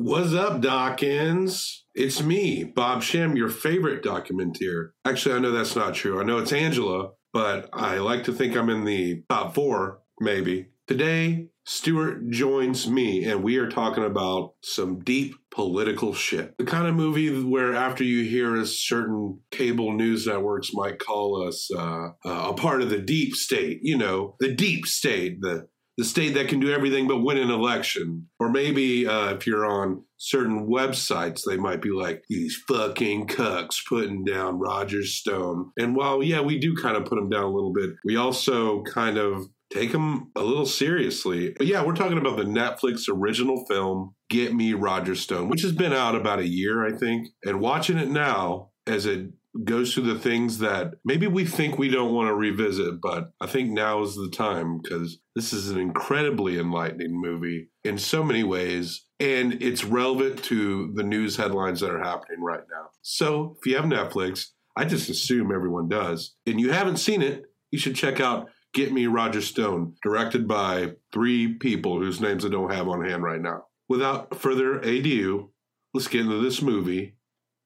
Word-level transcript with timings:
What's 0.00 0.32
up, 0.32 0.60
Dawkins? 0.60 1.84
It's 1.92 2.22
me, 2.22 2.62
Bob 2.62 3.02
Shem, 3.02 3.36
your 3.36 3.48
favorite 3.48 4.04
documenteer. 4.04 4.90
Actually, 5.04 5.34
I 5.34 5.38
know 5.40 5.50
that's 5.50 5.74
not 5.74 5.92
true. 5.92 6.20
I 6.20 6.22
know 6.22 6.38
it's 6.38 6.52
Angela, 6.52 7.10
but 7.32 7.68
I 7.72 7.98
like 7.98 8.22
to 8.24 8.32
think 8.32 8.56
I'm 8.56 8.70
in 8.70 8.84
the 8.84 9.24
top 9.28 9.56
four, 9.56 10.02
maybe. 10.20 10.68
Today, 10.86 11.48
Stuart 11.66 12.30
joins 12.30 12.88
me, 12.88 13.24
and 13.24 13.42
we 13.42 13.56
are 13.56 13.68
talking 13.68 14.04
about 14.04 14.52
some 14.62 15.00
deep 15.00 15.34
political 15.50 16.14
shit. 16.14 16.56
The 16.58 16.64
kind 16.64 16.86
of 16.86 16.94
movie 16.94 17.42
where, 17.42 17.74
after 17.74 18.04
you 18.04 18.22
hear 18.22 18.56
us, 18.56 18.78
certain 18.78 19.40
cable 19.50 19.92
news 19.94 20.28
networks 20.28 20.70
might 20.74 21.00
call 21.00 21.44
us 21.44 21.68
uh, 21.76 22.10
uh, 22.24 22.50
a 22.50 22.54
part 22.54 22.82
of 22.82 22.90
the 22.90 23.00
deep 23.00 23.34
state. 23.34 23.80
You 23.82 23.98
know, 23.98 24.36
the 24.38 24.54
deep 24.54 24.86
state, 24.86 25.40
the 25.40 25.66
the 25.98 26.04
state 26.04 26.34
that 26.34 26.48
can 26.48 26.60
do 26.60 26.72
everything 26.72 27.08
but 27.08 27.18
win 27.18 27.36
an 27.36 27.50
election. 27.50 28.28
Or 28.38 28.48
maybe 28.50 29.06
uh, 29.06 29.34
if 29.34 29.46
you're 29.46 29.66
on 29.66 30.04
certain 30.16 30.68
websites, 30.68 31.42
they 31.44 31.56
might 31.56 31.82
be 31.82 31.90
like, 31.90 32.22
these 32.28 32.56
fucking 32.68 33.26
cucks 33.26 33.84
putting 33.86 34.24
down 34.24 34.60
Roger 34.60 35.02
Stone. 35.02 35.72
And 35.76 35.96
while, 35.96 36.22
yeah, 36.22 36.40
we 36.40 36.58
do 36.58 36.76
kind 36.76 36.96
of 36.96 37.04
put 37.04 37.16
them 37.16 37.28
down 37.28 37.42
a 37.42 37.50
little 37.50 37.72
bit, 37.72 37.90
we 38.04 38.16
also 38.16 38.84
kind 38.84 39.18
of 39.18 39.42
take 39.72 39.90
them 39.90 40.30
a 40.36 40.42
little 40.42 40.66
seriously. 40.66 41.52
But 41.58 41.66
yeah, 41.66 41.84
we're 41.84 41.96
talking 41.96 42.16
about 42.16 42.36
the 42.36 42.44
Netflix 42.44 43.08
original 43.12 43.66
film, 43.68 44.14
Get 44.30 44.54
Me 44.54 44.74
Roger 44.74 45.16
Stone, 45.16 45.48
which 45.48 45.62
has 45.62 45.72
been 45.72 45.92
out 45.92 46.14
about 46.14 46.38
a 46.38 46.48
year, 46.48 46.86
I 46.86 46.96
think. 46.96 47.28
And 47.44 47.60
watching 47.60 47.98
it 47.98 48.08
now 48.08 48.70
as 48.86 49.04
it 49.04 49.30
goes 49.64 49.92
through 49.92 50.12
the 50.12 50.18
things 50.18 50.58
that 50.58 50.94
maybe 51.04 51.26
we 51.26 51.44
think 51.44 51.78
we 51.78 51.88
don't 51.88 52.14
want 52.14 52.28
to 52.28 52.34
revisit, 52.34 53.00
but 53.00 53.32
I 53.40 53.46
think 53.46 53.70
now 53.70 54.02
is 54.02 54.14
the 54.14 54.30
time 54.30 54.80
because 54.80 55.18
this 55.34 55.52
is 55.52 55.70
an 55.70 55.78
incredibly 55.78 56.58
enlightening 56.58 57.20
movie 57.20 57.70
in 57.84 57.98
so 57.98 58.22
many 58.22 58.44
ways. 58.44 59.06
And 59.20 59.60
it's 59.62 59.84
relevant 59.84 60.42
to 60.44 60.92
the 60.94 61.02
news 61.02 61.36
headlines 61.36 61.80
that 61.80 61.90
are 61.90 62.02
happening 62.02 62.40
right 62.40 62.62
now. 62.70 62.90
So 63.02 63.56
if 63.58 63.66
you 63.66 63.76
have 63.76 63.84
Netflix, 63.84 64.48
I 64.76 64.84
just 64.84 65.08
assume 65.08 65.52
everyone 65.52 65.88
does, 65.88 66.36
and 66.46 66.60
you 66.60 66.70
haven't 66.70 66.98
seen 66.98 67.20
it, 67.20 67.46
you 67.72 67.78
should 67.78 67.96
check 67.96 68.20
out 68.20 68.48
Get 68.74 68.92
Me 68.92 69.06
Roger 69.06 69.40
Stone, 69.40 69.94
directed 70.02 70.46
by 70.46 70.92
three 71.12 71.54
people 71.54 71.98
whose 71.98 72.20
names 72.20 72.44
I 72.44 72.48
don't 72.48 72.72
have 72.72 72.88
on 72.88 73.04
hand 73.04 73.24
right 73.24 73.40
now. 73.40 73.64
Without 73.88 74.36
further 74.36 74.78
ado, 74.78 75.50
let's 75.94 76.06
get 76.06 76.20
into 76.20 76.40
this 76.40 76.62
movie, 76.62 77.16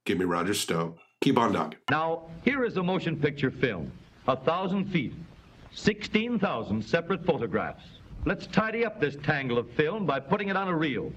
Get 0.07 0.19
Me 0.19 0.25
Roger 0.25 0.55
Stone. 0.55 0.97
Keep 1.23 1.39
on 1.39 1.53
talking. 1.53 1.79
Now, 1.89 2.25
here 2.45 2.65
is 2.65 2.77
a 2.79 2.83
motion 2.83 3.17
picture 3.17 3.53
film. 3.53 3.93
A 4.27 4.37
thousand 4.37 4.87
feet, 4.87 5.15
16,000 5.73 6.85
separate 6.85 7.25
photographs. 7.25 7.85
Let's 8.27 8.49
tidy 8.49 8.85
up 8.85 9.01
this 9.01 9.17
tangle 9.23 9.57
of 9.57 9.71
film 9.71 10.05
by 10.05 10.19
putting 10.19 10.49
it 10.49 10.57
on 10.57 10.67
a 10.67 10.77
reel. 10.77 11.13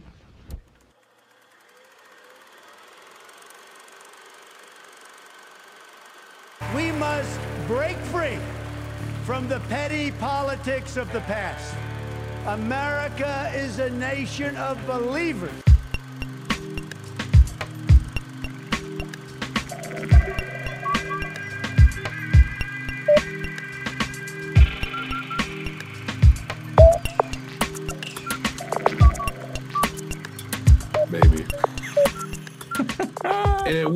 We 6.75 6.91
must 6.91 7.39
break 7.67 7.97
free 7.97 8.37
from 9.23 9.47
the 9.47 9.59
petty 9.61 10.11
politics 10.11 10.97
of 10.97 11.11
the 11.13 11.21
past. 11.21 11.75
America 12.45 13.51
is 13.55 13.79
a 13.79 13.89
nation 13.89 14.55
of 14.57 14.77
believers. 14.85 15.64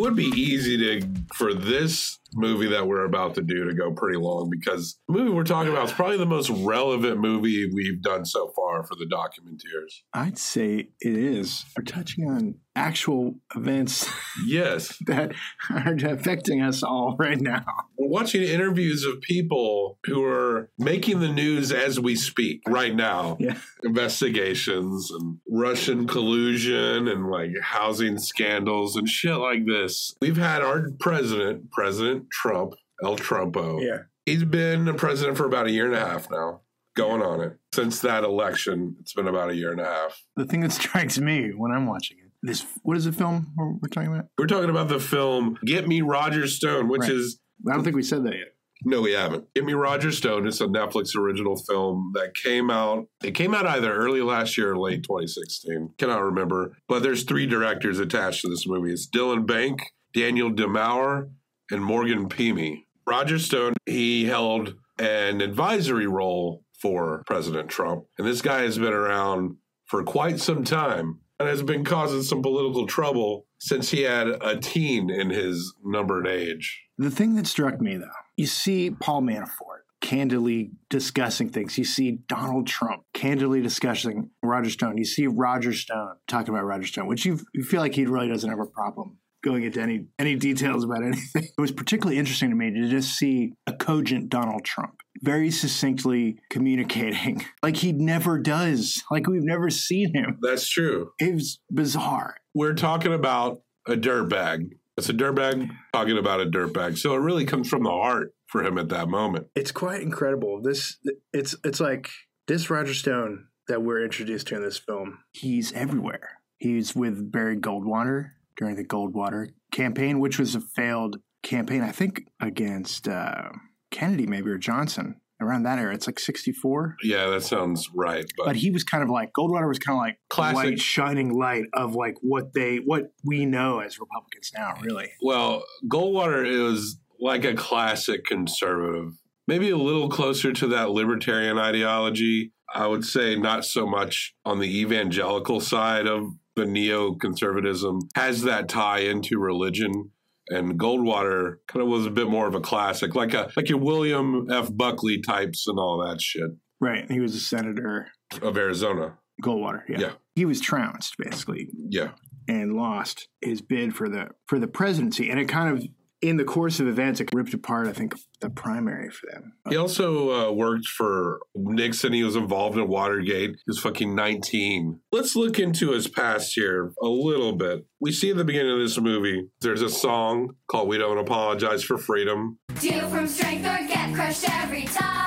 Would 0.09 0.17
be 0.17 0.41
easy 0.41 0.75
to 0.77 1.07
for 1.35 1.53
this 1.53 2.17
movie 2.33 2.67
that 2.67 2.87
we're 2.87 3.05
about 3.05 3.35
to 3.35 3.41
do 3.41 3.65
to 3.65 3.73
go 3.73 3.91
pretty 3.91 4.17
long 4.17 4.49
because 4.49 4.97
the 5.07 5.13
movie 5.13 5.29
we're 5.29 5.43
talking 5.43 5.71
about 5.71 5.85
is 5.85 5.91
probably 5.91 6.17
the 6.17 6.25
most 6.25 6.49
relevant 6.49 7.19
movie 7.19 7.69
we've 7.73 8.01
done 8.01 8.25
so 8.25 8.51
far 8.55 8.83
for 8.83 8.95
the 8.95 9.05
documenteers. 9.05 10.01
I'd 10.13 10.37
say 10.37 10.89
it 10.99 11.15
is. 11.15 11.63
We're 11.77 11.83
touching 11.83 12.27
on 12.29 12.55
actual 12.79 13.35
events 13.55 14.09
Yes. 14.45 14.97
that 15.07 15.33
are 15.69 15.95
affecting 16.05 16.61
us 16.61 16.81
all 16.81 17.15
right 17.19 17.39
now. 17.39 17.65
We're 17.97 18.07
watching 18.07 18.41
interviews 18.43 19.03
of 19.05 19.19
people 19.21 19.99
who 20.05 20.23
are 20.23 20.69
making 20.77 21.19
the 21.19 21.27
news 21.27 21.71
as 21.71 21.99
we 21.99 22.15
speak 22.15 22.61
right 22.67 22.95
now. 22.95 23.35
Yeah. 23.39 23.57
Investigations 23.83 25.11
and 25.11 25.37
Russian 25.49 26.07
collusion 26.07 27.07
and 27.07 27.29
like 27.29 27.51
housing 27.61 28.17
scandals 28.17 28.95
and 28.95 29.07
shit 29.07 29.35
like 29.35 29.65
this. 29.65 30.15
We've 30.21 30.37
had 30.37 30.61
our 30.61 30.89
president, 30.99 31.69
President 31.71 32.29
Trump, 32.31 32.73
El 33.03 33.17
Trumpo. 33.17 33.81
Yeah. 33.85 33.99
He's 34.25 34.43
been 34.45 34.87
a 34.87 34.93
president 34.93 35.37
for 35.37 35.45
about 35.45 35.67
a 35.67 35.71
year 35.71 35.85
and 35.85 35.95
a 35.95 35.99
half 35.99 36.29
now, 36.31 36.61
going 36.95 37.21
on 37.21 37.41
it. 37.41 37.57
Since 37.73 37.99
that 38.01 38.23
election, 38.23 38.95
it's 38.99 39.13
been 39.13 39.27
about 39.27 39.49
a 39.49 39.55
year 39.55 39.71
and 39.71 39.81
a 39.81 39.85
half. 39.85 40.21
The 40.35 40.45
thing 40.45 40.61
that 40.61 40.71
strikes 40.81 41.17
me 41.19 41.49
when 41.55 41.71
I'm 41.71 41.85
watching 41.85 42.17
it, 42.19 42.28
this 42.41 42.65
what 42.83 42.97
is 42.97 43.05
the 43.05 43.11
film 43.11 43.53
we're, 43.57 43.87
talking 43.89 44.13
about? 44.13 44.25
We're 44.37 44.47
talking 44.47 44.69
about 44.69 44.87
the 44.89 44.99
film 44.99 45.57
Get 45.65 45.87
Me 45.87 46.01
Roger 46.01 46.47
Stone, 46.47 46.87
which 46.87 47.01
Right. 47.01 47.11
is 47.11 47.39
I 47.69 47.73
don't 47.73 47.83
think 47.83 47.95
we 47.95 48.03
said 48.03 48.23
that 48.25 48.33
yet. 48.35 48.47
No, 48.85 49.01
we 49.01 49.11
haven't. 49.11 49.53
Get 49.53 49.65
Me 49.65 49.73
Roger 49.73 50.09
Stone. 50.09 50.47
It's 50.47 50.61
a 50.61 50.67
Netflix 50.67 51.13
original 51.17 51.57
film 51.57 52.13
that 52.15 52.33
came 52.33 52.71
out. 52.71 53.07
It 53.21 53.31
came 53.31 53.53
out 53.53 53.67
either 53.67 53.93
early 53.93 54.21
last 54.21 54.57
year 54.57 54.71
or 54.71 54.77
late 54.77 55.03
2016. 55.03 55.95
Cannot 55.97 56.23
remember. 56.23 56.77
But 56.87 57.03
there's 57.03 57.23
three 57.23 57.45
directors 57.45 57.99
attached 57.99 58.41
to 58.43 58.47
this 58.49 58.65
movie. 58.65 58.93
It's 58.93 59.09
Dylan 59.09 59.45
Bank, 59.45 59.81
Daniel 60.13 60.49
DiMauro, 60.49 61.29
and 61.71 61.83
Morgan 61.83 62.29
Pehme. 62.29 62.83
Roger 63.05 63.37
Stone, 63.37 63.73
he 63.85 64.25
held 64.25 64.75
an 64.97 65.41
advisory 65.41 66.07
role 66.07 66.63
for 66.81 67.23
President 67.25 67.67
Trump. 67.67 68.05
And 68.17 68.25
this 68.25 68.41
guy 68.41 68.61
has 68.61 68.77
been 68.77 68.93
around 68.93 69.57
for 69.87 70.03
quite 70.03 70.39
some 70.39 70.63
time 70.63 71.19
and 71.39 71.47
has 71.47 71.63
been 71.63 71.85
causing 71.85 72.21
some 72.21 72.41
political 72.41 72.85
trouble 72.85 73.45
since 73.59 73.91
he 73.91 74.01
had 74.01 74.27
a 74.27 74.57
teen 74.57 75.09
in 75.09 75.29
his 75.29 75.73
numbered 75.83 76.27
age. 76.27 76.83
The 76.97 77.11
thing 77.11 77.35
that 77.35 77.47
struck 77.47 77.79
me 77.79 77.97
though, 77.97 78.07
you 78.35 78.45
see 78.45 78.91
Paul 78.91 79.21
Manafort 79.21 79.79
candidly 80.01 80.71
discussing 80.89 81.49
things. 81.49 81.77
You 81.77 81.83
see 81.83 82.19
Donald 82.27 82.67
Trump 82.67 83.03
candidly 83.13 83.61
discussing 83.61 84.29
Roger 84.41 84.69
Stone. 84.69 84.97
You 84.97 85.05
see 85.05 85.27
Roger 85.27 85.73
Stone 85.73 86.15
talking 86.27 86.53
about 86.53 86.65
Roger 86.65 86.87
Stone, 86.87 87.07
which 87.07 87.25
you, 87.25 87.39
feel 87.63 87.81
like 87.81 87.95
he 87.95 88.05
really 88.05 88.27
doesn't 88.27 88.49
have 88.49 88.59
a 88.59 88.65
problem 88.65 89.17
going 89.43 89.63
into 89.63 89.81
any 89.81 90.05
any 90.17 90.35
details 90.35 90.83
about 90.83 91.03
anything. 91.03 91.47
It 91.57 91.61
was 91.61 91.71
particularly 91.71 92.17
interesting 92.17 92.49
to 92.49 92.55
me 92.55 92.71
to 92.71 92.87
just 92.87 93.17
see 93.17 93.53
a 93.67 93.73
cogent 93.73 94.29
Donald 94.29 94.63
Trump 94.63 95.01
very 95.21 95.51
succinctly 95.51 96.39
communicating 96.49 97.45
like 97.63 97.77
he 97.77 97.91
never 97.91 98.39
does, 98.39 99.03
like 99.11 99.27
we've 99.27 99.43
never 99.43 99.69
seen 99.69 100.13
him. 100.13 100.39
That's 100.41 100.67
true. 100.69 101.11
It 101.19 101.35
was 101.35 101.59
bizarre. 101.71 102.37
we're 102.53 102.73
talking 102.73 103.13
about 103.13 103.61
a 103.87 103.95
dirtbag. 103.95 104.71
It's 104.97 105.09
a 105.09 105.13
dirtbag 105.13 105.69
talking 105.93 106.17
about 106.17 106.41
a 106.41 106.45
dirtbag. 106.45 106.97
So 106.97 107.13
it 107.13 107.19
really 107.19 107.45
comes 107.45 107.69
from 107.69 107.83
the 107.83 107.89
heart 107.89 108.33
for 108.47 108.63
him 108.63 108.77
at 108.77 108.89
that 108.89 109.07
moment. 109.07 109.47
It's 109.55 109.71
quite 109.71 110.01
incredible. 110.01 110.61
This 110.61 110.97
it's 111.33 111.55
it's 111.63 111.79
like 111.79 112.09
this 112.47 112.69
Roger 112.69 112.93
Stone 112.93 113.47
that 113.67 113.81
we're 113.81 114.03
introduced 114.03 114.47
to 114.47 114.55
in 114.55 114.63
this 114.63 114.77
film. 114.77 115.19
He's 115.31 115.71
everywhere. 115.73 116.39
He's 116.57 116.95
with 116.95 117.31
Barry 117.31 117.55
Goldwater 117.57 118.31
during 118.59 118.75
the 118.75 118.85
Goldwater 118.85 119.47
campaign, 119.71 120.19
which 120.19 120.37
was 120.37 120.53
a 120.53 120.59
failed 120.59 121.17
campaign, 121.41 121.81
I 121.81 121.91
think, 121.91 122.23
against 122.41 123.07
uh, 123.07 123.49
Kennedy, 123.89 124.27
maybe 124.27 124.51
or 124.51 124.59
Johnson. 124.59 125.15
Around 125.41 125.63
that 125.63 125.79
era, 125.79 125.93
it's 125.93 126.05
like 126.05 126.19
'64. 126.19 126.97
Yeah, 127.01 127.27
that 127.27 127.43
sounds 127.43 127.89
right. 127.95 128.25
But, 128.35 128.47
But 128.47 128.55
he 128.57 128.71
was 128.71 128.83
kind 128.83 129.01
of 129.01 129.09
like 129.09 129.31
Goldwater 129.31 129.69
was 129.69 129.79
kind 129.79 129.95
of 129.95 130.01
like 130.01 130.19
Classic. 130.29 130.55
light, 130.55 130.79
shining 130.81 131.33
light 131.33 131.63
of 131.71 131.95
like 131.95 132.15
what 132.21 132.53
they 132.53 132.77
what 132.77 133.13
we 133.23 133.45
know 133.45 133.79
as 133.79 133.97
Republicans 133.99 134.51
now. 134.53 134.73
Really, 134.83 135.11
well, 135.21 135.63
Goldwater 135.89 136.45
is 136.45 136.97
like 137.21 137.45
a 137.45 137.53
classic 137.53 138.25
conservative, 138.25 139.13
maybe 139.47 139.69
a 139.69 139.77
little 139.77 140.09
closer 140.09 140.51
to 140.51 140.67
that 140.67 140.89
libertarian 140.89 141.57
ideology. 141.57 142.51
I 142.75 142.87
would 142.87 143.05
say 143.05 143.37
not 143.37 143.63
so 143.63 143.87
much 143.87 144.35
on 144.43 144.59
the 144.59 144.81
evangelical 144.81 145.61
side 145.61 146.05
of 146.05 146.33
the 146.59 146.65
neoconservatism, 146.65 148.01
has 148.15 148.43
that 148.43 148.69
tie 148.69 148.99
into 148.99 149.39
religion. 149.39 150.11
And 150.51 150.79
Goldwater 150.79 151.57
kind 151.67 151.83
of 151.83 151.89
was 151.89 152.07
a 152.07 152.09
bit 152.11 152.27
more 152.27 152.47
of 152.47 152.55
a 152.55 152.59
classic, 152.59 153.13
like 153.13 153.33
a 153.35 153.51
like 153.55 153.69
your 153.69 153.77
William 153.77 154.47
F. 154.49 154.69
Buckley 154.75 155.21
types 155.21 155.67
and 155.67 155.77
all 155.79 156.03
that 156.07 156.21
shit 156.21 156.51
right? 156.81 157.11
He 157.11 157.19
was 157.19 157.35
a 157.35 157.39
senator, 157.41 158.07
of 158.41 158.55
Arizona. 158.57 159.17
Goldwater. 159.43 159.81
Yeah, 159.89 159.99
Yeah. 159.99 160.11
he 160.35 160.45
was 160.45 160.61
trounced 160.61 161.15
basically 161.17 161.67
Yeah. 161.89 162.11
and 162.47 162.73
lost 162.73 163.27
his 163.41 163.61
bid 163.61 163.93
for 163.95 164.07
the 164.09 164.29
for 164.47 164.59
the 164.59 164.67
presidency 164.67 165.29
and 165.29 165.39
it 165.39 165.49
kind 165.49 165.77
of 165.77 165.83
in 166.21 166.37
the 166.37 166.43
course 166.43 166.79
of 166.79 166.87
events, 166.87 167.19
it 167.21 167.29
ripped 167.33 167.53
apart, 167.53 167.87
I 167.87 167.93
think, 167.93 168.13
the 168.41 168.49
primary 168.49 169.09
for 169.09 169.27
them. 169.31 169.53
He 169.69 169.77
also 169.77 170.49
uh, 170.49 170.51
worked 170.51 170.87
for 170.87 171.39
Nixon. 171.55 172.11
He 172.13 172.23
was 172.23 172.35
involved 172.35 172.77
in 172.77 172.87
Watergate. 172.87 173.51
He 173.51 173.63
was 173.67 173.79
fucking 173.79 174.15
19. 174.15 174.99
Let's 175.11 175.35
look 175.35 175.59
into 175.59 175.91
his 175.91 176.07
past 176.07 176.53
here 176.55 176.91
a 177.01 177.07
little 177.07 177.53
bit. 177.53 177.85
We 178.01 178.11
see 178.11 178.31
at 178.31 178.37
the 178.37 178.43
beginning 178.43 178.73
of 178.73 178.79
this 178.79 178.99
movie, 178.99 179.47
there's 179.61 179.81
a 179.81 179.89
song 179.89 180.55
called 180.69 180.89
We 180.89 180.97
Don't 180.97 181.17
Apologize 181.17 181.83
for 181.83 181.97
Freedom. 181.97 182.59
Deal 182.79 183.07
from 183.09 183.27
strength 183.27 183.65
or 183.65 183.87
get 183.87 184.13
crushed 184.13 184.49
every 184.49 184.83
time. 184.85 185.25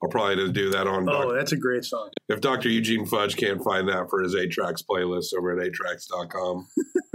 I'll 0.00 0.08
probably 0.10 0.36
just 0.36 0.52
do 0.52 0.70
that 0.70 0.86
on 0.86 1.08
Oh, 1.08 1.24
Doc- 1.24 1.34
that's 1.36 1.52
a 1.52 1.56
great 1.56 1.84
song. 1.84 2.10
if 2.28 2.40
Dr. 2.40 2.68
Eugene 2.68 3.04
Fudge 3.04 3.36
can't 3.36 3.62
find 3.64 3.88
that 3.88 4.08
for 4.08 4.22
his 4.22 4.34
8 4.36 4.50
tracks 4.52 4.82
playlist 4.88 5.34
over 5.36 5.58
at 5.58 5.72
8tracks.com. 5.72 6.66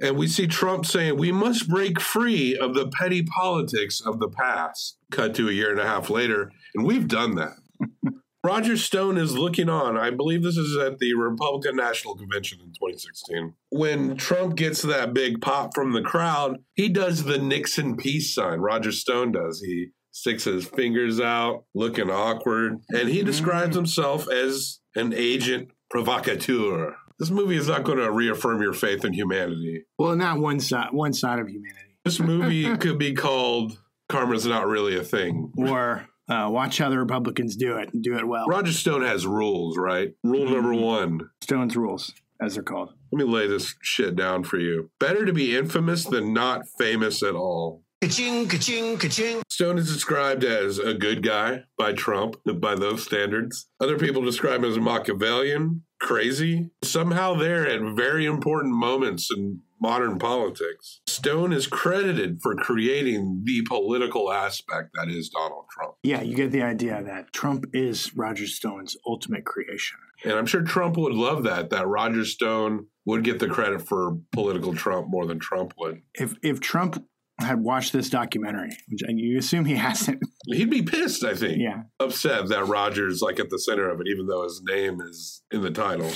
and 0.00 0.16
we 0.16 0.28
see 0.28 0.46
Trump 0.46 0.86
saying, 0.86 1.16
We 1.16 1.32
must 1.32 1.68
break 1.68 2.00
free 2.00 2.56
of 2.56 2.74
the 2.74 2.88
petty 2.88 3.22
politics 3.22 4.00
of 4.00 4.18
the 4.18 4.28
past. 4.28 4.98
Cut 5.10 5.34
to 5.36 5.48
a 5.48 5.52
year 5.52 5.70
and 5.70 5.80
a 5.80 5.86
half 5.86 6.10
later, 6.10 6.52
and 6.74 6.86
we've 6.86 7.08
done 7.08 7.34
that. 7.36 7.56
Roger 8.44 8.76
Stone 8.76 9.18
is 9.18 9.36
looking 9.36 9.68
on. 9.68 9.98
I 9.98 10.10
believe 10.10 10.42
this 10.42 10.56
is 10.56 10.76
at 10.76 10.98
the 10.98 11.14
Republican 11.14 11.76
National 11.76 12.14
Convention 12.14 12.60
in 12.60 12.68
2016. 12.68 13.54
When 13.70 14.16
Trump 14.16 14.54
gets 14.54 14.82
that 14.82 15.12
big 15.12 15.40
pop 15.40 15.74
from 15.74 15.92
the 15.92 16.02
crowd, 16.02 16.58
he 16.74 16.88
does 16.88 17.24
the 17.24 17.38
Nixon 17.38 17.96
peace 17.96 18.32
sign. 18.32 18.60
Roger 18.60 18.92
Stone 18.92 19.32
does. 19.32 19.60
He 19.60 19.88
sticks 20.12 20.44
his 20.44 20.66
fingers 20.66 21.20
out, 21.20 21.64
looking 21.74 22.10
awkward, 22.10 22.78
and 22.90 23.08
he 23.08 23.18
mm-hmm. 23.18 23.26
describes 23.26 23.74
himself 23.74 24.28
as 24.30 24.80
an 24.94 25.12
agent 25.12 25.70
provocateur. 25.90 26.96
This 27.18 27.30
movie 27.30 27.56
is 27.56 27.66
not 27.68 27.82
going 27.82 27.98
to 27.98 28.10
reaffirm 28.12 28.62
your 28.62 28.72
faith 28.72 29.04
in 29.04 29.12
humanity. 29.12 29.84
Well, 29.98 30.14
not 30.14 30.38
one 30.38 30.60
side, 30.60 30.92
one 30.92 31.12
side 31.12 31.40
of 31.40 31.48
humanity. 31.48 31.96
This 32.04 32.20
movie 32.20 32.76
could 32.78 32.98
be 32.98 33.14
called 33.14 33.78
Karma's 34.08 34.46
Not 34.46 34.66
Really 34.68 34.96
a 34.96 35.02
Thing. 35.02 35.52
Or 35.58 36.06
uh, 36.28 36.48
watch 36.50 36.78
how 36.78 36.90
the 36.90 36.98
Republicans 36.98 37.56
do 37.56 37.76
it 37.76 37.92
and 37.92 38.04
do 38.04 38.16
it 38.16 38.26
well. 38.26 38.46
Roger 38.46 38.72
Stone 38.72 39.02
has 39.02 39.26
rules, 39.26 39.76
right? 39.76 40.14
Rule 40.22 40.48
number 40.48 40.74
one 40.74 41.30
Stone's 41.42 41.76
rules, 41.76 42.14
as 42.40 42.54
they're 42.54 42.62
called. 42.62 42.92
Let 43.10 43.18
me 43.26 43.32
lay 43.32 43.48
this 43.48 43.74
shit 43.82 44.14
down 44.14 44.44
for 44.44 44.58
you. 44.58 44.90
Better 45.00 45.24
to 45.24 45.32
be 45.32 45.56
infamous 45.56 46.04
than 46.04 46.32
not 46.32 46.68
famous 46.78 47.22
at 47.22 47.34
all. 47.34 47.82
Ka-ching, 48.00 48.46
ka-ching, 48.46 48.96
ka-ching. 48.96 49.42
Stone 49.48 49.76
is 49.78 49.92
described 49.92 50.44
as 50.44 50.78
a 50.78 50.94
good 50.94 51.20
guy 51.20 51.64
by 51.76 51.92
Trump, 51.92 52.36
by 52.60 52.76
those 52.76 53.02
standards. 53.02 53.66
Other 53.80 53.98
people 53.98 54.22
describe 54.22 54.62
him 54.62 54.70
as 54.70 54.76
a 54.76 54.80
Machiavellian, 54.80 55.82
crazy. 55.98 56.70
Somehow, 56.82 57.34
there 57.34 57.66
at 57.66 57.80
very 57.96 58.26
important 58.26 58.74
moments 58.74 59.30
in 59.34 59.60
modern 59.80 60.18
politics, 60.18 61.00
Stone 61.06 61.52
is 61.52 61.66
credited 61.66 62.40
for 62.42 62.54
creating 62.54 63.42
the 63.44 63.62
political 63.62 64.32
aspect 64.32 64.90
that 64.94 65.08
is 65.08 65.28
Donald 65.28 65.66
Trump. 65.70 65.94
Yeah, 66.02 66.22
you 66.22 66.34
get 66.34 66.50
the 66.50 66.62
idea 66.62 67.02
that 67.02 67.32
Trump 67.32 67.66
is 67.72 68.14
Roger 68.16 68.46
Stone's 68.46 68.96
ultimate 69.06 69.44
creation. 69.44 69.98
And 70.24 70.34
I'm 70.34 70.46
sure 70.46 70.62
Trump 70.62 70.96
would 70.96 71.14
love 71.14 71.44
that, 71.44 71.70
that 71.70 71.86
Roger 71.86 72.24
Stone 72.24 72.86
would 73.04 73.24
get 73.24 73.38
the 73.38 73.48
credit 73.48 73.86
for 73.86 74.18
political 74.32 74.74
Trump 74.74 75.06
more 75.08 75.26
than 75.26 75.38
Trump 75.38 75.72
would. 75.78 76.02
If 76.14 76.34
if 76.42 76.60
Trump 76.60 77.04
had 77.40 77.60
watched 77.60 77.92
this 77.92 78.10
documentary, 78.10 78.70
which 78.88 79.02
you 79.08 79.38
assume 79.38 79.64
he 79.64 79.74
hasn't, 79.88 80.20
He'd 80.46 80.70
be 80.70 80.82
pissed, 80.82 81.24
I 81.24 81.34
think. 81.34 81.58
yeah, 81.60 81.82
upset 82.00 82.48
that 82.48 82.66
Roger's 82.66 83.20
like 83.22 83.38
at 83.38 83.50
the 83.50 83.58
center 83.58 83.88
of 83.88 84.00
it, 84.00 84.08
even 84.08 84.26
though 84.26 84.42
his 84.44 84.62
name 84.66 85.00
is 85.00 85.42
in 85.50 85.62
the 85.62 85.70
title. 85.70 86.10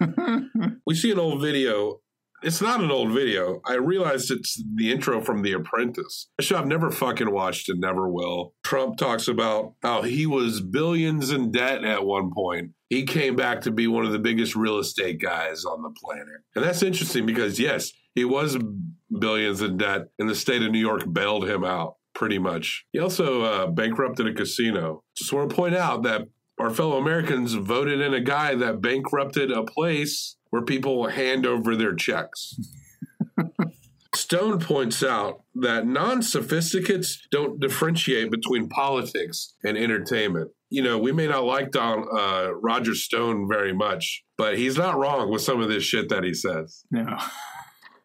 we 0.86 0.94
see 0.94 1.10
an 1.10 1.18
old 1.18 1.40
video. 1.40 2.00
It's 2.40 2.60
not 2.60 2.80
an 2.80 2.90
old 2.92 3.12
video. 3.12 3.60
I 3.66 3.74
realized 3.74 4.30
it's 4.30 4.62
the 4.76 4.92
intro 4.92 5.20
from 5.20 5.42
The 5.42 5.54
Apprentice, 5.54 6.28
a 6.38 6.42
show 6.42 6.56
I've 6.56 6.68
never 6.68 6.88
fucking 6.90 7.32
watched 7.32 7.68
and 7.68 7.80
never 7.80 8.08
will. 8.08 8.54
Trump 8.62 8.96
talks 8.96 9.26
about 9.26 9.74
how 9.82 10.02
he 10.02 10.24
was 10.24 10.60
billions 10.60 11.32
in 11.32 11.50
debt 11.50 11.84
at 11.84 12.04
one 12.04 12.30
point. 12.32 12.70
He 12.90 13.04
came 13.06 13.34
back 13.34 13.62
to 13.62 13.72
be 13.72 13.88
one 13.88 14.06
of 14.06 14.12
the 14.12 14.20
biggest 14.20 14.54
real 14.54 14.78
estate 14.78 15.20
guys 15.20 15.64
on 15.64 15.82
the 15.82 15.90
planet. 16.00 16.26
And 16.54 16.64
that's 16.64 16.82
interesting 16.82 17.26
because, 17.26 17.58
yes, 17.58 17.90
he 18.18 18.24
was 18.24 18.58
billions 19.16 19.62
in 19.62 19.76
debt, 19.76 20.08
and 20.18 20.28
the 20.28 20.34
state 20.34 20.62
of 20.62 20.72
New 20.72 20.80
York 20.80 21.04
bailed 21.12 21.48
him 21.48 21.64
out 21.64 21.94
pretty 22.14 22.38
much. 22.38 22.84
He 22.92 22.98
also 22.98 23.42
uh, 23.42 23.66
bankrupted 23.68 24.26
a 24.26 24.34
casino. 24.34 25.04
Just 25.16 25.32
want 25.32 25.48
to 25.48 25.54
point 25.54 25.76
out 25.76 26.02
that 26.02 26.22
our 26.58 26.70
fellow 26.70 26.98
Americans 26.98 27.54
voted 27.54 28.00
in 28.00 28.12
a 28.12 28.20
guy 28.20 28.56
that 28.56 28.80
bankrupted 28.80 29.52
a 29.52 29.62
place 29.62 30.36
where 30.50 30.62
people 30.62 31.06
hand 31.06 31.46
over 31.46 31.76
their 31.76 31.94
checks. 31.94 32.56
Stone 34.16 34.58
points 34.58 35.04
out 35.04 35.44
that 35.54 35.86
non 35.86 36.22
sophisticates 36.22 37.24
don't 37.30 37.60
differentiate 37.60 38.32
between 38.32 38.68
politics 38.68 39.54
and 39.62 39.78
entertainment. 39.78 40.50
You 40.70 40.82
know, 40.82 40.98
we 40.98 41.12
may 41.12 41.28
not 41.28 41.44
like 41.44 41.70
Don, 41.70 42.04
uh, 42.12 42.52
Roger 42.52 42.96
Stone 42.96 43.46
very 43.48 43.72
much, 43.72 44.24
but 44.36 44.58
he's 44.58 44.76
not 44.76 44.98
wrong 44.98 45.30
with 45.30 45.42
some 45.42 45.60
of 45.60 45.68
this 45.68 45.84
shit 45.84 46.08
that 46.08 46.24
he 46.24 46.34
says. 46.34 46.82
no, 46.90 47.16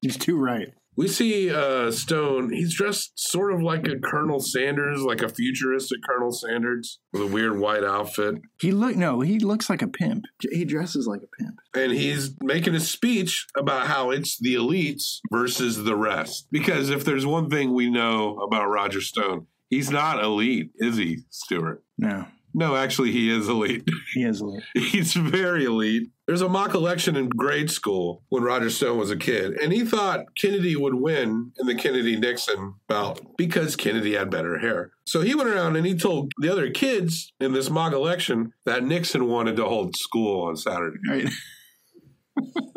he's 0.04 0.18
too 0.18 0.38
right. 0.38 0.74
We 0.96 1.08
see 1.08 1.50
uh, 1.52 1.92
Stone. 1.92 2.52
He's 2.52 2.76
dressed 2.76 3.14
sort 3.16 3.52
of 3.54 3.64
like 3.64 3.88
a 3.88 3.98
Colonel 3.98 4.40
Sanders, 4.40 5.02
like 5.02 5.24
a 5.24 5.30
futuristic 5.30 6.00
Colonel 6.08 6.32
Sanders 6.32 7.00
with 7.12 7.24
a 7.24 7.28
weird 7.28 7.58
white 7.58 7.84
outfit. 7.84 8.36
He 8.62 8.72
look 8.72 8.96
no, 8.96 9.22
he 9.22 9.40
looks 9.40 9.70
like 9.70 9.82
a 9.82 9.88
pimp. 9.88 10.26
He 10.52 10.66
dresses 10.66 11.08
like 11.08 11.22
a 11.24 11.44
pimp. 11.44 11.60
And 11.74 11.92
he's 11.92 12.36
making 12.42 12.76
a 12.76 12.80
speech 12.80 13.48
about 13.58 13.88
how 13.88 14.12
it's 14.12 14.38
the 14.40 14.54
elites 14.54 15.18
versus 15.32 15.84
the 15.84 15.96
rest. 15.96 16.48
Because 16.52 16.92
if 16.92 17.04
there's 17.04 17.26
one 17.26 17.50
thing 17.50 17.74
we 17.74 17.90
know 17.90 18.38
about 18.38 18.70
Roger 18.70 19.02
Stone, 19.02 19.48
he's 19.72 19.90
not 19.90 20.24
elite, 20.24 20.72
is 20.76 20.98
he, 20.98 21.24
Stuart? 21.32 21.84
No, 21.98 22.28
No, 22.54 22.76
actually, 22.76 23.12
he 23.12 23.30
is 23.36 23.50
elite. 23.50 23.88
he 24.14 24.24
is 24.24 24.42
a 24.42 24.46
little. 24.46 24.62
He's 24.76 25.14
very 25.14 25.66
elite. 25.66 26.10
There's 26.28 26.42
a 26.42 26.50
mock 26.50 26.74
election 26.74 27.16
in 27.16 27.30
grade 27.30 27.70
school 27.70 28.24
when 28.30 28.44
Roger 28.44 28.70
Stone 28.70 28.98
was 28.98 29.12
a 29.12 29.18
kid, 29.18 29.54
and 29.54 29.74
he 29.74 29.84
thought 29.84 30.26
Kennedy 30.38 30.76
would 30.76 30.96
win 30.96 31.52
in 31.60 31.68
the 31.68 31.76
Kennedy 31.76 32.16
Nixon 32.16 32.76
bout 32.88 33.20
because 33.38 33.76
Kennedy 33.76 34.14
had 34.14 34.30
better 34.30 34.60
hair. 34.60 34.92
So 35.06 35.22
he 35.22 35.36
went 35.36 35.50
around 35.50 35.76
and 35.76 35.86
he 35.86 35.98
told 35.98 36.32
the 36.38 36.52
other 36.52 36.70
kids 36.72 37.34
in 37.40 37.54
this 37.54 37.70
mock 37.70 37.92
election 37.94 38.54
that 38.66 38.84
Nixon 38.84 39.28
wanted 39.28 39.58
to 39.58 39.66
hold 39.66 39.98
school 39.98 40.48
on 40.48 40.56
Saturday. 40.56 40.98
Right. 41.10 41.30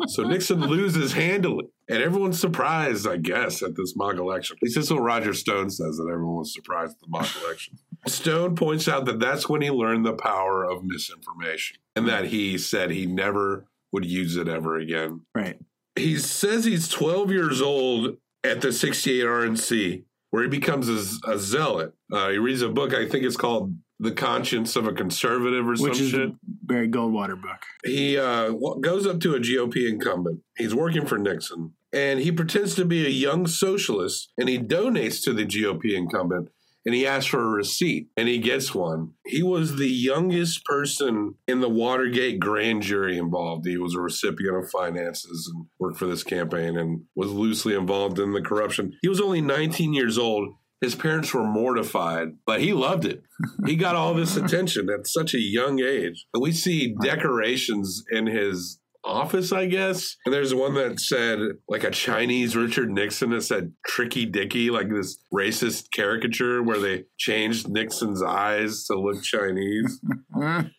So 0.07 0.23
Nixon 0.23 0.61
loses 0.61 1.13
handily. 1.13 1.65
And 1.89 2.03
everyone's 2.03 2.39
surprised, 2.39 3.07
I 3.07 3.17
guess, 3.17 3.63
at 3.63 3.75
this 3.75 3.95
mock 3.95 4.17
election. 4.17 4.57
At 4.57 4.63
least 4.63 4.75
that's 4.75 4.91
what 4.91 5.01
Roger 5.01 5.33
Stone 5.33 5.69
says, 5.69 5.97
that 5.97 6.09
everyone 6.11 6.37
was 6.37 6.53
surprised 6.53 6.93
at 6.93 6.99
the 6.99 7.07
mock 7.07 7.29
election. 7.43 7.77
Stone 8.07 8.55
points 8.55 8.87
out 8.87 9.05
that 9.05 9.19
that's 9.19 9.47
when 9.49 9.61
he 9.61 9.69
learned 9.69 10.05
the 10.05 10.13
power 10.13 10.63
of 10.63 10.83
misinformation 10.83 11.77
and 11.95 12.07
that 12.07 12.25
he 12.25 12.57
said 12.57 12.91
he 12.91 13.05
never 13.05 13.65
would 13.91 14.05
use 14.05 14.35
it 14.35 14.47
ever 14.47 14.77
again. 14.77 15.21
Right. 15.33 15.59
He 15.95 16.17
says 16.17 16.65
he's 16.65 16.87
12 16.87 17.31
years 17.31 17.61
old 17.61 18.17
at 18.43 18.61
the 18.61 18.71
68 18.71 19.25
RNC, 19.25 20.03
where 20.31 20.43
he 20.43 20.49
becomes 20.49 20.89
a, 20.89 21.31
a 21.31 21.39
zealot. 21.39 21.93
Uh, 22.11 22.29
he 22.29 22.37
reads 22.37 22.61
a 22.61 22.69
book, 22.69 22.93
I 22.93 23.07
think 23.07 23.23
it's 23.25 23.37
called 23.37 23.73
The 23.99 24.11
Conscience 24.11 24.75
of 24.75 24.85
a 24.87 24.93
Conservative 24.93 25.67
or 25.67 25.75
some 25.75 25.89
Which 25.89 25.99
is 25.99 26.11
shit 26.11 26.31
Barry 26.43 26.87
Goldwater 26.89 27.41
book. 27.41 27.61
he 27.85 28.17
uh, 28.17 28.51
goes 28.81 29.07
up 29.07 29.19
to 29.21 29.35
a 29.35 29.39
GOP 29.39 29.87
incumbent. 29.89 30.41
He's 30.57 30.75
working 30.75 31.05
for 31.05 31.17
Nixon, 31.17 31.73
and 31.91 32.19
he 32.19 32.31
pretends 32.31 32.75
to 32.75 32.85
be 32.85 33.05
a 33.05 33.09
young 33.09 33.47
socialist, 33.47 34.31
and 34.37 34.47
he 34.49 34.59
donates 34.59 35.23
to 35.23 35.33
the 35.33 35.45
GOP 35.45 35.95
incumbent. 35.95 36.49
And 36.87 36.95
he 36.95 37.05
asks 37.05 37.25
for 37.25 37.43
a 37.43 37.49
receipt, 37.49 38.07
and 38.15 38.29
he 38.29 38.37
gets 38.37 38.73
one. 38.73 39.11
He 39.25 39.43
was 39.43 39.75
the 39.75 39.89
youngest 39.89 40.63
person 40.63 41.35
in 41.45 41.59
the 41.59 41.67
Watergate 41.67 42.39
grand 42.39 42.81
jury 42.81 43.17
involved. 43.17 43.67
He 43.67 43.77
was 43.77 43.93
a 43.93 43.99
recipient 43.99 44.55
of 44.55 44.71
finances 44.71 45.51
and 45.53 45.65
worked 45.79 45.97
for 45.97 46.05
this 46.05 46.23
campaign 46.23 46.77
and 46.77 47.01
was 47.13 47.29
loosely 47.29 47.75
involved 47.75 48.19
in 48.19 48.31
the 48.31 48.41
corruption. 48.41 48.93
He 49.01 49.09
was 49.09 49.19
only 49.19 49.41
19 49.41 49.93
years 49.93 50.17
old. 50.17 50.55
His 50.79 50.95
parents 50.95 51.33
were 51.33 51.43
mortified, 51.43 52.37
but 52.45 52.61
he 52.61 52.71
loved 52.71 53.03
it. 53.03 53.21
He 53.65 53.75
got 53.75 53.97
all 53.97 54.13
this 54.13 54.37
attention 54.37 54.87
at 54.89 55.07
such 55.07 55.33
a 55.33 55.41
young 55.41 55.81
age. 55.81 56.25
And 56.33 56.41
we 56.41 56.53
see 56.53 56.95
decorations 57.03 58.01
in 58.11 58.27
his 58.27 58.79
office, 59.07 59.51
I 59.51 59.65
guess. 59.67 60.15
And 60.25 60.33
there's 60.33 60.53
one 60.53 60.73
that 60.75 60.99
said, 60.99 61.39
like 61.67 61.83
a 61.83 61.91
Chinese 61.91 62.55
Richard 62.55 62.89
Nixon 62.91 63.29
that 63.31 63.41
said 63.41 63.73
Tricky 63.87 64.25
Dicky, 64.25 64.69
like 64.69 64.89
this 64.89 65.17
racist 65.33 65.91
caricature 65.93 66.61
where 66.61 66.79
they 66.79 67.05
changed 67.17 67.67
Nixon's 67.69 68.21
eyes 68.21 68.85
to 68.85 68.99
look 68.99 69.23
Chinese. 69.23 70.01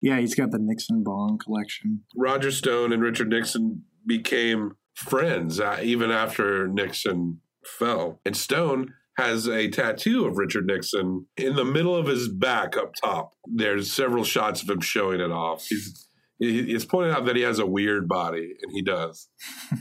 Yeah, 0.00 0.20
he's 0.20 0.36
got 0.36 0.52
the 0.52 0.58
Nixon 0.60 1.02
Bong 1.02 1.36
collection. 1.44 2.02
Roger 2.16 2.52
Stone 2.52 2.92
and 2.92 3.02
Richard 3.02 3.28
Nixon 3.28 3.82
became 4.06 4.76
friends 4.94 5.58
uh, 5.58 5.80
even 5.82 6.12
after 6.12 6.68
Nixon 6.68 7.40
fell. 7.64 8.20
And 8.24 8.36
Stone 8.36 8.94
has 9.16 9.48
a 9.48 9.68
tattoo 9.68 10.26
of 10.26 10.38
Richard 10.38 10.66
Nixon 10.66 11.26
in 11.36 11.56
the 11.56 11.64
middle 11.64 11.96
of 11.96 12.06
his 12.06 12.28
back 12.28 12.76
up 12.76 12.92
top. 13.02 13.32
There's 13.46 13.92
several 13.92 14.22
shots 14.22 14.62
of 14.62 14.70
him 14.70 14.80
showing 14.80 15.20
it 15.20 15.32
off. 15.32 15.66
He's 15.68 15.88
It- 15.88 15.98
It's 16.40 16.84
pointed 16.84 17.14
out 17.14 17.24
that 17.26 17.36
he 17.36 17.42
has 17.42 17.58
a 17.58 17.66
weird 17.66 18.08
body, 18.08 18.54
and 18.62 18.72
he 18.72 18.82
does. 18.82 19.28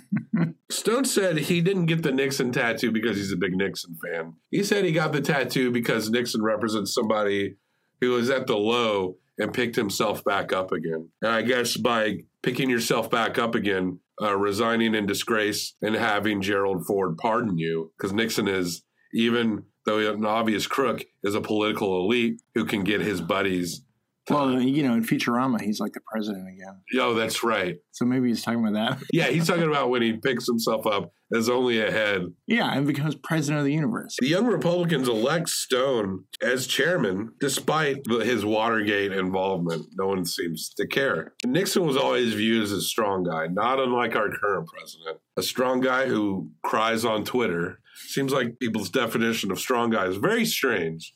Stone 0.72 1.06
said 1.06 1.38
he 1.38 1.62
didn't 1.62 1.86
get 1.86 2.04
the 2.04 2.12
Nixon 2.12 2.52
tattoo 2.52 2.92
because 2.92 3.18
he's 3.18 3.32
a 3.32 3.38
big 3.38 3.54
Nixon 3.54 3.96
fan. 4.04 4.34
He 4.50 4.64
said 4.64 4.84
he 4.84 4.92
got 4.92 5.14
the 5.14 5.22
tattoo 5.22 5.72
because 5.72 6.10
Nixon 6.10 6.42
represents 6.42 6.94
somebody 6.94 7.58
who 8.02 8.12
was 8.12 8.30
at 8.30 8.48
the 8.48 8.58
low 8.58 9.18
and 9.38 9.54
picked 9.54 9.76
himself 9.76 10.24
back 10.24 10.52
up 10.52 10.72
again. 10.72 11.10
And 11.22 11.32
I 11.32 11.42
guess 11.44 11.78
by 11.78 12.22
picking 12.42 12.70
yourself 12.70 13.10
back 13.10 13.38
up 13.38 13.56
again, 13.56 14.00
uh, 14.22 14.36
resigning 14.36 14.96
in 14.96 15.06
disgrace 15.06 15.76
and 15.82 15.96
having 15.96 16.42
Gerald 16.42 16.86
Ford 16.86 17.18
pardon 17.18 17.58
you, 17.58 17.92
because 17.98 18.14
Nixon 18.14 18.48
is, 18.48 18.84
even 19.14 19.64
though 19.86 20.00
he's 20.00 20.10
an 20.10 20.26
obvious 20.26 20.66
crook, 20.66 21.06
is 21.24 21.36
a 21.36 21.42
political 21.42 22.00
elite 22.02 22.42
who 22.56 22.66
can 22.66 22.84
get 22.84 23.02
his 23.02 23.22
buddies. 23.22 23.84
Well, 24.30 24.62
you 24.62 24.84
know, 24.84 24.94
in 24.94 25.04
Futurama, 25.04 25.62
he's 25.62 25.80
like 25.80 25.94
the 25.94 26.02
president 26.12 26.48
again. 26.50 26.82
Oh, 27.00 27.14
that's 27.14 27.44
right. 27.44 27.78
So 27.92 28.06
maybe 28.06 28.28
he's 28.28 28.44
talking 28.44 28.66
about 28.66 28.74
that. 28.74 29.04
Yeah, 29.14 29.28
he's 29.28 29.48
talking 29.48 29.64
about 29.68 29.90
when 29.90 30.02
he 30.02 30.14
picks 30.14 30.46
himself 30.46 30.86
up 30.86 31.12
as 31.34 31.50
only 31.50 31.82
a 31.82 31.92
head. 31.92 32.22
yeah, 32.46 32.72
and 32.74 32.86
becomes 32.88 33.16
president 33.16 33.60
of 33.60 33.66
the 33.66 33.74
universe. 33.74 34.16
The 34.20 34.28
Young 34.28 34.46
Republicans 34.46 35.08
elect 35.08 35.50
Stone 35.50 36.24
as 36.42 36.68
chairman 36.68 37.34
despite 37.40 38.06
his 38.06 38.46
Watergate 38.46 39.12
involvement. 39.12 39.88
No 39.98 40.08
one 40.08 40.26
seems 40.26 40.74
to 40.76 40.88
care. 40.88 41.34
Nixon 41.46 41.86
was 41.86 41.98
always 41.98 42.34
viewed 42.34 42.64
as 42.64 42.72
a 42.72 42.82
strong 42.82 43.24
guy, 43.24 43.48
not 43.48 43.80
unlike 43.80 44.16
our 44.16 44.30
current 44.30 44.68
president. 44.68 45.20
A 45.38 45.44
strong 45.44 45.82
guy 45.82 46.08
who 46.08 46.50
cries 46.64 47.04
on 47.06 47.24
Twitter. 47.26 47.80
Seems 48.06 48.32
like 48.32 48.60
people's 48.60 48.90
definition 48.90 49.52
of 49.52 49.60
strong 49.60 49.90
guy 49.90 50.06
is 50.06 50.18
very 50.18 50.46
strange. 50.46 51.14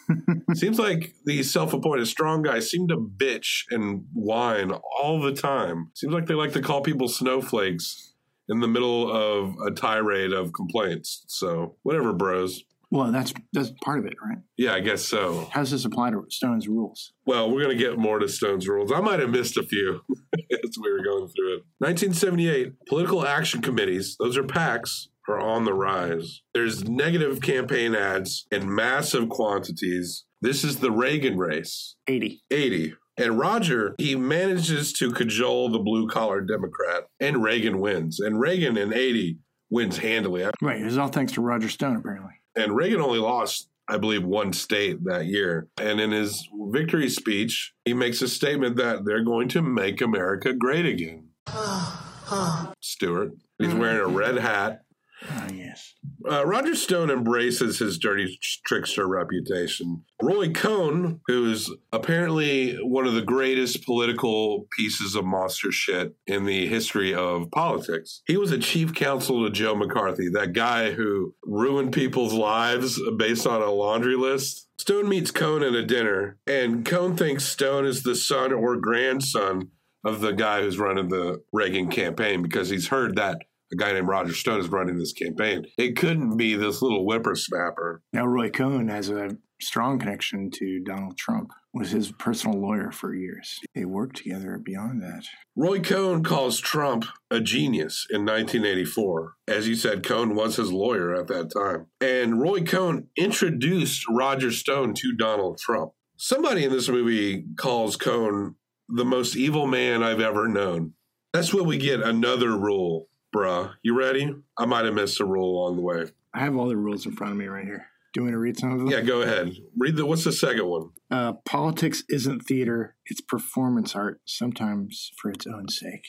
Seems 0.54 0.78
like 0.78 1.14
these 1.24 1.52
self 1.52 1.72
appointed 1.72 2.06
strong 2.06 2.42
guys 2.42 2.70
seem 2.70 2.88
to 2.88 2.96
bitch 2.96 3.64
and 3.70 4.04
whine 4.12 4.70
all 4.70 5.20
the 5.20 5.32
time. 5.32 5.90
Seems 5.94 6.12
like 6.12 6.26
they 6.26 6.34
like 6.34 6.52
to 6.52 6.60
call 6.60 6.82
people 6.82 7.08
snowflakes 7.08 8.12
in 8.48 8.60
the 8.60 8.68
middle 8.68 9.10
of 9.10 9.54
a 9.66 9.70
tirade 9.70 10.32
of 10.32 10.52
complaints. 10.52 11.24
So, 11.28 11.76
whatever, 11.82 12.12
bros. 12.12 12.62
Well, 12.90 13.10
that's 13.10 13.32
that's 13.52 13.72
part 13.82 13.98
of 13.98 14.06
it, 14.06 14.14
right? 14.24 14.38
Yeah, 14.56 14.74
I 14.74 14.80
guess 14.80 15.04
so. 15.04 15.48
How 15.50 15.60
does 15.60 15.72
this 15.72 15.84
apply 15.84 16.10
to 16.10 16.24
Stone's 16.28 16.68
rules? 16.68 17.12
Well, 17.26 17.50
we're 17.50 17.64
going 17.64 17.76
to 17.76 17.82
get 17.82 17.98
more 17.98 18.18
to 18.18 18.28
Stone's 18.28 18.68
rules. 18.68 18.92
I 18.92 19.00
might 19.00 19.18
have 19.18 19.30
missed 19.30 19.56
a 19.56 19.64
few 19.64 20.00
as 20.52 20.76
we 20.80 20.92
were 20.92 21.02
going 21.02 21.28
through 21.28 21.54
it. 21.54 21.64
1978, 21.78 22.86
political 22.86 23.26
action 23.26 23.62
committees, 23.62 24.16
those 24.20 24.36
are 24.36 24.44
PACs, 24.44 25.08
are 25.28 25.40
on 25.40 25.64
the 25.64 25.74
rise. 25.74 26.42
There's 26.52 26.84
negative 26.84 27.40
campaign 27.40 27.94
ads 27.94 28.46
in 28.50 28.72
massive 28.72 29.28
quantities. 29.28 30.24
This 30.40 30.64
is 30.64 30.80
the 30.80 30.90
Reagan 30.90 31.38
race. 31.38 31.96
80. 32.06 32.42
80. 32.50 32.94
And 33.16 33.38
Roger, 33.38 33.94
he 33.98 34.16
manages 34.16 34.92
to 34.94 35.12
cajole 35.12 35.68
the 35.68 35.78
blue 35.78 36.08
collar 36.08 36.40
Democrat, 36.40 37.04
and 37.20 37.42
Reagan 37.42 37.78
wins. 37.78 38.18
And 38.18 38.40
Reagan 38.40 38.76
in 38.76 38.92
80 38.92 39.38
wins 39.70 39.98
handily. 39.98 40.44
Right. 40.60 40.80
It 40.80 40.84
was 40.84 40.98
all 40.98 41.08
thanks 41.08 41.32
to 41.32 41.40
Roger 41.40 41.68
Stone, 41.68 41.96
apparently. 41.96 42.32
And 42.56 42.74
Reagan 42.74 43.00
only 43.00 43.18
lost, 43.20 43.68
I 43.88 43.98
believe, 43.98 44.24
one 44.24 44.52
state 44.52 45.04
that 45.04 45.26
year. 45.26 45.68
And 45.78 46.00
in 46.00 46.10
his 46.10 46.48
victory 46.70 47.08
speech, 47.08 47.72
he 47.84 47.94
makes 47.94 48.20
a 48.20 48.28
statement 48.28 48.76
that 48.76 49.04
they're 49.04 49.24
going 49.24 49.48
to 49.50 49.62
make 49.62 50.00
America 50.00 50.52
great 50.52 50.86
again. 50.86 51.28
Stuart. 52.80 53.32
He's 53.58 53.74
wearing 53.74 54.00
a 54.00 54.16
red 54.16 54.36
hat. 54.36 54.82
Oh, 55.30 55.48
yes. 55.52 55.94
Uh, 56.28 56.44
Roger 56.46 56.74
Stone 56.74 57.10
embraces 57.10 57.78
his 57.78 57.98
dirty 57.98 58.38
trickster 58.66 59.06
reputation. 59.06 60.04
Roy 60.22 60.52
Cohn, 60.52 61.20
who's 61.26 61.70
apparently 61.92 62.74
one 62.76 63.06
of 63.06 63.14
the 63.14 63.22
greatest 63.22 63.84
political 63.84 64.66
pieces 64.76 65.14
of 65.14 65.24
monster 65.24 65.72
shit 65.72 66.14
in 66.26 66.44
the 66.44 66.66
history 66.66 67.14
of 67.14 67.50
politics, 67.50 68.22
he 68.26 68.36
was 68.36 68.52
a 68.52 68.58
chief 68.58 68.94
counsel 68.94 69.44
to 69.44 69.50
Joe 69.50 69.74
McCarthy, 69.74 70.28
that 70.30 70.52
guy 70.52 70.92
who 70.92 71.34
ruined 71.44 71.92
people's 71.92 72.34
lives 72.34 73.00
based 73.16 73.46
on 73.46 73.62
a 73.62 73.70
laundry 73.70 74.16
list. 74.16 74.68
Stone 74.78 75.08
meets 75.08 75.30
Cohn 75.30 75.62
at 75.62 75.74
a 75.74 75.86
dinner, 75.86 76.38
and 76.46 76.84
Cohn 76.84 77.16
thinks 77.16 77.44
Stone 77.44 77.86
is 77.86 78.02
the 78.02 78.16
son 78.16 78.52
or 78.52 78.76
grandson 78.76 79.70
of 80.04 80.20
the 80.20 80.32
guy 80.32 80.60
who's 80.60 80.78
running 80.78 81.08
the 81.08 81.42
Reagan 81.52 81.88
campaign 81.88 82.42
because 82.42 82.68
he's 82.68 82.88
heard 82.88 83.16
that 83.16 83.38
a 83.72 83.76
guy 83.76 83.92
named 83.92 84.08
Roger 84.08 84.34
Stone 84.34 84.60
is 84.60 84.68
running 84.68 84.98
this 84.98 85.12
campaign. 85.12 85.66
It 85.78 85.96
couldn't 85.96 86.36
be 86.36 86.54
this 86.54 86.82
little 86.82 87.04
whippersnapper. 87.04 88.02
Now, 88.12 88.26
Roy 88.26 88.50
Cohn 88.50 88.88
has 88.88 89.10
a 89.10 89.30
strong 89.60 89.98
connection 89.98 90.50
to 90.50 90.80
Donald 90.84 91.16
Trump, 91.16 91.50
was 91.72 91.90
his 91.90 92.12
personal 92.12 92.60
lawyer 92.60 92.90
for 92.90 93.14
years. 93.14 93.60
They 93.74 93.84
worked 93.84 94.16
together 94.16 94.60
beyond 94.62 95.02
that. 95.02 95.24
Roy 95.56 95.80
Cohn 95.80 96.22
calls 96.22 96.60
Trump 96.60 97.06
a 97.30 97.40
genius 97.40 98.06
in 98.10 98.24
1984. 98.24 99.34
As 99.48 99.68
you 99.68 99.74
said, 99.74 100.04
Cohn 100.04 100.34
was 100.34 100.56
his 100.56 100.72
lawyer 100.72 101.14
at 101.14 101.28
that 101.28 101.52
time. 101.52 101.86
And 102.00 102.40
Roy 102.40 102.62
Cohn 102.62 103.08
introduced 103.16 104.04
Roger 104.10 104.50
Stone 104.50 104.94
to 104.94 105.14
Donald 105.16 105.58
Trump. 105.58 105.92
Somebody 106.16 106.64
in 106.64 106.70
this 106.70 106.88
movie 106.88 107.44
calls 107.58 107.96
Cohn 107.96 108.56
the 108.88 109.04
most 109.04 109.34
evil 109.34 109.66
man 109.66 110.02
I've 110.02 110.20
ever 110.20 110.46
known. 110.46 110.92
That's 111.32 111.52
where 111.52 111.64
we 111.64 111.78
get 111.78 112.00
another 112.00 112.56
rule, 112.56 113.08
bruh. 113.34 113.72
You 113.82 113.98
ready? 113.98 114.34
I 114.56 114.66
might 114.66 114.84
have 114.84 114.94
missed 114.94 115.20
a 115.20 115.24
rule 115.24 115.58
along 115.62 115.76
the 115.76 115.82
way. 115.82 116.04
I 116.32 116.40
have 116.40 116.56
all 116.56 116.68
the 116.68 116.76
rules 116.76 117.06
in 117.06 117.12
front 117.12 117.32
of 117.32 117.38
me 117.38 117.46
right 117.46 117.64
here. 117.64 117.86
Do 118.12 118.20
you 118.20 118.22
want 118.24 118.30
me 118.30 118.32
to 118.34 118.38
read 118.38 118.58
some 118.58 118.72
of 118.72 118.78
them? 118.78 118.88
Yeah, 118.88 119.00
go 119.00 119.22
ahead. 119.22 119.56
Read 119.76 119.96
the 119.96 120.06
what's 120.06 120.22
the 120.24 120.32
second 120.32 120.66
one? 120.66 120.90
Uh, 121.10 121.32
politics 121.44 122.04
isn't 122.08 122.40
theater, 122.40 122.94
it's 123.06 123.20
performance 123.20 123.96
art, 123.96 124.20
sometimes 124.24 125.10
for 125.20 125.30
its 125.30 125.46
own 125.46 125.68
sake. 125.68 126.06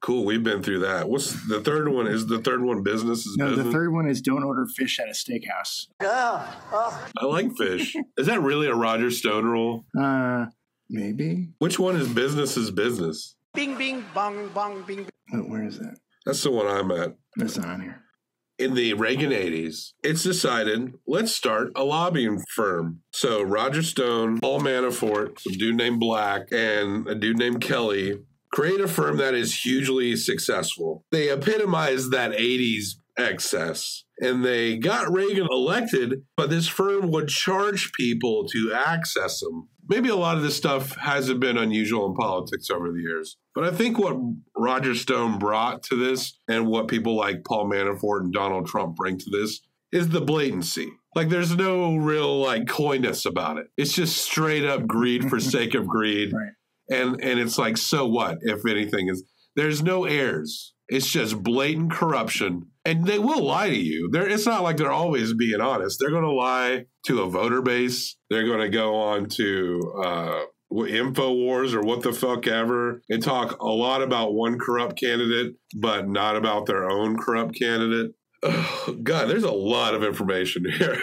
Cool, 0.00 0.24
we've 0.24 0.42
been 0.42 0.62
through 0.62 0.80
that. 0.80 1.08
What's 1.08 1.46
the 1.48 1.60
third 1.60 1.88
one? 1.88 2.06
Is 2.06 2.26
the 2.26 2.38
third 2.38 2.62
one 2.62 2.82
business 2.82 3.26
is 3.26 3.36
No, 3.36 3.48
business? 3.50 3.66
the 3.66 3.72
third 3.72 3.92
one 3.92 4.08
is 4.08 4.20
don't 4.20 4.44
order 4.44 4.66
fish 4.66 4.98
at 4.98 5.08
a 5.08 5.12
steakhouse. 5.12 5.86
I 6.00 7.24
like 7.24 7.56
fish. 7.56 7.94
is 8.16 8.26
that 8.26 8.40
really 8.40 8.66
a 8.68 8.74
Roger 8.74 9.10
Stone 9.10 9.44
rule? 9.44 9.84
Uh, 9.98 10.46
maybe. 10.88 11.48
Which 11.58 11.78
one 11.78 11.96
is 11.96 12.08
business 12.08 12.56
is 12.56 12.70
business? 12.70 13.34
Bing, 13.54 13.76
bing, 13.76 14.04
bong, 14.14 14.48
bong, 14.48 14.82
bing, 14.82 14.96
bing. 15.04 15.08
Oh, 15.32 15.38
where 15.38 15.64
is 15.64 15.78
that? 15.78 15.96
That's 16.24 16.42
the 16.42 16.50
one 16.50 16.66
I'm 16.66 16.90
at. 16.90 17.16
That's 17.36 17.56
not 17.56 17.68
on 17.68 17.80
here. 17.80 18.02
In 18.58 18.74
the 18.74 18.94
Reagan 18.94 19.32
80s, 19.32 19.92
it's 20.02 20.22
decided 20.22 20.94
let's 21.06 21.36
start 21.36 21.72
a 21.76 21.84
lobbying 21.84 22.42
firm. 22.54 23.02
So 23.12 23.42
Roger 23.42 23.82
Stone, 23.82 24.40
Paul 24.40 24.60
Manafort, 24.60 25.38
some 25.40 25.52
dude 25.52 25.76
named 25.76 26.00
Black, 26.00 26.48
and 26.52 27.06
a 27.06 27.14
dude 27.14 27.38
named 27.38 27.60
Kelly 27.60 28.20
create 28.50 28.80
a 28.80 28.88
firm 28.88 29.18
that 29.18 29.34
is 29.34 29.62
hugely 29.62 30.16
successful. 30.16 31.04
They 31.12 31.30
epitomize 31.30 32.08
that 32.10 32.32
80s 32.32 32.94
excess. 33.18 34.04
And 34.18 34.44
they 34.44 34.78
got 34.78 35.12
Reagan 35.12 35.46
elected, 35.50 36.22
but 36.36 36.48
this 36.48 36.66
firm 36.66 37.10
would 37.10 37.28
charge 37.28 37.92
people 37.92 38.46
to 38.48 38.72
access 38.72 39.40
them. 39.40 39.68
Maybe 39.88 40.08
a 40.08 40.16
lot 40.16 40.38
of 40.38 40.42
this 40.42 40.56
stuff 40.56 40.96
hasn't 40.96 41.40
been 41.40 41.58
unusual 41.58 42.06
in 42.06 42.14
politics 42.14 42.70
over 42.70 42.90
the 42.90 43.00
years. 43.00 43.36
But 43.56 43.64
I 43.64 43.70
think 43.70 43.98
what 43.98 44.18
Roger 44.54 44.94
Stone 44.94 45.38
brought 45.38 45.82
to 45.84 45.96
this 45.96 46.38
and 46.46 46.66
what 46.66 46.88
people 46.88 47.16
like 47.16 47.42
Paul 47.42 47.70
Manafort 47.70 48.20
and 48.20 48.32
Donald 48.32 48.66
Trump 48.66 48.96
bring 48.96 49.16
to 49.16 49.30
this 49.30 49.62
is 49.90 50.10
the 50.10 50.20
blatancy. 50.20 50.92
Like 51.14 51.30
there's 51.30 51.56
no 51.56 51.96
real 51.96 52.38
like 52.38 52.68
coyness 52.68 53.24
about 53.24 53.56
it. 53.56 53.68
It's 53.78 53.94
just 53.94 54.18
straight 54.18 54.66
up 54.66 54.86
greed 54.86 55.30
for 55.30 55.40
sake 55.40 55.74
of 55.74 55.86
greed. 55.86 56.34
Right. 56.34 56.52
And 56.90 57.18
and 57.22 57.40
it's 57.40 57.56
like 57.56 57.78
so 57.78 58.06
what 58.06 58.36
if 58.42 58.66
anything 58.66 59.08
is 59.08 59.24
there's 59.56 59.82
no 59.82 60.04
airs. 60.04 60.74
It's 60.88 61.10
just 61.10 61.42
blatant 61.42 61.92
corruption. 61.92 62.66
And 62.84 63.06
they 63.06 63.18
will 63.18 63.42
lie 63.42 63.70
to 63.70 63.76
you. 63.76 64.10
They're, 64.12 64.28
it's 64.28 64.46
not 64.46 64.62
like 64.62 64.76
they're 64.76 64.92
always 64.92 65.32
being 65.32 65.60
honest. 65.60 65.98
They're 65.98 66.10
going 66.10 66.22
to 66.22 66.30
lie 66.30 66.84
to 67.06 67.22
a 67.22 67.28
voter 67.28 67.60
base. 67.60 68.16
They're 68.30 68.46
going 68.46 68.60
to 68.60 68.68
go 68.68 68.94
on 68.94 69.26
to 69.30 69.94
uh, 70.04 70.42
InfoWars 70.84 71.74
or 71.74 71.82
what 71.82 72.02
the 72.02 72.12
fuck 72.12 72.46
ever 72.46 73.02
and 73.08 73.22
talk 73.22 73.60
a 73.60 73.66
lot 73.66 74.02
about 74.02 74.34
one 74.34 74.58
corrupt 74.58 74.98
candidate, 74.98 75.54
but 75.76 76.08
not 76.08 76.36
about 76.36 76.66
their 76.66 76.88
own 76.90 77.16
corrupt 77.16 77.58
candidate. 77.58 78.12
God, 79.02 79.26
there's 79.28 79.44
a 79.44 79.50
lot 79.50 79.94
of 79.94 80.04
information 80.04 80.64
here 80.78 81.00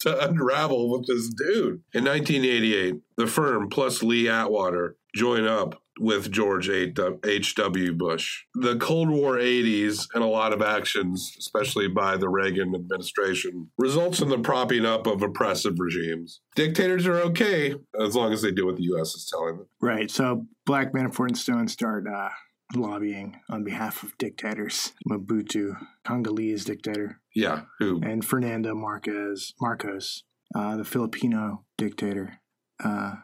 to 0.00 0.28
unravel 0.28 0.90
with 0.90 1.06
this 1.06 1.28
dude. 1.28 1.82
In 1.94 2.04
1988, 2.04 2.96
the 3.16 3.26
firm 3.26 3.68
plus 3.68 4.02
Lee 4.02 4.28
Atwater 4.28 4.96
join 5.14 5.46
up 5.46 5.81
with 6.02 6.30
George 6.32 6.68
H.W. 6.68 7.92
Bush. 7.94 8.42
The 8.54 8.76
Cold 8.76 9.08
War 9.08 9.36
80s 9.36 10.06
and 10.14 10.22
a 10.22 10.26
lot 10.26 10.52
of 10.52 10.60
actions, 10.60 11.32
especially 11.38 11.88
by 11.88 12.16
the 12.16 12.28
Reagan 12.28 12.74
administration, 12.74 13.70
results 13.78 14.20
in 14.20 14.28
the 14.28 14.38
propping 14.38 14.84
up 14.84 15.06
of 15.06 15.22
oppressive 15.22 15.74
regimes. 15.78 16.40
Dictators 16.56 17.06
are 17.06 17.18
okay 17.20 17.74
as 18.00 18.16
long 18.16 18.32
as 18.32 18.42
they 18.42 18.50
do 18.50 18.66
what 18.66 18.76
the 18.76 18.82
U.S. 18.84 19.14
is 19.14 19.28
telling 19.32 19.58
them. 19.58 19.66
Right. 19.80 20.10
So 20.10 20.46
Black 20.66 20.92
Manafort 20.92 21.28
and 21.28 21.38
Stone 21.38 21.68
start 21.68 22.06
uh, 22.08 22.30
lobbying 22.74 23.36
on 23.48 23.62
behalf 23.64 24.02
of 24.02 24.16
dictators. 24.18 24.92
Mobutu, 25.08 25.76
Congolese 26.04 26.64
dictator, 26.64 27.20
Yeah, 27.34 27.62
who? 27.78 28.00
and 28.02 28.24
Fernando 28.24 28.74
Marquez, 28.74 29.54
Marcos, 29.60 30.24
uh, 30.54 30.76
the 30.76 30.84
Filipino 30.84 31.64
dictator. 31.78 32.38
Uh, 32.82 33.14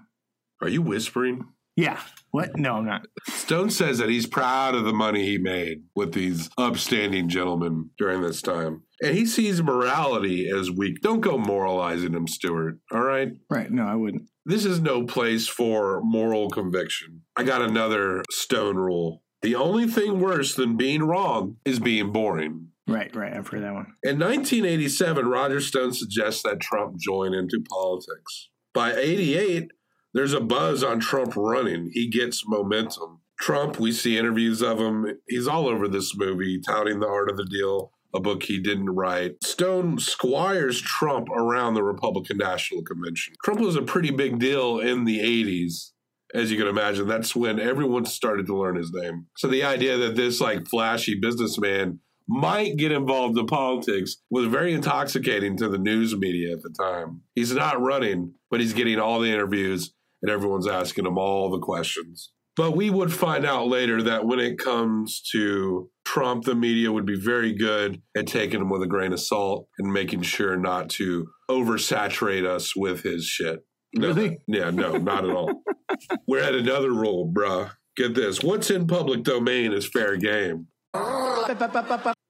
Are 0.63 0.69
you 0.69 0.83
whispering? 0.83 1.49
Yeah. 1.79 2.01
What? 2.33 2.57
No, 2.57 2.75
I'm 2.75 2.87
not. 2.87 3.07
Stone 3.29 3.71
says 3.71 3.99
that 3.99 4.11
he's 4.11 4.27
proud 4.27 4.75
of 4.75 4.85
the 4.85 4.93
money 4.93 5.25
he 5.25 5.39
made 5.39 5.85
with 5.95 6.13
these 6.13 6.51
upstanding 6.59 7.29
gentlemen 7.29 7.91
during 7.97 8.21
this 8.21 8.43
time. 8.43 8.83
And 9.01 9.17
he 9.17 9.25
sees 9.25 9.63
morality 9.63 10.51
as 10.51 10.73
weak. 10.73 11.01
Don't 11.03 11.21
go 11.21 11.39
moralizing 11.39 12.15
him, 12.15 12.27
Stuart. 12.27 12.81
All 12.91 13.03
right? 13.03 13.31
Right. 13.49 13.71
No, 13.71 13.85
I 13.85 13.95
wouldn't. 13.95 14.25
This 14.45 14.65
is 14.65 14.81
no 14.81 15.05
place 15.05 15.47
for 15.47 16.01
moral 16.03 16.51
conviction. 16.51 17.23
I 17.37 17.45
got 17.45 17.63
another 17.63 18.25
Stone 18.29 18.77
rule. 18.77 19.23
The 19.43 19.55
only 19.55 19.87
thing 19.87 20.19
worse 20.19 20.57
than 20.57 20.77
being 20.77 21.05
wrong 21.05 21.59
is 21.65 21.79
being 21.79 22.11
boring. 22.11 22.73
Right, 22.89 23.15
right. 23.15 23.33
I've 23.33 23.47
heard 23.47 23.63
that 23.63 23.75
one. 23.75 23.95
In 24.03 24.19
1987, 24.19 25.27
Roger 25.27 25.61
Stone 25.61 25.93
suggests 25.95 26.43
that 26.43 26.59
Trump 26.59 26.97
join 26.99 27.35
into 27.35 27.63
politics. 27.71 28.49
By 28.75 28.95
88, 28.95 29.71
there's 30.15 30.33
a 30.33 30.41
buzz 30.41 30.83
on 30.83 31.01
Trump 31.01 31.35
running. 31.37 31.91
He 31.93 32.09
gets 32.09 32.47
momentum. 32.47 33.21
Trump, 33.39 33.79
we 33.79 33.93
see 33.93 34.19
interviews 34.19 34.63
of 34.63 34.79
him. 34.79 35.19
He's 35.29 35.47
all 35.47 35.69
over 35.69 35.87
this 35.87 36.17
movie, 36.17 36.61
touting 36.61 37.01
the 37.01 37.07
art 37.07 37.31
of 37.31 37.37
the 37.37 37.45
deal, 37.45 37.93
a 38.15 38.21
book 38.21 38.43
he 38.43 38.59
didn't 38.59 38.91
write. 38.91 39.37
Stone 39.45 39.99
squires 39.99 40.81
Trump 40.81 41.29
around 41.31 41.75
the 41.75 41.85
Republican 41.85 42.39
National 42.39 42.83
Convention. 42.83 43.35
Trump 43.45 43.61
was 43.61 43.77
a 43.77 43.83
pretty 43.83 44.11
big 44.11 44.39
deal 44.39 44.81
in 44.81 45.05
the 45.05 45.21
80s. 45.21 45.93
As 46.35 46.51
you 46.51 46.59
can 46.59 46.67
imagine, 46.67 47.07
that's 47.07 47.35
when 47.35 47.59
everyone 47.59 48.05
started 48.05 48.47
to 48.47 48.57
learn 48.57 48.77
his 48.77 48.93
name. 48.93 49.27
So 49.37 49.49
the 49.49 49.65
idea 49.65 49.97
that 49.97 50.17
this 50.17 50.41
like 50.41 50.67
flashy 50.67 51.15
businessman 51.19 52.01
might 52.29 52.77
get 52.77 52.93
involved 52.93 53.39
in 53.39 53.47
politics 53.47 54.19
was 54.29 54.47
very 54.47 54.75
intoxicating 54.75 55.57
to 55.57 55.69
the 55.69 55.79
news 55.79 56.15
media 56.15 56.53
at 56.53 56.63
the 56.63 56.71
time. 56.71 57.23
He's 57.35 57.55
not 57.55 57.81
running, 57.81 58.35
but 58.51 58.61
he's 58.61 58.75
getting 58.75 58.99
all 58.99 59.21
the 59.21 59.33
interviews 59.33 59.95
and 60.23 60.31
everyone's 60.31 60.69
asking 60.69 61.07
him 61.07 61.19
all 61.19 61.51
the 61.51 61.59
questions. 61.59 62.33
But 62.57 62.77
we 62.77 62.91
would 62.91 63.13
find 63.13 63.47
out 63.47 63.69
later 63.69 64.03
that 64.03 64.27
when 64.27 64.41
it 64.41 64.59
comes 64.59 65.23
to 65.31 65.91
Trump, 66.05 66.45
the 66.45 66.57
media 66.57 66.91
would 66.91 67.07
be 67.07 67.19
very 67.19 67.53
good 67.53 68.03
at 68.17 68.27
taking 68.27 68.61
him 68.61 68.69
with 68.69 68.83
a 68.83 68.89
grain 68.89 69.13
of 69.13 69.21
salt 69.21 69.69
and 69.79 69.93
making 69.93 70.23
sure 70.23 70.57
not 70.57 70.91
to 70.91 71.29
oversaturate 71.49 72.45
us 72.45 72.75
with 72.75 73.03
his 73.03 73.25
shit. 73.25 73.61
No, 73.95 74.09
Really? 74.09 74.39
Yeah, 74.49 74.71
no, 74.71 74.97
not 74.97 75.25
at 75.25 75.31
all. 75.31 75.63
We're 76.27 76.43
at 76.43 76.55
another 76.55 76.91
rule, 76.91 77.33
bruh. 77.33 77.71
Get 77.97 78.15
this. 78.15 78.43
What's 78.43 78.71
in 78.71 78.87
public 78.87 79.23
domain 79.23 79.73
is 79.73 79.87
fair 79.89 80.17
game. 80.17 80.67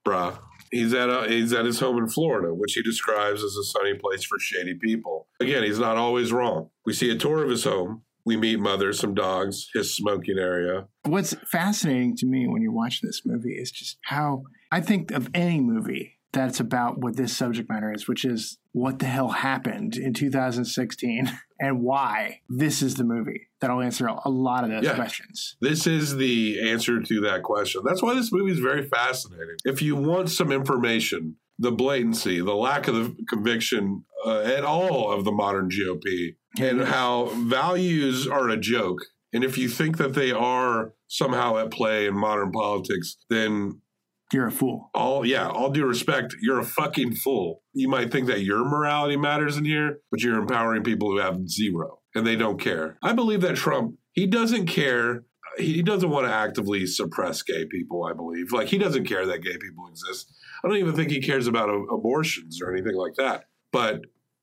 Bruh. 0.07 0.39
He's 0.71 0.95
at 0.95 1.09
a, 1.09 1.29
he's 1.29 1.53
at 1.53 1.65
his 1.65 1.81
home 1.81 1.99
in 1.99 2.09
Florida, 2.09 2.55
which 2.55 2.75
he 2.75 2.83
describes 2.83 3.43
as 3.43 3.57
a 3.57 3.65
sunny 3.65 3.95
place 3.95 4.25
for 4.25 4.39
shady 4.39 4.75
people. 4.75 5.29
Again, 5.41 5.63
he's 5.63 5.79
not 5.79 5.97
always 5.97 6.33
wrong. 6.33 6.71
We 6.85 6.93
see 6.93 7.11
a 7.11 7.17
tour 7.17 7.43
of 7.43 7.51
his 7.51 7.65
home. 7.65 8.03
We 8.25 8.37
meet 8.37 8.61
mother, 8.61 8.93
some 8.93 9.15
dogs, 9.15 9.69
his 9.73 9.97
smoking 9.97 10.39
area. 10.39 10.89
What's 11.05 11.35
fascinating 11.51 12.15
to 12.17 12.27
me 12.27 12.47
when 12.47 12.61
you 12.61 12.71
watch 12.71 13.01
this 13.01 13.23
movie 13.25 13.55
is 13.55 13.71
just 13.71 13.99
how 14.05 14.43
I 14.71 14.83
think 14.83 15.11
of 15.11 15.31
any 15.33 15.61
movie 15.61 16.18
that's 16.33 16.61
about 16.61 16.99
what 16.99 17.17
this 17.17 17.37
subject 17.37 17.69
matter 17.71 17.93
is, 17.93 18.07
which 18.07 18.25
is 18.25 18.59
what 18.73 18.99
the 18.99 19.07
hell 19.07 19.29
happened 19.29 19.97
in 19.97 20.13
2016 20.13 21.31
and 21.61 21.81
why 21.83 22.41
this 22.49 22.83
is 22.83 22.95
the 22.97 23.05
movie 23.05 23.49
that'll 23.61 23.81
answer 23.81 24.07
a 24.07 24.29
lot 24.31 24.65
of 24.65 24.71
those 24.71 24.85
Yeah. 24.85 24.95
questions. 24.95 25.57
This 25.61 25.87
is 25.87 26.17
the 26.17 26.71
answer 26.71 27.01
to 27.03 27.21
that 27.23 27.43
question. 27.43 27.83
That's 27.85 28.03
why 28.03 28.15
this 28.15 28.31
movie 28.33 28.53
is 28.53 28.59
very 28.61 28.87
fascinating. 28.87 29.57
If 29.65 29.83
you 29.83 29.97
want 29.97 30.31
some 30.31 30.53
information, 30.53 31.37
the 31.59 31.73
blatancy, 31.73 32.41
the 32.41 32.55
lack 32.55 32.87
of 32.87 32.95
the 32.95 33.17
conviction 33.29 34.05
uh, 34.25 34.41
at 34.41 34.65
all 34.65 35.11
of 35.11 35.25
the 35.25 35.33
modern 35.33 35.69
GOP, 35.71 36.37
and 36.61 36.83
how 36.83 37.27
values 37.49 38.27
are 38.29 38.49
a 38.49 38.57
joke. 38.57 38.99
And 39.33 39.43
if 39.45 39.59
you 39.59 39.69
think 39.69 39.99
that 39.99 40.15
they 40.15 40.31
are 40.33 40.93
somehow 41.09 41.57
at 41.59 41.71
play 41.71 42.07
in 42.07 42.15
modern 42.15 42.51
politics, 42.53 43.17
then 43.29 43.81
You're 44.33 44.49
a 44.49 44.53
fool. 44.53 44.91
all 44.95 45.25
yeah, 45.25 45.49
all 45.49 45.71
due 45.71 45.87
respect, 45.87 46.37
you're 46.41 46.59
a 46.59 46.65
fucking 46.65 47.15
fool. 47.15 47.63
You 47.73 47.89
might 47.89 48.13
think 48.13 48.27
that 48.27 48.43
your 48.43 48.65
morality 48.65 49.17
matters 49.17 49.57
in 49.57 49.65
here, 49.65 50.01
but 50.11 50.23
you're 50.23 50.39
empowering 50.39 50.83
people 50.83 51.11
who 51.11 51.19
have 51.19 51.49
zero 51.49 52.01
and 52.15 52.27
they 52.27 52.37
don't 52.37 52.61
care. 52.61 52.99
I 53.03 53.15
believe 53.15 53.41
that 53.41 53.57
Trump, 53.57 53.95
he 54.13 54.27
doesn't 54.27 54.67
care. 54.67 55.25
He 55.57 55.83
doesn't 55.83 56.11
want 56.11 56.27
to 56.27 56.33
actively 56.33 56.87
suppress 56.87 57.43
gay 57.43 57.65
people, 57.67 58.05
I 58.05 58.13
believe. 58.13 58.53
Like 58.53 58.69
he 58.69 58.77
doesn't 58.77 59.07
care 59.07 59.25
that 59.27 59.43
gay 59.43 59.57
people 59.57 59.89
exist. 59.89 60.31
I 60.63 60.69
don't 60.69 60.77
even 60.77 60.95
think 60.95 61.11
he 61.11 61.23
cares 61.23 61.47
about 61.47 61.71
abortions 61.71 62.61
or 62.61 62.73
anything 62.73 62.97
like 62.97 63.15
that. 63.17 63.45
But 63.73 64.03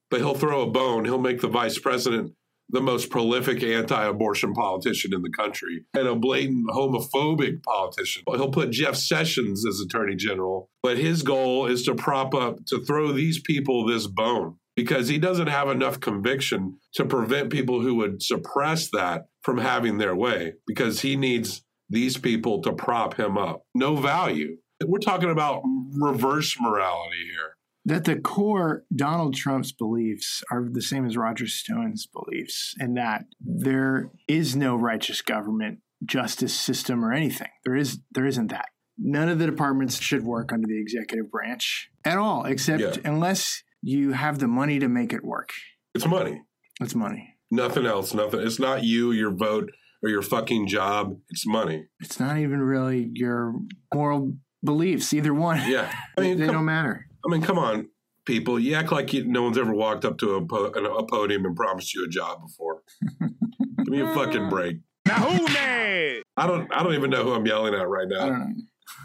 but 0.10 0.20
he'll 0.20 0.36
throw 0.36 0.62
a 0.62 0.72
bone. 0.72 1.06
He'll 1.06 1.20
make 1.20 1.42
the 1.42 1.48
vice 1.48 1.78
president 1.78 2.34
the 2.70 2.82
most 2.82 3.10
prolific 3.10 3.62
anti-abortion 3.64 4.54
politician 4.54 5.14
in 5.14 5.22
the 5.22 5.30
country 5.30 5.86
and 5.94 6.08
a 6.08 6.16
blatant 6.16 6.68
homophobic 6.70 7.64
politician. 7.64 8.24
He'll 8.28 8.52
put 8.52 8.72
Jeff 8.72 8.96
Sessions 8.96 9.66
as 9.68 9.80
attorney 9.80 10.16
general, 10.16 10.70
but 10.82 10.98
his 10.98 11.22
goal 11.22 11.68
is 11.68 11.84
to 11.84 11.96
prop 11.96 12.34
up 12.34 12.66
to 12.68 12.84
throw 12.84 13.12
these 13.12 13.40
people 13.40 13.86
this 13.86 14.08
bone 14.08 14.58
because 14.76 15.08
he 15.08 15.18
doesn't 15.18 15.48
have 15.48 15.70
enough 15.70 16.00
conviction 16.00 16.78
to 16.94 17.06
prevent 17.06 17.50
people 17.50 17.82
who 17.82 17.96
would 17.96 18.22
suppress 18.22 18.90
that 18.92 19.28
from 19.42 19.58
having 19.58 19.98
their 19.98 20.16
way 20.16 20.54
because 20.68 21.02
he 21.02 21.16
needs 21.16 21.64
these 21.90 22.18
people 22.18 22.62
to 22.62 22.74
prop 22.74 23.16
him 23.18 23.38
up. 23.38 23.62
No 23.74 23.96
value. 23.96 24.58
We're 24.84 25.00
talking 25.00 25.30
about 25.30 25.62
reverse 25.94 26.56
morality 26.60 27.18
here. 27.32 27.55
That 27.88 28.06
the 28.06 28.16
core 28.16 28.84
Donald 28.96 29.36
Trump's 29.36 29.72
beliefs 29.72 30.44
are 30.52 30.66
the 30.70 30.82
same 30.82 31.06
as 31.06 31.16
Roger 31.18 31.46
Stone's 31.46 32.08
beliefs, 32.08 32.74
and 32.80 32.98
that 32.98 33.26
there 33.40 34.10
is 34.28 34.56
no 34.56 34.76
righteous 34.76 35.22
government, 35.22 35.80
justice 36.04 36.54
system, 36.60 37.06
or 37.06 37.14
anything. 37.14 37.50
There 37.64 37.76
is 37.76 38.00
there 38.12 38.26
isn't 38.26 38.48
that. 38.48 38.70
None 38.98 39.30
of 39.30 39.40
the 39.40 39.46
departments 39.46 40.00
should 40.00 40.24
work 40.24 40.52
under 40.52 40.68
the 40.68 40.80
executive 40.80 41.30
branch 41.30 41.90
at 42.04 42.18
all, 42.18 42.46
except 42.46 42.82
Yeah. 42.82 42.96
unless 43.04 43.62
you 43.82 44.14
have 44.14 44.40
the 44.40 44.48
money 44.48 44.80
to 44.80 44.88
make 44.88 45.14
it 45.14 45.24
work. 45.24 45.52
It's 45.94 46.08
money. 46.08 46.42
It's 46.82 46.96
money. 46.96 47.36
Nothing 47.52 47.86
else. 47.86 48.14
Nothing. 48.16 48.40
It's 48.40 48.60
not 48.60 48.84
you, 48.84 49.12
your 49.12 49.32
vote, 49.32 49.70
or 50.02 50.10
your 50.10 50.24
fucking 50.24 50.68
job. 50.68 51.20
It's 51.30 51.46
money. 51.46 51.86
It's 52.00 52.20
not 52.20 52.38
even 52.40 52.62
really 52.62 53.12
your 53.14 53.54
moral 53.94 54.38
beliefs. 54.64 55.14
Either 55.14 55.34
one. 55.34 55.62
Yeah. 55.70 55.94
I 56.18 56.22
mean, 56.22 56.38
they 56.40 56.48
don't 56.48 56.66
matter. 56.66 57.06
I 57.26 57.32
mean, 57.32 57.42
come 57.42 57.58
on, 57.58 57.90
people. 58.26 58.60
You 58.60 58.76
act 58.76 58.92
like 58.92 59.14
you, 59.14 59.26
no 59.26 59.44
one's 59.44 59.58
ever 59.58 59.74
walked 59.74 60.06
up 60.06 60.18
to 60.20 60.36
a, 60.36 60.46
po- 60.46 60.66
a 60.66 61.06
podium 61.06 61.46
and 61.46 61.56
promised 61.56 61.94
you 61.94 62.06
a 62.06 62.08
job 62.10 62.42
before. 62.42 62.82
Give 63.20 63.88
me 63.88 64.02
a 64.02 64.14
fucking 64.14 64.50
break. 64.50 64.78
Now 65.06 65.16
who 65.30 65.46
mad? 65.46 66.24
I 66.38 66.48
don't. 66.48 66.72
I 66.74 66.84
don't 66.84 66.94
even 66.94 67.10
know 67.10 67.24
who 67.24 67.34
I'm 67.34 67.46
yelling 67.46 67.74
at 67.74 67.88
right 67.88 68.08
I 68.20 68.30
now. 68.30 68.48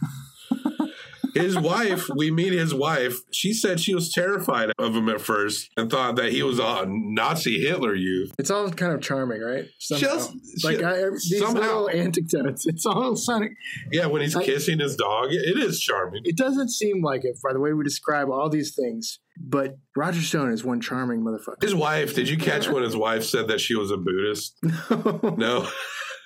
His 1.34 1.58
wife. 1.58 2.08
We 2.16 2.30
meet 2.30 2.52
his 2.52 2.72
wife. 2.74 3.18
She 3.32 3.52
said 3.52 3.80
she 3.80 3.94
was 3.94 4.12
terrified 4.12 4.70
of 4.78 4.94
him 4.96 5.08
at 5.08 5.20
first 5.20 5.68
and 5.76 5.90
thought 5.90 6.16
that 6.16 6.32
he 6.32 6.42
was 6.42 6.58
a 6.58 6.84
Nazi 6.88 7.60
Hitler 7.60 7.94
youth. 7.94 8.32
It's 8.38 8.50
all 8.50 8.70
kind 8.70 8.92
of 8.92 9.00
charming, 9.00 9.40
right? 9.40 9.64
Somehow. 9.78 10.00
Just- 10.06 10.64
like 10.64 10.82
I, 10.82 11.04
these 11.10 11.38
somehow. 11.38 11.60
little 11.84 11.90
anecdotes. 11.90 12.66
It's 12.66 12.84
all 12.86 13.16
sounding. 13.16 13.54
Yeah, 13.92 14.06
when 14.06 14.22
he's 14.22 14.36
I- 14.36 14.44
kissing 14.44 14.78
his 14.80 14.96
dog, 14.96 15.32
it- 15.32 15.56
it 15.56 15.58
is 15.58 15.80
charming. 15.80 16.22
It 16.24 16.36
doesn't 16.36 16.70
seem 16.70 17.02
like 17.02 17.24
it 17.24 17.36
by 17.42 17.52
the 17.52 17.60
way 17.60 17.72
we 17.72 17.84
describe 17.84 18.28
all 18.30 18.48
these 18.48 18.74
things. 18.74 19.18
But 19.42 19.76
Roger 19.96 20.20
Stone 20.20 20.52
is 20.52 20.64
one 20.64 20.80
charming 20.80 21.20
motherfucker. 21.22 21.62
His 21.62 21.74
wife. 21.74 22.14
Did 22.14 22.28
you 22.28 22.36
catch 22.36 22.68
when 22.68 22.82
his 22.82 22.94
wife 22.96 23.24
said 23.24 23.48
that 23.48 23.60
she 23.60 23.74
was 23.74 23.90
a 23.90 23.96
Buddhist? 23.96 24.56
No. 25.38 25.66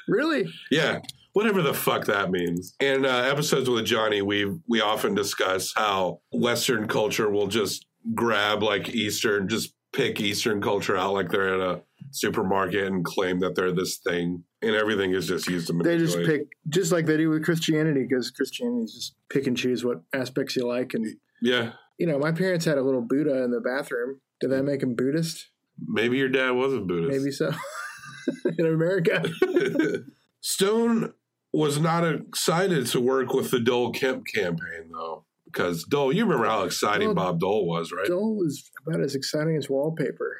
really? 0.08 0.46
Yeah, 0.70 1.00
whatever 1.34 1.60
the 1.60 1.74
fuck 1.74 2.06
that 2.06 2.30
means. 2.30 2.74
In 2.80 3.04
uh, 3.04 3.08
episodes 3.08 3.68
with 3.68 3.84
Johnny, 3.84 4.22
we 4.22 4.50
we 4.66 4.80
often 4.80 5.14
discuss 5.14 5.72
how 5.76 6.20
Western 6.32 6.88
culture 6.88 7.30
will 7.30 7.48
just 7.48 7.86
grab 8.14 8.62
like 8.62 8.88
Eastern, 8.88 9.48
just 9.48 9.74
pick 9.92 10.20
Eastern 10.20 10.62
culture 10.62 10.96
out 10.96 11.12
like 11.12 11.30
they're 11.30 11.54
at 11.54 11.60
a 11.60 11.82
supermarket 12.10 12.86
and 12.86 13.04
claim 13.04 13.40
that 13.40 13.54
they're 13.54 13.72
this 13.72 13.98
thing, 13.98 14.44
and 14.62 14.74
everything 14.74 15.12
is 15.12 15.28
just 15.28 15.46
used 15.48 15.66
to 15.66 15.74
They 15.74 15.98
just 15.98 16.16
pick, 16.18 16.42
just 16.68 16.92
like 16.92 17.06
they 17.06 17.18
do 17.18 17.28
with 17.28 17.44
Christianity, 17.44 18.06
because 18.08 18.30
Christianity 18.30 18.84
is 18.84 18.94
just 18.94 19.14
pick 19.28 19.46
and 19.46 19.56
choose 19.56 19.84
what 19.84 20.02
aspects 20.14 20.56
you 20.56 20.66
like. 20.66 20.94
And, 20.94 21.06
Yeah, 21.42 21.72
you 21.98 22.06
know, 22.06 22.18
my 22.18 22.32
parents 22.32 22.64
had 22.64 22.78
a 22.78 22.82
little 22.82 23.02
Buddha 23.02 23.44
in 23.44 23.50
the 23.50 23.60
bathroom. 23.60 24.20
Did 24.40 24.50
that 24.50 24.64
make 24.64 24.82
him 24.82 24.94
Buddhist? 24.94 25.50
maybe 25.88 26.16
your 26.16 26.28
dad 26.28 26.50
was 26.50 26.72
a 26.72 26.80
Buddhist. 26.80 27.18
Maybe 27.18 27.32
so. 27.32 27.52
in 28.58 28.66
America. 28.66 29.24
Stone 30.40 31.12
was 31.54 31.78
not 31.80 32.04
excited 32.04 32.86
to 32.88 33.00
work 33.00 33.32
with 33.32 33.50
the 33.50 33.60
Dole 33.60 33.92
Kemp 33.92 34.24
campaign 34.34 34.90
though, 34.92 35.24
because 35.46 35.84
Dole, 35.84 36.12
you 36.12 36.24
remember 36.24 36.46
how 36.46 36.64
exciting 36.64 37.08
Well, 37.08 37.14
Bob 37.32 37.40
Dole 37.40 37.66
was, 37.66 37.92
right? 37.92 38.06
Dole 38.06 38.36
was 38.36 38.70
about 38.86 39.00
as 39.00 39.14
exciting 39.14 39.56
as 39.56 39.68
wallpaper. 39.70 40.38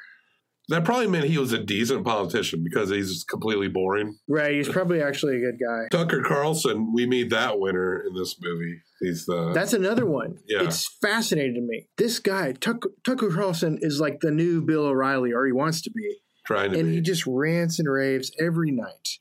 That 0.67 0.83
probably 0.83 1.05
meant 1.05 1.25
he 1.25 1.37
was 1.37 1.53
a 1.53 1.59
decent 1.63 2.03
politician 2.05 2.63
because 2.63 2.89
he's 2.89 3.23
completely 3.29 3.67
boring. 3.67 4.17
Right. 4.27 4.53
He's 4.55 4.67
probably 4.67 4.99
actually 4.99 5.37
a 5.37 5.39
good 5.39 5.59
guy. 5.63 5.83
Tucker 5.91 6.23
Carlson, 6.23 6.91
we 6.91 7.05
meet 7.05 7.29
that 7.29 7.59
winner 7.59 8.01
in 8.01 8.15
this 8.15 8.35
movie. 8.41 8.81
He's 8.99 9.25
the 9.27 9.51
That's 9.53 9.73
another 9.73 10.07
one. 10.07 10.39
Yeah. 10.47 10.63
It's 10.63 10.87
fascinating 11.03 11.53
to 11.53 11.61
me. 11.61 11.87
This 11.97 12.17
guy, 12.17 12.53
Tucker, 12.53 12.89
Tucker 13.05 13.29
Carlson, 13.29 13.77
is 13.81 13.99
like 13.99 14.21
the 14.21 14.31
new 14.31 14.59
Bill 14.63 14.85
O'Reilly, 14.87 15.33
or 15.33 15.45
he 15.45 15.51
wants 15.51 15.83
to 15.83 15.91
be. 15.91 16.17
trying 16.47 16.71
to 16.71 16.79
And 16.79 16.87
be. 16.89 16.95
he 16.95 17.01
just 17.01 17.27
rants 17.27 17.77
and 17.77 17.87
raves 17.87 18.31
every 18.41 18.71
night. 18.71 19.19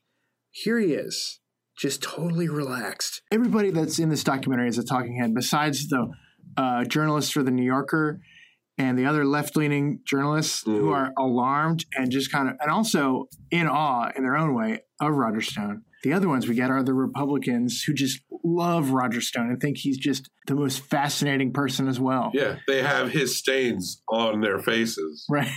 here 0.51 0.79
he 0.79 0.95
is, 0.95 1.41
just 1.77 2.03
totally 2.03 2.49
relaxed. 2.49 3.23
Everybody 3.33 3.71
that's 3.71 3.99
in 3.99 4.09
this 4.09 4.25
documentary 4.25 4.69
is 4.69 4.79
a 4.79 4.85
talking 4.85 5.17
head, 5.21 5.35
besides 5.35 5.89
the 5.89 6.09
uh, 6.57 6.85
journalists 6.85 7.31
for 7.33 7.43
the 7.43 7.51
New 7.51 7.65
Yorker 7.65 8.21
and 8.79 8.99
the 8.99 9.07
other 9.07 9.25
left 9.25 9.57
leaning 9.57 10.01
journalists 10.07 10.63
who 10.65 10.87
Mhm. 10.91 10.95
are 10.97 11.13
alarmed 11.19 11.85
and 11.97 12.11
just 12.11 12.31
kind 12.31 12.49
of, 12.49 12.57
and 12.61 12.71
also 12.71 13.27
in 13.51 13.67
awe 13.67 14.11
in 14.17 14.23
their 14.23 14.37
own 14.37 14.55
way 14.55 14.81
of 15.01 15.15
Roger 15.15 15.41
Stone. 15.41 15.83
The 16.03 16.13
other 16.13 16.29
ones 16.29 16.47
we 16.47 16.55
get 16.55 16.71
are 16.71 16.83
the 16.83 16.93
Republicans 16.93 17.83
who 17.83 17.95
just 17.95 18.21
love 18.45 18.91
Roger 18.91 19.21
Stone 19.21 19.49
and 19.51 19.61
think 19.61 19.79
he's 19.79 19.97
just 19.97 20.29
the 20.47 20.55
most 20.55 20.81
fascinating 20.81 21.53
person 21.53 21.89
as 21.89 21.99
well. 21.99 22.31
Yeah, 22.35 22.57
they 22.69 22.83
have 22.83 23.11
his 23.13 23.37
stains 23.37 24.03
on 24.09 24.41
their 24.43 24.59
faces. 24.59 25.25
Right. 25.31 25.49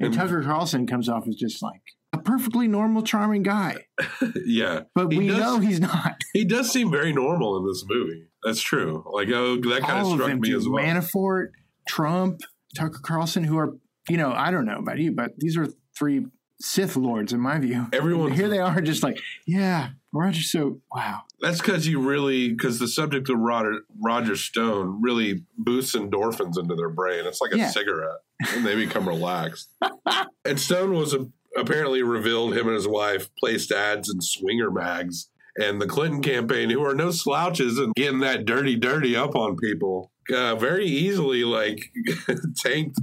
And 0.00 0.06
And- 0.08 0.14
Tucker 0.14 0.42
Carlson 0.42 0.86
comes 0.86 1.08
off 1.08 1.26
as 1.28 1.36
just 1.36 1.62
like 1.62 1.82
a 2.12 2.18
perfectly 2.18 2.68
normal, 2.68 3.02
charming 3.02 3.42
guy. 3.42 3.76
yeah, 4.46 4.82
But 4.94 5.08
we 5.08 5.28
does- 5.28 5.38
know 5.38 5.58
he's 5.58 5.80
not. 5.80 6.16
he 6.32 6.44
does 6.44 6.70
seem 6.70 6.90
very 6.90 7.12
normal 7.12 7.56
in 7.58 7.66
this 7.66 7.84
movie. 7.88 8.24
That's 8.42 8.60
true. 8.60 9.04
Like, 9.12 9.28
oh, 9.28 9.56
that 9.56 9.82
kind 9.82 10.00
of 10.00 10.06
All 10.06 10.12
of 10.12 10.16
struck 10.18 10.30
them 10.30 10.40
me 10.40 10.50
do. 10.50 10.56
as 10.56 10.68
well. 10.68 10.82
Manafort, 10.84 11.48
Trump, 11.88 12.40
Tucker 12.76 13.00
Carlson, 13.02 13.44
who 13.44 13.58
are, 13.58 13.76
you 14.08 14.16
know, 14.16 14.32
I 14.32 14.50
don't 14.50 14.64
know 14.64 14.78
about 14.78 14.98
you, 14.98 15.12
but 15.12 15.32
these 15.38 15.56
are 15.56 15.66
three 15.96 16.26
Sith 16.60 16.96
lords 16.96 17.32
in 17.32 17.40
my 17.40 17.58
view. 17.58 17.86
Everyone- 17.92 18.32
here 18.32 18.48
they 18.48 18.58
are, 18.58 18.80
just 18.80 19.02
like, 19.02 19.20
yeah, 19.46 19.90
Roger. 20.12 20.40
So 20.42 20.80
wow, 20.92 21.22
That's 21.40 21.60
because 21.60 21.86
you 21.86 22.00
really, 22.00 22.48
because 22.50 22.78
the 22.78 22.88
subject 22.88 23.28
of 23.28 23.38
Roger, 23.38 23.80
Roger 24.02 24.34
Stone 24.34 25.00
really 25.02 25.44
boosts 25.56 25.94
endorphins 25.94 26.58
into 26.58 26.74
their 26.74 26.88
brain. 26.88 27.26
It's 27.26 27.40
like 27.40 27.52
a 27.52 27.58
Yeah. 27.58 27.68
cigarette, 27.70 28.18
and 28.54 28.64
they 28.66 28.74
become 28.74 29.06
relaxed. 29.06 29.68
and 30.44 30.58
Stone 30.58 30.94
was 30.94 31.12
a, 31.14 31.28
apparently 31.58 32.02
revealed 32.02 32.54
him 32.56 32.66
and 32.66 32.76
his 32.76 32.88
wife 32.88 33.28
placed 33.38 33.70
ads 33.72 34.08
in 34.12 34.20
swinger 34.20 34.70
mags 34.70 35.30
and 35.60 35.80
the 35.80 35.86
Clinton 35.86 36.22
campaign, 36.22 36.70
who 36.70 36.84
are 36.84 36.94
no 36.94 37.10
slouches 37.10 37.78
and 37.78 37.92
getting 37.94 38.20
that 38.20 38.44
dirty, 38.44 38.76
dirty 38.76 39.16
up 39.16 39.34
on 39.34 39.56
people, 39.56 40.12
uh, 40.32 40.54
very 40.54 40.86
easily 40.86 41.42
like 41.44 41.90
tanked 42.56 43.00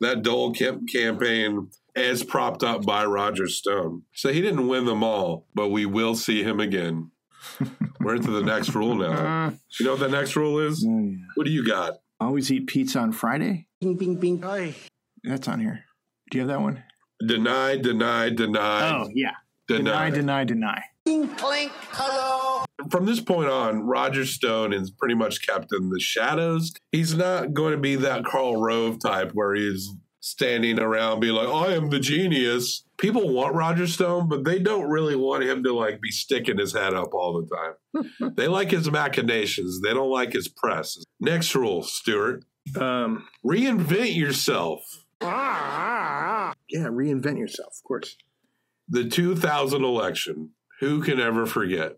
that 0.00 0.22
Dole 0.22 0.52
Kemp 0.52 0.88
campaign 0.88 1.68
as 1.96 2.22
propped 2.22 2.62
up 2.62 2.84
by 2.84 3.04
Roger 3.06 3.48
Stone. 3.48 4.02
So 4.14 4.30
he 4.32 4.40
didn't 4.42 4.68
win 4.68 4.84
them 4.84 5.02
all, 5.02 5.46
but 5.54 5.68
we 5.70 5.86
will 5.86 6.14
see 6.14 6.42
him 6.42 6.60
again. 6.60 7.10
We're 8.00 8.16
into 8.16 8.30
the 8.30 8.42
next 8.42 8.74
rule 8.74 8.94
now. 8.94 9.46
uh, 9.46 9.50
You 9.80 9.86
know 9.86 9.92
what 9.92 10.00
the 10.00 10.08
next 10.08 10.36
rule 10.36 10.58
is? 10.60 10.84
oh, 10.86 10.98
yeah. 11.00 11.16
What 11.34 11.44
do 11.46 11.50
you 11.52 11.66
got? 11.66 11.94
always 12.20 12.50
eat 12.50 12.66
pizza 12.66 12.98
on 12.98 13.12
Friday. 13.12 13.66
Bing, 13.80 13.96
bing, 13.96 14.16
bing. 14.16 14.42
That's 15.24 15.48
on 15.48 15.60
here. 15.60 15.84
Do 16.30 16.38
you 16.38 16.42
have 16.42 16.48
that 16.48 16.60
one? 16.62 16.82
Deny, 17.24 17.76
deny, 17.76 18.30
deny, 18.30 18.90
oh 18.90 19.08
yeah, 19.14 19.30
deny. 19.68 20.10
deny, 20.10 20.10
deny, 20.10 20.44
deny. 20.44 20.82
Bing, 21.04 21.28
clink. 21.36 21.72
Hello. 21.90 22.64
From 22.90 23.06
this 23.06 23.20
point 23.20 23.48
on, 23.48 23.82
Roger 23.82 24.26
Stone 24.26 24.72
is 24.72 24.90
pretty 24.90 25.14
much 25.14 25.46
kept 25.46 25.72
in 25.72 25.88
the 25.88 26.00
shadows. 26.00 26.72
He's 26.92 27.14
not 27.14 27.54
going 27.54 27.72
to 27.72 27.78
be 27.78 27.96
that 27.96 28.24
Karl 28.24 28.60
Rove 28.60 28.98
type 29.00 29.30
where 29.32 29.54
he's 29.54 29.88
standing 30.26 30.80
around 30.80 31.20
being 31.20 31.34
like, 31.34 31.48
I 31.48 31.74
am 31.74 31.90
the 31.90 32.00
genius. 32.00 32.84
People 32.98 33.32
want 33.32 33.54
Roger 33.54 33.86
Stone, 33.86 34.28
but 34.28 34.44
they 34.44 34.58
don't 34.58 34.88
really 34.90 35.14
want 35.14 35.44
him 35.44 35.62
to 35.62 35.72
like 35.72 36.00
be 36.00 36.10
sticking 36.10 36.58
his 36.58 36.72
head 36.72 36.94
up 36.94 37.14
all 37.14 37.40
the 37.40 37.56
time. 37.56 38.34
they 38.36 38.48
like 38.48 38.72
his 38.72 38.90
machinations. 38.90 39.80
They 39.80 39.94
don't 39.94 40.10
like 40.10 40.32
his 40.32 40.48
press. 40.48 40.98
Next 41.20 41.54
rule, 41.54 41.84
Stuart. 41.84 42.44
Um, 42.74 43.28
Reinvent 43.44 44.16
yourself. 44.16 45.05
Yeah, 45.22 46.52
reinvent 46.74 47.38
yourself, 47.38 47.74
of 47.78 47.84
course. 47.84 48.16
The 48.88 49.08
2000 49.08 49.84
election. 49.84 50.50
Who 50.80 51.02
can 51.02 51.18
ever 51.18 51.46
forget? 51.46 51.96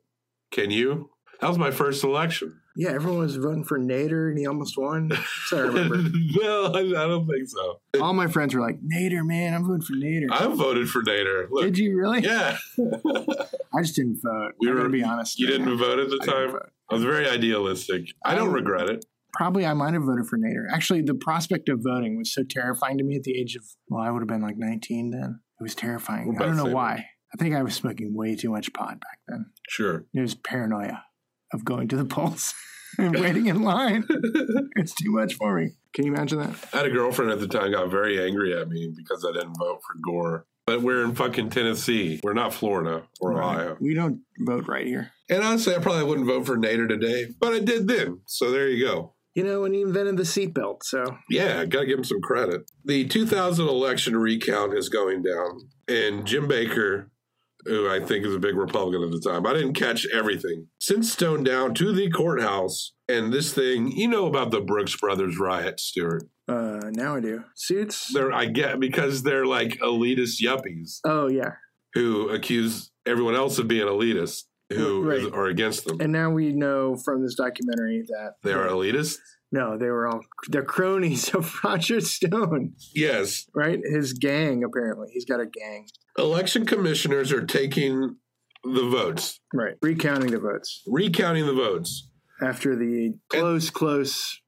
Can 0.52 0.70
you? 0.70 1.10
That 1.40 1.48
was 1.48 1.58
my 1.58 1.70
first 1.70 2.02
election. 2.04 2.60
Yeah, 2.76 2.90
everyone 2.90 3.18
was 3.20 3.36
voting 3.36 3.64
for 3.64 3.78
Nader, 3.78 4.28
and 4.28 4.38
he 4.38 4.46
almost 4.46 4.78
won. 4.78 5.10
So 5.46 5.58
I 5.58 5.60
remember. 5.62 5.96
no, 6.40 6.66
I, 6.66 6.78
I 6.80 7.06
don't 7.08 7.26
think 7.28 7.48
so. 7.48 7.80
All 8.00 8.12
my 8.12 8.28
friends 8.28 8.54
were 8.54 8.60
like, 8.60 8.78
Nader, 8.80 9.26
man, 9.26 9.52
I'm 9.54 9.64
voting 9.66 9.82
for 9.82 9.94
Nader. 9.94 10.26
I 10.30 10.46
voted 10.46 10.88
for 10.88 11.02
Nader. 11.02 11.48
Look, 11.50 11.64
Did 11.64 11.78
you 11.78 11.96
really? 11.96 12.20
yeah, 12.20 12.56
I 12.78 13.82
just 13.82 13.96
didn't 13.96 14.20
vote. 14.22 14.52
We 14.60 14.68
I'm 14.68 14.74
were- 14.74 14.80
gonna 14.82 14.90
be 14.92 15.02
honest. 15.02 15.38
you 15.40 15.46
didn't 15.48 15.76
vote 15.76 15.98
at 15.98 16.08
the 16.08 16.18
I 16.22 16.26
time. 16.26 16.58
I 16.90 16.94
was 16.94 17.02
very 17.04 17.28
idealistic. 17.28 18.10
I 18.24 18.34
don't 18.36 18.48
um, 18.48 18.54
regret 18.54 18.88
it. 18.88 19.04
Probably 19.32 19.66
I 19.66 19.74
might 19.74 19.94
have 19.94 20.04
voted 20.04 20.26
for 20.26 20.38
Nader. 20.38 20.66
Actually, 20.72 21.02
the 21.02 21.14
prospect 21.14 21.68
of 21.68 21.80
voting 21.82 22.16
was 22.16 22.32
so 22.32 22.42
terrifying 22.48 22.98
to 22.98 23.04
me 23.04 23.16
at 23.16 23.24
the 23.24 23.38
age 23.38 23.56
of, 23.56 23.64
well, 23.88 24.02
I 24.02 24.10
would 24.10 24.20
have 24.20 24.28
been 24.28 24.42
like 24.42 24.56
19 24.56 25.10
then. 25.10 25.40
It 25.60 25.62
was 25.62 25.74
terrifying. 25.74 26.36
I 26.38 26.44
don't 26.44 26.56
know 26.56 26.66
why. 26.66 27.06
I 27.32 27.36
think 27.36 27.54
I 27.54 27.62
was 27.62 27.74
smoking 27.74 28.14
way 28.14 28.34
too 28.36 28.50
much 28.50 28.72
pot 28.72 29.00
back 29.00 29.18
then. 29.26 29.46
Sure. 29.68 30.06
It 30.14 30.20
was 30.20 30.34
paranoia 30.34 31.04
of 31.52 31.64
going 31.64 31.88
to 31.88 31.96
the 31.96 32.04
polls 32.04 32.54
and 32.98 33.18
waiting 33.18 33.46
in 33.46 33.62
line. 33.62 34.06
it's 34.76 34.94
too 34.94 35.10
much 35.10 35.34
for 35.34 35.56
me. 35.60 35.72
Can 35.94 36.06
you 36.06 36.14
imagine 36.14 36.38
that? 36.38 36.54
I 36.72 36.78
had 36.78 36.86
a 36.86 36.90
girlfriend 36.90 37.30
at 37.30 37.40
the 37.40 37.48
time 37.48 37.72
got 37.72 37.90
very 37.90 38.24
angry 38.24 38.58
at 38.58 38.68
me 38.68 38.92
because 38.96 39.24
I 39.24 39.32
didn't 39.32 39.56
vote 39.58 39.80
for 39.86 39.98
Gore. 40.02 40.46
But 40.66 40.82
we're 40.82 41.02
in 41.02 41.14
fucking 41.14 41.48
Tennessee. 41.48 42.20
We're 42.22 42.34
not 42.34 42.52
Florida 42.52 43.04
or 43.20 43.42
Ohio. 43.42 43.78
We 43.80 43.94
don't 43.94 44.20
vote 44.40 44.68
right 44.68 44.86
here. 44.86 45.12
And 45.30 45.42
honestly, 45.42 45.74
I 45.74 45.78
probably 45.78 46.04
wouldn't 46.04 46.26
vote 46.26 46.44
for 46.44 46.58
Nader 46.58 46.86
today, 46.86 47.28
but 47.40 47.54
I 47.54 47.60
did 47.60 47.88
then. 47.88 48.20
So 48.26 48.50
there 48.50 48.68
you 48.68 48.84
go. 48.84 49.14
You 49.38 49.44
know, 49.44 49.64
and 49.64 49.72
he 49.72 49.82
invented 49.82 50.16
the 50.16 50.24
seatbelt, 50.24 50.78
so 50.82 51.04
Yeah, 51.30 51.64
got 51.64 51.80
to 51.82 51.86
give 51.86 51.98
him 51.98 52.04
some 52.04 52.20
credit. 52.20 52.68
The 52.84 53.06
2000 53.06 53.68
election 53.68 54.16
recount 54.16 54.76
is 54.76 54.88
going 54.88 55.22
down, 55.22 55.68
and 55.86 56.26
Jim 56.26 56.48
Baker, 56.48 57.12
who 57.64 57.88
I 57.88 58.00
think 58.04 58.26
is 58.26 58.34
a 58.34 58.40
big 58.40 58.56
Republican 58.56 59.04
at 59.04 59.12
the 59.12 59.20
time, 59.20 59.46
I 59.46 59.52
didn't 59.52 59.74
catch 59.74 60.06
everything. 60.12 60.66
Since 60.80 61.12
Stone 61.12 61.44
down 61.44 61.72
to 61.74 61.92
the 61.92 62.10
courthouse, 62.10 62.94
and 63.08 63.32
this 63.32 63.54
thing, 63.54 63.92
you 63.92 64.08
know 64.08 64.26
about 64.26 64.50
the 64.50 64.60
Brooks 64.60 64.96
Brothers 64.96 65.38
riot, 65.38 65.78
Stuart. 65.78 66.24
uh, 66.48 66.90
now 66.92 67.14
I 67.14 67.20
do. 67.20 67.44
Suits? 67.54 68.12
They're, 68.12 68.32
I 68.32 68.46
get, 68.46 68.80
because 68.80 69.22
they're 69.22 69.46
like 69.46 69.78
elitist 69.78 70.42
yuppies 70.42 70.98
Oh, 71.04 71.28
yeah. 71.28 71.52
who 71.94 72.28
accuse 72.30 72.90
everyone 73.06 73.36
else 73.36 73.58
of 73.58 73.68
being 73.68 73.86
elitist, 73.86 74.44
who 74.70 75.10
is- 75.10 75.24
Right. 75.24 75.32
are 75.32 75.46
against 75.46 75.84
them. 75.86 75.98
And 76.00 76.12
now 76.12 76.30
we 76.30 76.52
know 76.52 76.96
from 76.96 77.22
this 77.22 77.34
documentary 77.34 78.02
that 78.08 78.34
they 78.42 78.52
are 78.52 78.66
elitist? 78.68 79.18
No, 79.50 79.78
they 79.78 79.88
were 79.88 80.06
all 80.06 80.20
they're 80.48 80.62
cronies 80.62 81.34
of 81.34 81.52
Roger 81.64 82.00
Stone, 82.00 82.74
Yes. 82.94 83.46
right? 83.54 83.80
His 83.82 84.12
gang, 84.12 84.62
apparently. 84.62 85.08
He's 85.12 85.24
got 85.24 85.40
a 85.40 85.46
gang. 85.46 85.86
Election 86.18 86.66
commissioners 86.66 87.32
are 87.32 87.46
taking 87.46 88.16
the 88.64 88.88
votes, 88.88 89.40
Right. 89.54 89.76
Recounting 89.82 90.32
the 90.32 90.38
votes 90.40 90.82
recounting 90.86 91.46
the 91.46 91.54
votes. 91.54 92.10
after 92.42 92.76
the 92.76 93.14
close, 93.30 93.70
close 93.70 94.40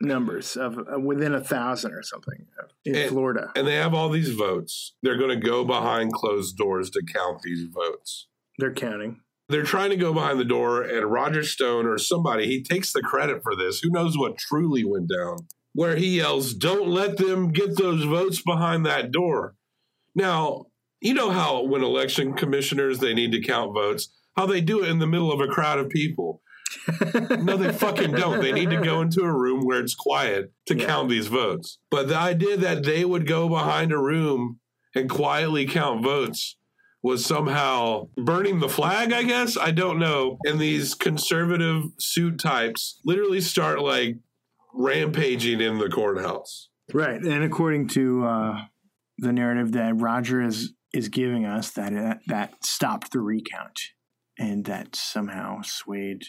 numbers 0.00 0.56
of 0.56 0.78
uh, 0.78 0.98
within 0.98 1.34
a 1.34 1.40
thousand 1.44 1.92
or 1.92 2.02
something 2.02 2.46
in 2.84 2.94
And- 2.96 3.10
Florida. 3.10 3.52
and 3.54 3.66
they 3.66 3.74
have 3.76 3.94
all 3.94 4.08
these 4.08 4.30
votes. 4.30 4.94
They're 5.02 5.18
going 5.18 5.38
to 5.38 5.46
go 5.46 5.64
behind 5.64 6.12
closed 6.14 6.56
doors 6.56 6.90
to 6.90 7.02
count 7.12 7.42
these 7.42 7.64
votes. 7.72 8.26
They're 8.58 8.72
counting. 8.74 9.20
They're 9.48 9.62
trying 9.62 9.90
to 9.90 9.96
go 9.96 10.12
behind 10.12 10.38
the 10.38 10.44
door, 10.44 10.82
and 10.82 11.10
Roger 11.10 11.42
Stone 11.42 11.86
or 11.86 11.96
somebody, 11.96 12.46
he 12.46 12.62
takes 12.62 12.92
the 12.92 13.00
credit 13.00 13.42
for 13.42 13.56
this. 13.56 13.80
Who 13.80 13.90
knows 13.90 14.16
what 14.18 14.36
truly 14.36 14.84
went 14.84 15.08
down? 15.08 15.38
Where 15.72 15.96
he 15.96 16.16
yells, 16.18 16.52
Don't 16.54 16.88
let 16.88 17.16
them 17.16 17.50
get 17.50 17.76
those 17.78 18.04
votes 18.04 18.42
behind 18.42 18.84
that 18.84 19.10
door. 19.10 19.54
Now, 20.14 20.66
you 21.00 21.14
know 21.14 21.30
how 21.30 21.62
when 21.62 21.82
election 21.82 22.34
commissioners 22.34 22.98
they 22.98 23.14
need 23.14 23.32
to 23.32 23.40
count 23.40 23.72
votes, 23.72 24.08
how 24.36 24.46
they 24.46 24.60
do 24.60 24.82
it 24.84 24.90
in 24.90 24.98
the 24.98 25.06
middle 25.06 25.32
of 25.32 25.40
a 25.40 25.46
crowd 25.46 25.78
of 25.78 25.88
people. 25.88 26.42
no, 27.40 27.56
they 27.56 27.72
fucking 27.72 28.12
don't. 28.12 28.40
They 28.40 28.52
need 28.52 28.70
to 28.70 28.82
go 28.82 29.00
into 29.00 29.22
a 29.22 29.32
room 29.32 29.64
where 29.64 29.80
it's 29.80 29.94
quiet 29.94 30.52
to 30.66 30.76
Yeah. 30.76 30.86
count 30.86 31.08
these 31.08 31.28
votes. 31.28 31.78
But 31.90 32.08
the 32.08 32.16
idea 32.16 32.56
that 32.58 32.84
they 32.84 33.04
would 33.04 33.26
go 33.26 33.48
behind 33.48 33.92
a 33.92 33.98
room 33.98 34.60
and 34.94 35.08
quietly 35.08 35.66
count 35.66 36.02
votes 36.04 36.56
was 37.02 37.24
somehow 37.24 38.08
burning 38.16 38.60
the 38.60 38.68
flag, 38.68 39.12
I 39.12 39.22
guess. 39.22 39.56
I 39.56 39.70
don't 39.70 39.98
know. 39.98 40.38
And 40.44 40.58
these 40.58 40.94
conservative 40.94 41.84
suit 41.98 42.38
types 42.38 43.00
literally 43.04 43.40
start 43.40 43.80
like 43.80 44.16
rampaging 44.74 45.60
in 45.60 45.78
the 45.78 45.88
courthouse. 45.88 46.68
Right. 46.92 47.20
And 47.22 47.44
according 47.44 47.88
to 47.88 48.24
uh, 48.24 48.60
the 49.18 49.32
narrative 49.32 49.72
that 49.72 49.96
Roger 49.96 50.42
is 50.42 50.72
is 50.94 51.08
giving 51.08 51.44
us, 51.44 51.70
that 51.72 51.92
that, 51.92 52.20
that 52.26 52.64
stopped 52.64 53.12
the 53.12 53.20
recount 53.20 53.78
and 54.38 54.64
that 54.64 54.96
somehow 54.96 55.60
swayed 55.62 56.22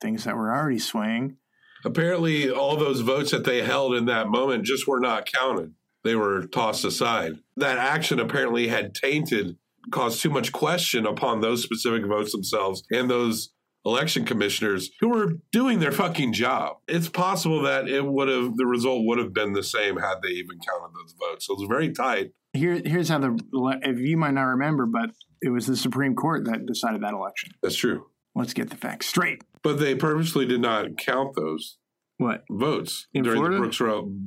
things 0.00 0.24
that 0.24 0.36
were 0.36 0.52
already 0.52 0.78
swaying. 0.78 1.36
Apparently, 1.84 2.50
all 2.50 2.76
those 2.76 3.00
votes 3.00 3.30
that 3.30 3.44
they 3.44 3.62
held 3.62 3.94
in 3.94 4.06
that 4.06 4.28
moment 4.28 4.64
just 4.64 4.86
were 4.86 5.00
not 5.00 5.30
counted. 5.32 5.74
They 6.04 6.16
were 6.16 6.46
tossed 6.46 6.84
aside. 6.84 7.38
That 7.56 7.78
action 7.78 8.18
apparently 8.18 8.68
had 8.68 8.94
tainted, 8.94 9.56
caused 9.90 10.20
too 10.22 10.30
much 10.30 10.52
question 10.52 11.06
upon 11.06 11.40
those 11.40 11.62
specific 11.62 12.06
votes 12.06 12.32
themselves 12.32 12.82
and 12.92 13.10
those 13.10 13.52
election 13.84 14.24
commissioners 14.24 14.90
who 15.00 15.08
were 15.08 15.32
doing 15.50 15.80
their 15.80 15.90
fucking 15.90 16.32
job. 16.32 16.76
It's 16.86 17.08
possible 17.08 17.62
that 17.62 17.88
it 17.88 18.04
would 18.04 18.28
have, 18.28 18.56
the 18.56 18.66
result 18.66 19.04
would 19.06 19.18
have 19.18 19.32
been 19.34 19.54
the 19.54 19.62
same 19.64 19.96
had 19.96 20.16
they 20.22 20.28
even 20.28 20.58
counted 20.60 20.94
those 20.94 21.14
votes. 21.18 21.46
So 21.46 21.54
it 21.54 21.58
was 21.60 21.68
very 21.68 21.92
tight. 21.92 22.30
Here, 22.52 22.80
here's 22.84 23.08
how 23.08 23.18
the 23.18 23.38
if 23.82 23.98
you 23.98 24.16
might 24.16 24.34
not 24.34 24.42
remember, 24.42 24.86
but 24.86 25.10
it 25.40 25.48
was 25.48 25.66
the 25.66 25.76
Supreme 25.76 26.14
Court 26.14 26.44
that 26.44 26.64
decided 26.66 27.02
that 27.02 27.14
election. 27.14 27.50
That's 27.62 27.74
true. 27.74 28.06
Let's 28.36 28.52
get 28.54 28.70
the 28.70 28.76
facts 28.76 29.06
straight. 29.06 29.42
But 29.62 29.78
they 29.80 29.94
purposely 29.94 30.46
did 30.46 30.60
not 30.60 30.96
count 30.98 31.34
those 31.34 31.78
What? 32.18 32.44
votes 32.50 33.06
In 33.14 33.24
during 33.24 33.38
Florida? 33.38 33.56
the 33.56 33.60
Brooks 33.62 33.78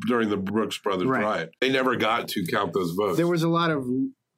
during 0.07 0.29
the 0.29 0.37
Brooks 0.37 0.77
Brothers 0.79 1.07
Right. 1.07 1.23
riot. 1.23 1.51
They 1.61 1.69
never 1.71 1.95
got 1.95 2.27
to 2.29 2.45
count 2.47 2.73
those 2.73 2.91
votes. 2.91 3.17
There 3.17 3.27
was 3.27 3.43
a 3.43 3.47
lot 3.49 3.69
of. 3.71 3.85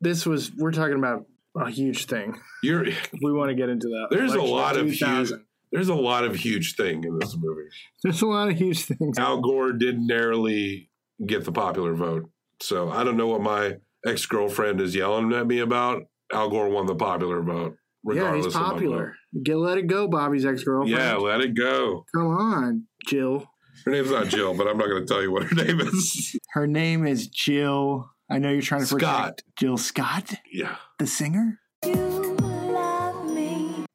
This 0.02 0.26
was 0.26 0.52
we're 0.56 0.72
talking 0.72 0.98
about 0.98 1.26
a 1.56 1.70
huge 1.70 2.06
thing. 2.06 2.40
You're, 2.64 2.86
we 3.22 3.32
want 3.32 3.50
to 3.50 3.56
get 3.56 3.70
into 3.70 3.88
that, 3.88 4.08
there's 4.12 4.34
a 4.34 4.42
lot 4.42 4.78
of 4.78 4.90
huge. 4.92 5.32
There's 5.72 5.90
a 5.90 5.96
lot 5.96 6.24
of 6.24 6.34
huge 6.36 6.76
thing 6.76 7.04
in 7.04 7.20
this 7.20 7.36
movie. 7.38 7.68
There's 8.02 8.22
a 8.22 8.28
lot 8.28 8.50
of 8.50 8.58
huge 8.58 8.86
things. 8.86 9.20
Al 9.20 9.42
Gore 9.42 9.74
did 9.74 10.00
narrowly 10.00 10.90
get 11.26 11.44
the 11.44 11.52
popular 11.52 11.94
vote, 11.94 12.30
so 12.62 12.90
I 12.90 13.04
don't 13.04 13.18
know 13.18 13.28
what 13.28 13.42
my 13.42 13.76
ex 14.06 14.26
girlfriend 14.26 14.80
is 14.80 14.96
yelling 14.96 15.34
at 15.34 15.46
me 15.46 15.60
about. 15.60 16.04
Al 16.32 16.50
Gore 16.50 16.70
won 16.70 16.86
the 16.86 16.96
popular 16.96 17.42
vote. 17.42 17.76
Yeah, 18.06 18.14
Regardless 18.14 18.46
he's 18.46 18.54
popular. 18.54 19.16
Get 19.44 19.58
let 19.58 19.78
it 19.78 19.88
go, 19.88 20.08
Bobby's 20.08 20.46
ex 20.46 20.62
vote. 20.64 20.86
girlfriend. 20.86 20.98
Yeah, 20.98 21.16
let 21.16 21.42
it 21.42 21.54
go. 21.54 22.06
come 22.16 22.28
on, 22.28 22.84
Jill. 23.08 23.46
Her 23.86 23.92
name's 23.92 24.12
not 24.12 24.28
Jill, 24.28 24.54
but 24.56 24.68
I'm 24.68 24.78
not 24.78 24.88
going 24.88 25.06
to 25.06 25.08
tell 25.08 25.22
you 25.22 25.32
what 25.32 25.44
her 25.44 25.56
name 25.56 25.82
is. 25.82 26.36
Her 26.52 26.66
name 26.66 27.06
is 27.06 27.28
Jill. 27.28 28.10
I 28.30 28.40
know 28.40 28.50
you're 28.50 28.62
trying 28.62 28.82
to 28.82 28.88
forget. 28.88 29.08
Scott. 29.10 29.26
protect 29.38 29.56
Jill 29.58 29.78
Scott, 29.78 30.34
Yeah. 30.52 30.76
the 31.00 31.08
singer. 31.08 31.60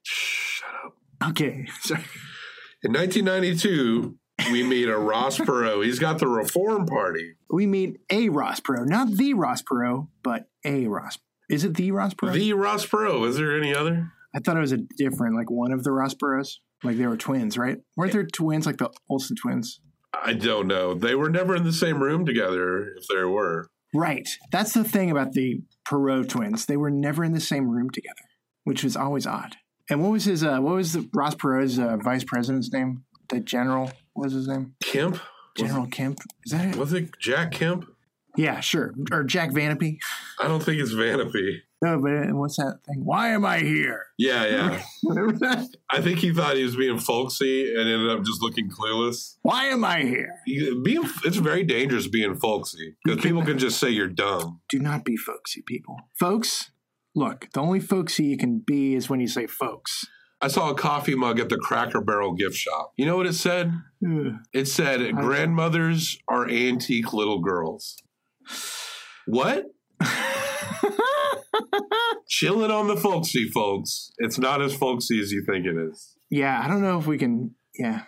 Shut 0.05 0.71
up. 0.85 1.31
Okay, 1.31 1.67
sorry. 1.81 2.05
In 2.83 2.93
1992, 2.93 4.17
we 4.51 4.63
meet 4.63 4.89
a 4.89 4.97
Ross 4.99 5.39
Perot. 5.39 5.85
He's 5.85 5.99
got 5.99 6.19
the 6.19 6.27
Reform 6.29 6.87
Party. 6.87 7.35
We 7.51 7.67
meet 7.67 7.99
a 8.11 8.29
Ross 8.29 8.61
Perot, 8.61 8.89
not 8.89 9.09
the 9.13 9.35
Ross 9.35 9.63
Perot, 9.63 10.09
but 10.23 10.47
a 10.65 10.87
Ross. 10.89 11.19
Is 11.51 11.65
it 11.65 11.75
the 11.75 11.91
Ross 11.93 12.15
Perot? 12.15 12.35
The 12.35 12.53
Ross 12.55 12.87
Perot. 12.87 13.29
Is 13.29 13.37
there 13.37 13.57
any 13.57 13.75
other? 13.75 14.11
I 14.35 14.39
thought 14.41 14.57
it 14.57 14.61
was 14.61 14.73
a 14.73 14.79
different, 14.97 15.37
like 15.37 15.51
one 15.51 15.73
of 15.73 15.85
the 15.85 15.93
Ross 15.93 16.15
Perots. 16.15 16.59
Like 16.83 16.97
they 16.97 17.07
were 17.07 17.17
twins, 17.17 17.57
right? 17.57 17.79
Weren't 17.97 18.13
there 18.13 18.25
twins, 18.27 18.67
like 18.67 18.79
the 18.79 18.91
Olsen 19.09 19.37
twins? 19.37 19.81
I 20.15 20.33
don't 20.33 20.67
know. 20.67 20.95
They 20.95 21.15
were 21.15 21.31
never 21.31 21.55
in 21.55 21.63
the 21.65 21.73
same 21.73 22.03
room 22.03 22.27
together, 22.27 22.93
if 22.97 23.07
there 23.09 23.29
were. 23.29 23.69
Right. 23.95 24.29
That's 24.51 24.73
the 24.73 24.85
thing 24.85 25.11
about 25.11 25.33
the 25.33 25.63
Perot 25.87 26.29
twins. 26.29 26.67
They 26.67 26.77
were 26.77 26.91
never 26.91 27.25
in 27.25 27.33
the 27.33 27.41
same 27.41 27.69
room 27.69 27.91
together, 27.91 28.23
which 28.65 28.83
was 28.83 28.97
always 28.97 29.27
odd. 29.27 29.57
And 29.91 30.03
what 30.03 30.13
was 30.13 30.25
his? 30.25 30.43
Uh, 30.43 30.59
what 30.61 30.75
was 30.75 30.93
the 30.93 31.09
Ross 31.13 31.35
Perot's 31.35 31.79
uh, 31.79 31.97
vice 31.99 32.25
president's 32.25 32.73
name? 32.73 33.05
The 33.29 33.41
general. 33.41 33.93
What 34.15 34.25
was 34.25 34.33
his 34.33 34.49
name? 34.49 34.75
Kemp? 34.83 35.19
General 35.57 35.87
Kemp. 35.87 36.21
Is 36.45 36.53
that 36.53 36.69
it? 36.69 36.77
Was 36.77 36.93
it 36.93 37.11
Jack 37.19 37.53
Kemp? 37.53 37.87
Yeah, 38.37 38.61
sure. 38.61 38.95
Or 39.11 39.25
Jack 39.25 39.51
Vanapee. 39.51 39.99
I 40.39 40.49
don't 40.49 40.63
think 40.63 40.81
it's 40.81 40.95
Vanapee. 40.95 41.61
No, 41.83 41.99
but 41.99 42.33
what's 42.35 42.57
that 42.59 42.79
thing? 42.87 43.05
Why 43.05 43.31
am 43.31 43.45
I 43.45 43.59
here? 43.59 44.05
Yeah, 44.17 44.47
yeah. 44.47 44.83
Remember 45.05 45.37
that? 45.41 45.67
I 45.91 46.01
think 46.01 46.21
he 46.21 46.33
thought 46.33 46.57
he 46.57 46.63
was 46.63 46.77
being 46.77 46.99
folksy 46.99 47.69
and 47.75 47.89
ended 47.89 48.09
up 48.09 48.25
just 48.25 48.41
looking 48.41 48.71
clueless. 48.71 49.37
Why 49.43 49.65
am 49.65 49.85
I 49.85 50.03
here? 50.03 50.31
You- 50.47 50.81
Being, 50.83 51.03
it's 51.25 51.39
very 51.39 51.65
dangerous 51.65 52.07
being 52.07 52.37
folksy 52.37 52.95
because 53.05 53.21
people 53.21 53.45
can 53.45 53.59
just 53.59 53.79
say 53.81 53.91
you're 53.91 54.07
dumb. 54.07 54.61
Do 54.69 54.79
not 54.79 55.05
be 55.05 55.17
folksy, 55.17 55.63
people. 55.67 55.97
Folks, 56.19 56.71
look, 57.17 57.49
the 57.53 57.61
only 57.61 57.81
folksy 57.81 58.27
you 58.27 58.39
can 58.39 58.61
be 58.65 58.95
is 58.95 59.11
when 59.11 59.19
you 59.19 59.27
say 59.29 59.49
folks. 59.49 60.07
I 60.41 60.49
saw 60.49 60.71
a 60.71 60.75
coffee 60.75 61.15
mug 61.17 61.41
at 61.41 61.49
the 61.49 61.57
Cracker 61.57 62.01
Barrel 62.01 62.33
gift 62.35 62.57
shop. 62.57 62.93
You 62.97 63.07
know 63.07 63.17
what 63.17 63.27
it 63.27 63.35
said? 63.35 63.73
Ugh. 64.07 64.35
It 64.53 64.67
said, 64.67 65.15
Grandmothers 65.17 66.19
are 66.29 66.49
antique 66.49 67.13
little 67.13 67.41
girls. 67.41 67.97
What? 69.27 69.67
Chill 72.29 72.63
it 72.63 72.71
on 72.71 72.87
the 72.89 72.97
folksy, 72.97 73.49
folks. 73.49 74.11
It's 74.19 74.39
not 74.39 74.63
as 74.63 74.75
folksy 74.75 75.21
as 75.21 75.33
you 75.33 75.45
think 75.45 75.67
it 75.67 75.77
is. 75.77 76.17
yeah, 76.31 76.61
I 76.65 76.69
don't 76.69 76.83
know 76.83 76.99
if 76.99 77.07
we 77.07 77.19
can. 77.19 77.55
Yeah, 77.79 78.03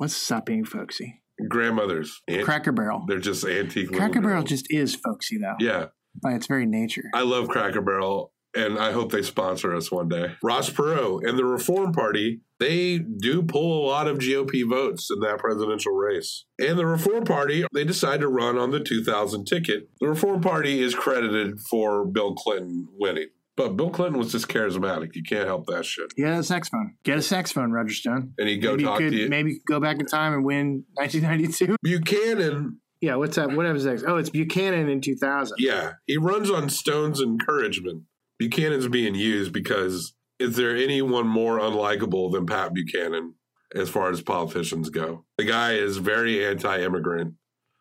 let's 0.00 0.14
stop 0.16 0.46
being 0.46 0.64
folksy. 0.64 1.22
Grandmothers. 1.48 2.22
An- 2.28 2.44
Cracker 2.44 2.72
Barrel. 2.72 3.04
They're 3.06 3.18
just 3.18 3.44
antique. 3.44 3.92
Cracker 3.92 4.20
Barrel 4.20 4.40
girls. 4.42 4.48
just 4.48 4.66
is 4.70 4.94
folksy, 4.94 5.38
though, 5.38 5.56
Yeah. 5.60 5.86
by 6.22 6.32
its 6.34 6.46
very 6.46 6.66
nature. 6.66 7.04
I 7.14 7.22
love 7.22 7.48
Cracker 7.48 7.82
Barrel, 7.82 8.32
and 8.56 8.78
I 8.78 8.92
hope 8.92 9.12
they 9.12 9.22
sponsor 9.22 9.74
us 9.74 9.90
one 9.92 10.08
day. 10.08 10.34
Ross 10.42 10.70
Perot 10.70 11.28
and 11.28 11.38
the 11.38 11.44
Reform 11.44 11.92
Party, 11.92 12.40
they 12.58 12.98
do 12.98 13.42
pull 13.42 13.84
a 13.84 13.86
lot 13.86 14.08
of 14.08 14.18
GOP 14.18 14.68
votes 14.68 15.08
in 15.10 15.20
that 15.20 15.38
presidential 15.38 15.92
race. 15.92 16.44
And 16.58 16.78
the 16.78 16.86
Reform 16.86 17.24
Party, 17.24 17.64
they 17.74 17.84
decide 17.84 18.20
to 18.20 18.28
run 18.28 18.56
on 18.58 18.70
the 18.70 18.80
2000 18.80 19.44
ticket. 19.44 19.88
The 20.00 20.08
Reform 20.08 20.40
Party 20.40 20.80
is 20.80 20.94
credited 20.94 21.60
for 21.70 22.06
Bill 22.06 22.34
Clinton 22.34 22.88
winning. 22.92 23.28
But 23.56 23.76
Bill 23.76 23.88
Clinton 23.88 24.18
was 24.18 24.32
just 24.32 24.48
charismatic. 24.48 25.14
You 25.14 25.22
can't 25.22 25.46
help 25.46 25.66
that 25.66 25.86
shit. 25.86 26.12
Yeah, 26.16 26.38
a 26.38 26.42
saxophone. 26.42 26.94
Get 27.04 27.16
a 27.16 27.22
saxophone, 27.22 27.72
Roger 27.72 27.94
Stone. 27.94 28.34
And 28.36 28.48
he'd 28.48 28.58
go 28.58 28.72
maybe 28.72 28.84
talk 28.84 28.98
could, 28.98 29.12
to 29.12 29.16
you. 29.16 29.28
Maybe 29.30 29.60
go 29.66 29.80
back 29.80 29.98
in 29.98 30.04
time 30.04 30.34
and 30.34 30.44
win 30.44 30.84
1992. 30.94 31.76
Buchanan, 31.82 32.80
Yeah, 33.00 33.16
what's 33.16 33.36
that? 33.36 33.52
What 33.52 33.64
happens 33.64 33.86
next? 33.86 34.04
Oh, 34.06 34.16
it's 34.16 34.28
Buchanan 34.28 34.90
in 34.90 35.00
2000. 35.00 35.56
yeah, 35.58 35.92
he 36.06 36.18
runs 36.18 36.50
on 36.50 36.68
Stone's 36.68 37.20
encouragement. 37.22 38.02
Buchanan's 38.38 38.88
being 38.88 39.14
used 39.14 39.52
because 39.54 40.12
is 40.38 40.56
there 40.56 40.76
anyone 40.76 41.26
more 41.26 41.58
unlikable 41.58 42.32
than 42.32 42.46
Pat 42.46 42.74
Buchanan 42.74 43.34
as 43.74 43.88
far 43.88 44.10
as 44.10 44.20
politicians 44.20 44.90
go? 44.90 45.24
The 45.38 45.44
guy 45.44 45.72
is 45.74 45.96
very 45.98 46.44
anti 46.44 46.80
immigrant. 46.80 47.34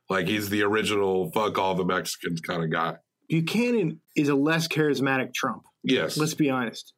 Like 0.09 0.27
he's 0.27 0.49
the 0.49 0.63
original 0.63 1.31
fuck 1.31 1.57
all 1.57 1.75
the 1.75 1.85
Mexicans 1.85 2.41
kind 2.41 2.63
of 2.63 2.71
guy. 2.71 2.97
Buchanan 3.27 4.01
is 4.15 4.29
a 4.29 4.35
less 4.35 4.67
charismatic 4.67 5.33
Trump. 5.33 5.63
Yes. 5.83 6.17
Let's 6.17 6.35
be 6.35 6.49
honest. 6.49 6.93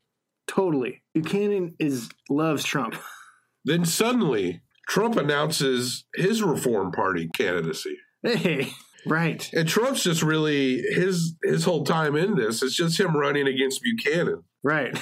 Totally. 0.48 1.04
Buchanan 1.14 1.76
is 1.80 2.10
loves 2.30 2.64
Trump. 2.64 2.96
then 3.66 3.86
suddenly, 3.86 4.62
Trump 4.88 5.18
announces 5.18 6.06
his 6.16 6.42
Reform 6.44 6.92
Party 6.92 7.30
candidacy. 7.36 7.98
Hey, 8.24 8.70
right. 9.06 9.50
And 9.54 9.68
Trump's 9.68 10.04
just 10.04 10.24
really 10.24 10.82
his 10.82 11.36
his 11.44 11.66
whole 11.66 11.86
time 11.86 12.16
in 12.16 12.36
this, 12.36 12.64
it's 12.64 12.76
just 12.76 13.00
him 13.00 13.16
running 13.16 13.48
against 13.48 13.82
Buchanan. 13.82 14.44
Right. 14.64 14.98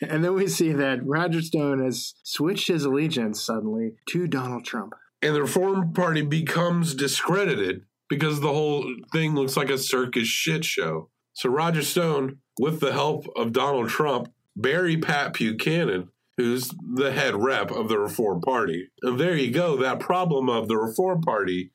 And 0.08 0.22
then 0.22 0.34
we 0.34 0.46
see 0.46 0.72
that 0.72 1.04
Roger 1.04 1.42
Stone 1.42 1.82
has 1.84 2.14
switched 2.22 2.68
his 2.68 2.84
allegiance 2.84 3.42
suddenly 3.42 3.94
to 4.10 4.26
Donald 4.28 4.64
Trump. 4.64 4.94
and 5.22 5.34
the 5.34 5.42
Reform 5.42 5.92
Party 5.92 6.22
becomes 6.22 6.94
discredited 6.94 7.82
because 8.08 8.40
the 8.40 8.52
whole 8.52 8.84
thing 9.12 9.34
looks 9.34 9.56
like 9.56 9.70
a 9.70 9.78
circus 9.78 10.28
shit 10.28 10.64
show. 10.64 11.10
So 11.32 11.48
Roger 11.50 11.82
Stone, 11.82 12.38
with 12.58 12.80
the 12.80 12.92
help 12.92 13.26
of 13.36 13.52
Donald 13.52 13.88
Trump, 13.88 14.28
bury 14.56 14.96
Pat 14.96 15.34
Buchanan, 15.34 16.08
who's 16.36 16.72
the 16.94 17.10
head 17.12 17.34
rep 17.34 17.70
of 17.70 17.88
the 17.88 17.98
Reform 17.98 18.40
Party. 18.40 18.90
And 19.02 19.18
there 19.18 19.36
you 19.36 19.50
go, 19.50 19.76
that 19.76 19.98
problem 20.00 20.48
of 20.48 20.68
the 20.68 20.76
Reform 20.76 21.20
Party 21.22 21.72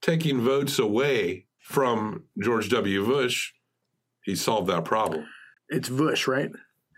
taking 0.00 0.40
votes 0.40 0.78
away 0.78 1.46
from 1.62 2.24
George 2.42 2.70
W. 2.70 3.04
Bush, 3.04 3.52
he 4.24 4.34
solved 4.34 4.68
that 4.68 4.84
problem. 4.86 5.26
It's 5.68 5.88
Bush, 5.90 6.26
right? 6.26 6.50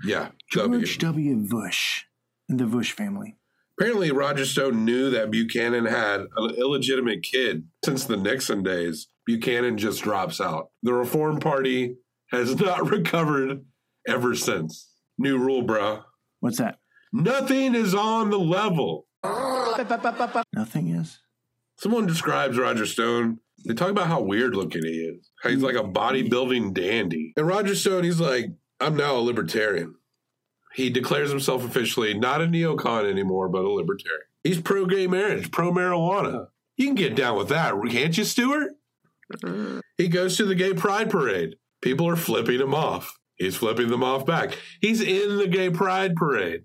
Yeah, 0.04 0.28
W. 0.52 0.80
George 0.80 0.98
W. 0.98 1.36
Bush 1.36 2.04
and 2.48 2.58
the 2.58 2.66
Bush 2.66 2.92
family. 2.92 3.36
Apparently, 3.78 4.10
Roger 4.12 4.44
Stone 4.44 4.84
knew 4.84 5.10
that 5.10 5.30
Buchanan 5.30 5.86
had 5.86 6.26
an 6.36 6.54
illegitimate 6.56 7.22
kid 7.22 7.64
since 7.84 8.04
the 8.04 8.16
Nixon 8.16 8.62
days. 8.62 9.08
Buchanan 9.26 9.78
just 9.78 10.02
drops 10.02 10.40
out. 10.40 10.70
The 10.82 10.92
Reform 10.92 11.40
Party 11.40 11.96
has 12.30 12.54
not 12.60 12.90
recovered 12.90 13.64
ever 14.06 14.34
since. 14.34 14.90
New 15.18 15.38
rule, 15.38 15.62
bro. 15.62 16.02
What's 16.40 16.58
that? 16.58 16.78
Nothing 17.12 17.74
is 17.74 17.94
on 17.94 18.30
the 18.30 18.38
level. 18.38 19.06
Nothing 20.54 20.88
is. 20.88 21.18
Someone 21.78 22.06
describes 22.06 22.58
Roger 22.58 22.86
Stone. 22.86 23.38
They 23.66 23.74
talk 23.74 23.90
about 23.90 24.08
how 24.08 24.20
weird 24.20 24.56
looking 24.56 24.82
he 24.84 24.90
is. 24.90 25.30
How 25.42 25.50
he's 25.50 25.62
like 25.62 25.76
a 25.76 25.82
bodybuilding 25.82 26.74
dandy. 26.74 27.32
And 27.36 27.46
Roger 27.46 27.74
Stone, 27.74 28.04
he's 28.04 28.20
like, 28.20 28.46
I'm 28.82 28.96
now 28.96 29.16
a 29.16 29.20
libertarian. 29.20 29.94
He 30.74 30.90
declares 30.90 31.30
himself 31.30 31.64
officially 31.64 32.14
not 32.14 32.40
a 32.40 32.46
neocon 32.46 33.08
anymore, 33.08 33.48
but 33.48 33.64
a 33.64 33.70
libertarian. 33.70 34.26
He's 34.42 34.60
pro 34.60 34.86
gay 34.86 35.06
marriage, 35.06 35.52
pro 35.52 35.70
marijuana. 35.70 36.48
You 36.76 36.86
can 36.86 36.94
get 36.96 37.14
down 37.14 37.36
with 37.38 37.48
that, 37.50 37.74
can't 37.90 38.16
you, 38.16 38.24
Stuart? 38.24 38.72
Mm-hmm. 39.36 39.80
He 39.98 40.08
goes 40.08 40.36
to 40.36 40.44
the 40.44 40.56
gay 40.56 40.74
pride 40.74 41.10
parade. 41.10 41.56
People 41.80 42.08
are 42.08 42.16
flipping 42.16 42.60
him 42.60 42.74
off. 42.74 43.18
He's 43.36 43.56
flipping 43.56 43.88
them 43.88 44.02
off 44.02 44.26
back. 44.26 44.58
He's 44.80 45.00
in 45.00 45.38
the 45.38 45.46
gay 45.46 45.70
pride 45.70 46.16
parade. 46.16 46.64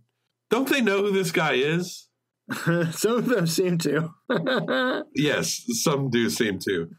Don't 0.50 0.70
they 0.70 0.82
know 0.82 1.04
who 1.04 1.12
this 1.12 1.32
guy 1.32 1.54
is? 1.54 2.08
Some 2.92 3.18
of 3.18 3.28
them 3.28 3.46
seem 3.46 3.78
to. 3.80 4.14
Yes, 5.16 5.64
some 5.82 6.10
do 6.10 6.30
seem 6.30 6.60
to. 6.60 6.90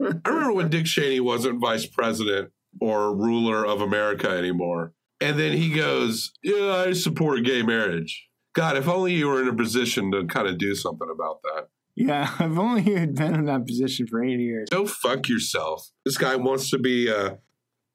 I 0.00 0.28
remember 0.28 0.52
when 0.52 0.70
Dick 0.70 0.86
Cheney 0.86 1.20
wasn't 1.20 1.60
vice 1.60 1.86
president 1.86 2.50
or 2.80 3.14
ruler 3.14 3.64
of 3.66 3.80
America 3.80 4.28
anymore. 4.28 4.92
And 5.20 5.38
then 5.38 5.52
he 5.52 5.70
goes, 5.74 6.32
Yeah, 6.42 6.84
I 6.86 6.92
support 6.92 7.44
gay 7.44 7.62
marriage. 7.62 8.28
God, 8.54 8.76
if 8.76 8.88
only 8.88 9.14
you 9.14 9.28
were 9.28 9.42
in 9.42 9.48
a 9.48 9.54
position 9.54 10.10
to 10.12 10.26
kind 10.26 10.48
of 10.48 10.58
do 10.58 10.74
something 10.74 11.08
about 11.12 11.42
that. 11.42 11.68
Yeah, 11.94 12.34
I've 12.38 12.58
only 12.58 12.82
been 12.82 13.34
in 13.34 13.44
that 13.46 13.66
position 13.66 14.06
for 14.06 14.24
eight 14.24 14.40
years. 14.40 14.68
Go 14.70 14.86
fuck 14.86 15.28
yourself. 15.28 15.90
This 16.04 16.16
guy 16.16 16.36
wants 16.36 16.70
to 16.70 16.78
be 16.78 17.10
uh, 17.10 17.36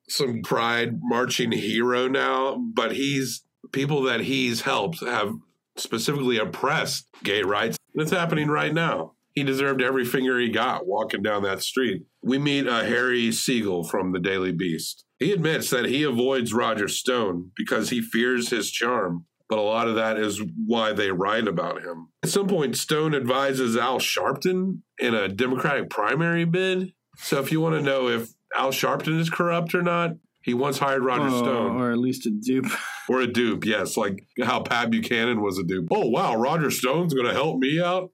some 0.08 0.42
pride 0.44 1.00
marching 1.02 1.52
hero 1.52 2.08
now, 2.08 2.62
but 2.74 2.94
he's 2.94 3.44
people 3.72 4.04
that 4.04 4.22
he's 4.22 4.62
helped 4.62 5.02
have 5.02 5.34
specifically 5.78 6.38
oppressed 6.38 7.08
gay 7.24 7.42
rights. 7.42 7.78
And 7.94 8.02
it's 8.02 8.12
happening 8.12 8.48
right 8.48 8.74
now. 8.74 9.15
He 9.36 9.44
deserved 9.44 9.82
every 9.82 10.06
finger 10.06 10.40
he 10.40 10.50
got 10.50 10.88
walking 10.88 11.22
down 11.22 11.44
that 11.44 11.62
street. 11.62 12.04
We 12.24 12.38
meet 12.40 12.68
a 12.68 12.86
Harry 12.86 13.32
Siegel 13.32 13.84
from 13.84 14.14
the 14.14 14.20
Daily 14.20 14.52
Beast. 14.54 15.06
He 15.20 15.32
admits 15.32 15.70
that 15.70 15.86
he 15.86 16.04
avoids 16.04 16.54
Roger 16.54 16.88
Stone 16.88 17.52
because 17.56 17.90
he 17.90 18.02
fears 18.02 18.50
his 18.50 18.72
charm, 18.72 19.26
but 19.50 19.60
a 19.60 19.62
lot 19.62 19.88
of 19.88 19.96
that 19.96 20.18
is 20.18 20.42
why 20.66 20.94
they 20.94 21.12
write 21.12 21.48
about 21.48 21.82
him. 21.84 22.08
At 22.24 22.30
some 22.30 22.48
point, 22.48 22.78
Stone 22.78 23.14
advises 23.14 23.76
Al 23.78 24.00
Sharpton 24.00 24.80
in 25.00 25.14
a 25.14 25.28
Democratic 25.28 25.90
primary 25.90 26.46
bid. 26.46 26.94
So 27.18 27.40
if 27.40 27.52
you 27.52 27.62
want 27.62 27.76
to 27.76 27.82
know 27.82 28.08
if 28.08 28.30
Al 28.56 28.72
Sharpton 28.72 29.20
is 29.20 29.30
corrupt 29.30 29.76
or 29.76 29.82
not, 29.82 30.12
he 30.44 30.54
once 30.54 30.78
hired 30.80 31.04
Roger 31.04 31.28
Oh, 31.34 31.44
Stone. 31.44 31.76
or 31.82 31.92
at 31.92 31.98
least 31.98 32.26
a 32.26 32.30
dupe. 32.30 32.68
Or 33.10 33.22
a 33.22 33.28
dupe, 33.28 33.66
yes, 33.66 33.98
like 33.98 34.26
how 34.44 34.62
Pat 34.62 34.90
Buchanan 34.92 35.42
was 35.42 35.58
a 35.60 35.64
dupe. 35.64 35.88
Oh, 35.92 36.08
wow, 36.10 36.36
Roger 36.36 36.72
Stone's 36.72 37.14
going 37.14 37.28
to 37.28 37.34
help 37.34 37.58
me 37.60 37.80
out? 37.82 38.12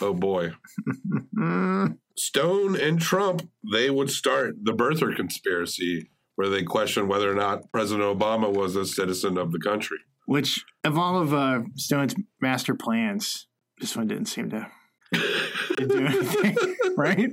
Oh, 0.00 0.14
boy. 0.14 0.52
Stone 2.16 2.76
and 2.76 3.00
Trump, 3.00 3.48
they 3.72 3.90
would 3.90 4.10
start 4.10 4.56
the 4.62 4.72
birther 4.72 5.14
conspiracy 5.14 6.10
where 6.36 6.48
they 6.48 6.62
question 6.62 7.08
whether 7.08 7.30
or 7.30 7.34
not 7.34 7.70
President 7.72 8.04
Obama 8.04 8.52
was 8.52 8.76
a 8.76 8.84
citizen 8.84 9.38
of 9.38 9.52
the 9.52 9.58
country. 9.58 9.98
Which, 10.26 10.64
of 10.84 10.98
all 10.98 11.20
of 11.20 11.34
uh, 11.34 11.62
Stone's 11.76 12.14
master 12.40 12.74
plans, 12.74 13.46
this 13.78 13.96
one 13.96 14.08
didn't 14.08 14.26
seem 14.26 14.50
to 14.50 14.66
do 15.12 16.06
anything, 16.06 16.56
right? 16.96 17.30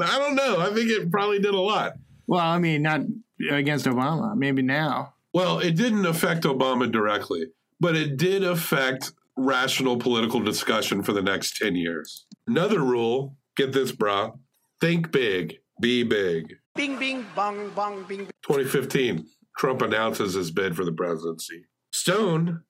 I 0.00 0.18
don't 0.18 0.34
know. 0.34 0.58
I 0.58 0.70
think 0.70 0.90
it 0.90 1.10
probably 1.10 1.38
did 1.38 1.54
a 1.54 1.60
lot. 1.60 1.94
Well, 2.26 2.40
I 2.40 2.58
mean, 2.58 2.82
not 2.82 3.02
against 3.50 3.86
Obama. 3.86 4.34
Maybe 4.36 4.62
now. 4.62 5.14
Well, 5.32 5.58
it 5.58 5.76
didn't 5.76 6.06
affect 6.06 6.44
Obama 6.44 6.90
directly, 6.90 7.46
but 7.80 7.96
it 7.96 8.16
did 8.16 8.44
affect 8.44 9.12
rational 9.36 9.96
political 9.96 10.40
discussion 10.40 11.02
for 11.02 11.12
the 11.12 11.22
next 11.22 11.56
10 11.56 11.76
years. 11.76 12.26
Another 12.46 12.80
rule 12.80 13.36
get 13.56 13.72
this, 13.72 13.92
brah 13.92 14.32
think 14.80 15.10
big, 15.10 15.58
be 15.80 16.02
big. 16.02 16.56
Bing, 16.74 16.98
bing, 16.98 17.24
bong, 17.34 17.70
bong, 17.70 18.04
bing, 18.04 18.24
bing. 18.24 18.30
2015, 18.42 19.26
Trump 19.56 19.80
announces 19.80 20.34
his 20.34 20.50
bid 20.50 20.76
for 20.76 20.84
the 20.84 20.92
presidency. 20.92 21.64
Stone 21.92 22.62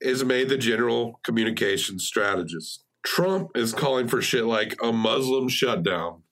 is 0.00 0.24
made 0.24 0.48
the 0.48 0.56
general 0.56 1.20
communications 1.24 2.06
strategist. 2.06 2.84
Trump 3.04 3.50
is 3.54 3.74
calling 3.74 4.08
for 4.08 4.22
shit 4.22 4.44
like 4.44 4.76
a 4.82 4.92
Muslim 4.92 5.48
shutdown. 5.48 6.22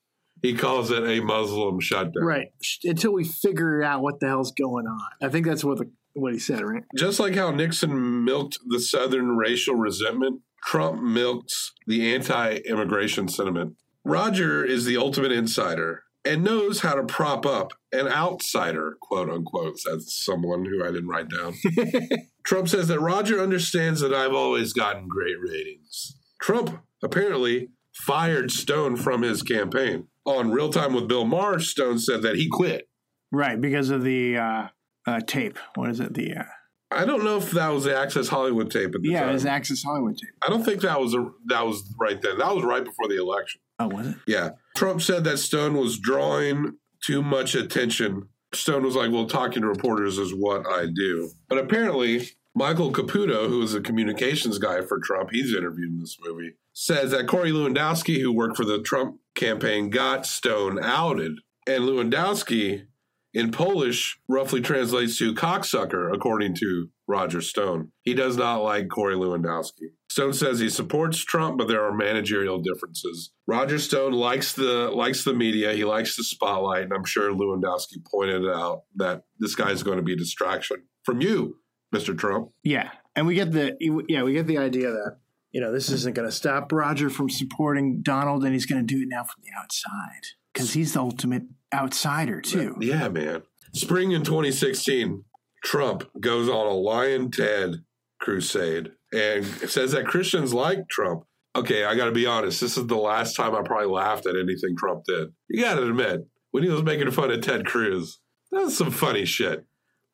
He 0.41 0.55
calls 0.55 0.91
it 0.91 1.03
a 1.03 1.19
Muslim 1.21 1.79
shutdown. 1.79 2.23
Right. 2.23 2.47
Until 2.83 3.13
we 3.13 3.23
figure 3.23 3.83
out 3.83 4.01
what 4.01 4.19
the 4.19 4.27
hell's 4.27 4.51
going 4.51 4.87
on. 4.87 5.09
I 5.21 5.29
think 5.29 5.45
that's 5.45 5.63
what 5.63 5.79
the, 5.79 5.91
what 6.17 6.33
he 6.33 6.39
said, 6.39 6.61
right? 6.61 6.83
Just 6.95 7.19
like 7.19 7.35
how 7.35 7.51
Nixon 7.51 8.23
milked 8.23 8.59
the 8.65 8.79
Southern 8.79 9.37
racial 9.37 9.75
resentment, 9.75 10.41
Trump 10.63 11.01
milks 11.01 11.73
the 11.85 12.13
anti 12.13 12.57
immigration 12.65 13.27
sentiment. 13.27 13.75
Roger 14.03 14.63
is 14.65 14.85
the 14.85 14.97
ultimate 14.97 15.31
insider 15.31 16.03
and 16.25 16.43
knows 16.43 16.81
how 16.81 16.93
to 16.95 17.03
prop 17.03 17.45
up 17.45 17.73
an 17.91 18.07
outsider, 18.07 18.97
quote 19.01 19.29
unquote, 19.29 19.79
says 19.79 20.13
someone 20.13 20.65
who 20.65 20.83
I 20.83 20.91
didn't 20.91 21.07
write 21.07 21.29
down. 21.29 21.53
Trump 22.45 22.67
says 22.67 22.87
that 22.87 22.99
Roger 22.99 23.41
understands 23.41 24.01
that 24.01 24.13
I've 24.13 24.33
always 24.33 24.73
gotten 24.73 25.07
great 25.07 25.35
ratings. 25.41 26.17
Trump 26.41 26.81
apparently 27.03 27.69
fired 27.93 28.51
Stone 28.51 28.97
from 28.97 29.21
his 29.21 29.41
campaign. 29.41 30.07
On 30.25 30.51
Real 30.51 30.69
Time 30.69 30.93
with 30.93 31.07
Bill 31.07 31.25
Maher, 31.25 31.59
Stone 31.59 31.99
said 31.99 32.21
that 32.21 32.35
he 32.35 32.49
quit. 32.49 32.89
Right, 33.31 33.59
because 33.59 33.89
of 33.89 34.03
the 34.03 34.37
uh, 34.37 34.67
uh, 35.07 35.21
tape. 35.25 35.57
What 35.75 35.89
is 35.89 35.99
it? 35.99 36.13
The 36.13 36.35
uh, 36.35 36.43
I 36.91 37.05
don't 37.05 37.23
know 37.23 37.37
if 37.37 37.51
that 37.51 37.69
was 37.69 37.83
the 37.83 37.97
Access 37.97 38.27
Hollywood 38.29 38.71
tape 38.71 38.95
at 38.95 39.01
the 39.01 39.09
yeah, 39.09 39.21
time. 39.21 39.33
his 39.33 39.45
Access 39.45 39.83
Hollywood 39.83 40.17
tape. 40.17 40.29
I 40.41 40.49
don't 40.49 40.63
think 40.63 40.81
that 40.81 40.99
was 40.99 41.13
a, 41.13 41.31
that 41.47 41.65
was 41.65 41.93
right 41.99 42.21
then. 42.21 42.37
That 42.37 42.55
was 42.55 42.63
right 42.63 42.83
before 42.83 43.07
the 43.07 43.19
election. 43.19 43.61
Oh, 43.79 43.87
was 43.87 44.07
it? 44.07 44.15
Yeah. 44.25 44.51
Trump 44.75 45.01
said 45.01 45.23
that 45.25 45.37
Stone 45.37 45.75
was 45.75 45.99
drawing 45.99 46.77
too 47.03 47.21
much 47.21 47.55
attention. 47.55 48.29
Stone 48.53 48.83
was 48.83 48.95
like, 48.95 49.11
well, 49.11 49.27
talking 49.27 49.63
to 49.63 49.67
reporters 49.67 50.17
is 50.17 50.33
what 50.33 50.65
I 50.65 50.85
do. 50.85 51.31
But 51.49 51.57
apparently, 51.57 52.29
Michael 52.55 52.93
Caputo, 52.93 53.49
who 53.49 53.61
is 53.61 53.75
a 53.75 53.81
communications 53.81 54.57
guy 54.57 54.81
for 54.81 54.99
Trump, 54.99 55.31
he's 55.31 55.53
interviewed 55.53 55.91
in 55.91 55.99
this 55.99 56.17
movie, 56.23 56.53
says 56.71 57.11
that 57.11 57.27
Corey 57.27 57.51
Lewandowski, 57.51 58.21
who 58.21 58.31
worked 58.31 58.55
for 58.55 58.65
the 58.65 58.81
Trump 58.81 59.19
campaign, 59.35 59.89
got 59.89 60.25
Stone 60.25 60.79
outed. 60.81 61.39
And 61.67 61.83
Lewandowski, 61.83 62.85
in 63.33 63.51
Polish, 63.51 64.19
roughly 64.27 64.61
translates 64.61 65.17
to 65.17 65.33
cocksucker, 65.33 66.13
according 66.13 66.55
to 66.55 66.89
Roger 67.07 67.41
Stone. 67.41 67.91
He 68.01 68.13
does 68.13 68.37
not 68.37 68.63
like 68.63 68.89
Corey 68.89 69.15
Lewandowski. 69.15 69.91
Stone 70.09 70.33
says 70.33 70.59
he 70.59 70.69
supports 70.69 71.23
Trump, 71.23 71.57
but 71.57 71.67
there 71.67 71.83
are 71.83 71.93
managerial 71.93 72.59
differences. 72.59 73.31
Roger 73.45 73.79
Stone 73.79 74.13
likes 74.13 74.53
the 74.53 74.89
likes 74.89 75.23
the 75.23 75.33
media. 75.33 75.73
He 75.73 75.85
likes 75.85 76.15
the 76.17 76.23
spotlight, 76.23 76.83
and 76.83 76.93
I'm 76.93 77.05
sure 77.05 77.31
Lewandowski 77.31 78.03
pointed 78.09 78.47
out 78.47 78.83
that 78.95 79.23
this 79.39 79.55
guy's 79.55 79.83
going 79.83 79.97
to 79.97 80.03
be 80.03 80.13
a 80.13 80.17
distraction 80.17 80.83
from 81.03 81.21
you, 81.21 81.57
Mr. 81.93 82.17
Trump. 82.17 82.49
Yeah, 82.63 82.91
and 83.15 83.27
we 83.27 83.35
get 83.35 83.51
the 83.51 83.77
yeah 84.09 84.23
we 84.23 84.33
get 84.33 84.47
the 84.47 84.57
idea 84.57 84.91
that 84.91 85.17
you 85.51 85.61
know 85.61 85.71
this 85.71 85.89
isn't 85.89 86.15
going 86.15 86.27
to 86.27 86.35
stop 86.35 86.71
Roger 86.71 87.09
from 87.09 87.29
supporting 87.29 88.01
Donald, 88.01 88.43
and 88.43 88.53
he's 88.53 88.65
going 88.65 88.85
to 88.85 88.95
do 88.95 89.03
it 89.03 89.09
now 89.09 89.23
from 89.23 89.43
the 89.43 89.51
outside 89.57 90.36
because 90.57 90.73
he's 90.73 90.93
the 90.93 90.99
ultimate 90.99 91.43
outsider 91.71 92.41
too. 92.41 92.75
Yeah, 92.81 93.09
man. 93.09 93.43
Spring 93.73 94.11
in 94.11 94.23
2016, 94.23 95.23
Trump 95.63 96.09
goes 96.19 96.49
on 96.49 96.65
a 96.65 96.73
Lyin' 96.73 97.29
Ted 97.29 97.83
crusade 98.19 98.91
and 99.13 99.45
says 99.45 99.91
that 99.91 100.07
Christians 100.07 100.53
like 100.53 100.89
Trump. 100.89 101.25
Okay, 101.55 101.85
I 101.85 101.95
got 101.95 102.05
to 102.05 102.11
be 102.11 102.25
honest. 102.25 102.59
This 102.59 102.75
is 102.75 102.87
the 102.87 102.95
last 102.95 103.35
time 103.35 103.53
I 103.53 103.61
probably 103.61 103.87
laughed 103.87 104.25
at 104.25 104.35
anything 104.35 104.75
Trump 104.77 105.03
did. 105.05 105.29
You 105.47 105.63
got 105.63 105.75
to 105.75 105.87
admit, 105.87 106.27
when 106.51 106.63
he 106.63 106.69
was 106.69 106.83
making 106.83 107.11
fun 107.11 107.31
of 107.31 107.41
Ted 107.41 107.65
Cruz, 107.65 108.19
that 108.51 108.63
was 108.63 108.77
some 108.77 108.91
funny 108.91 109.25
shit. 109.25 109.63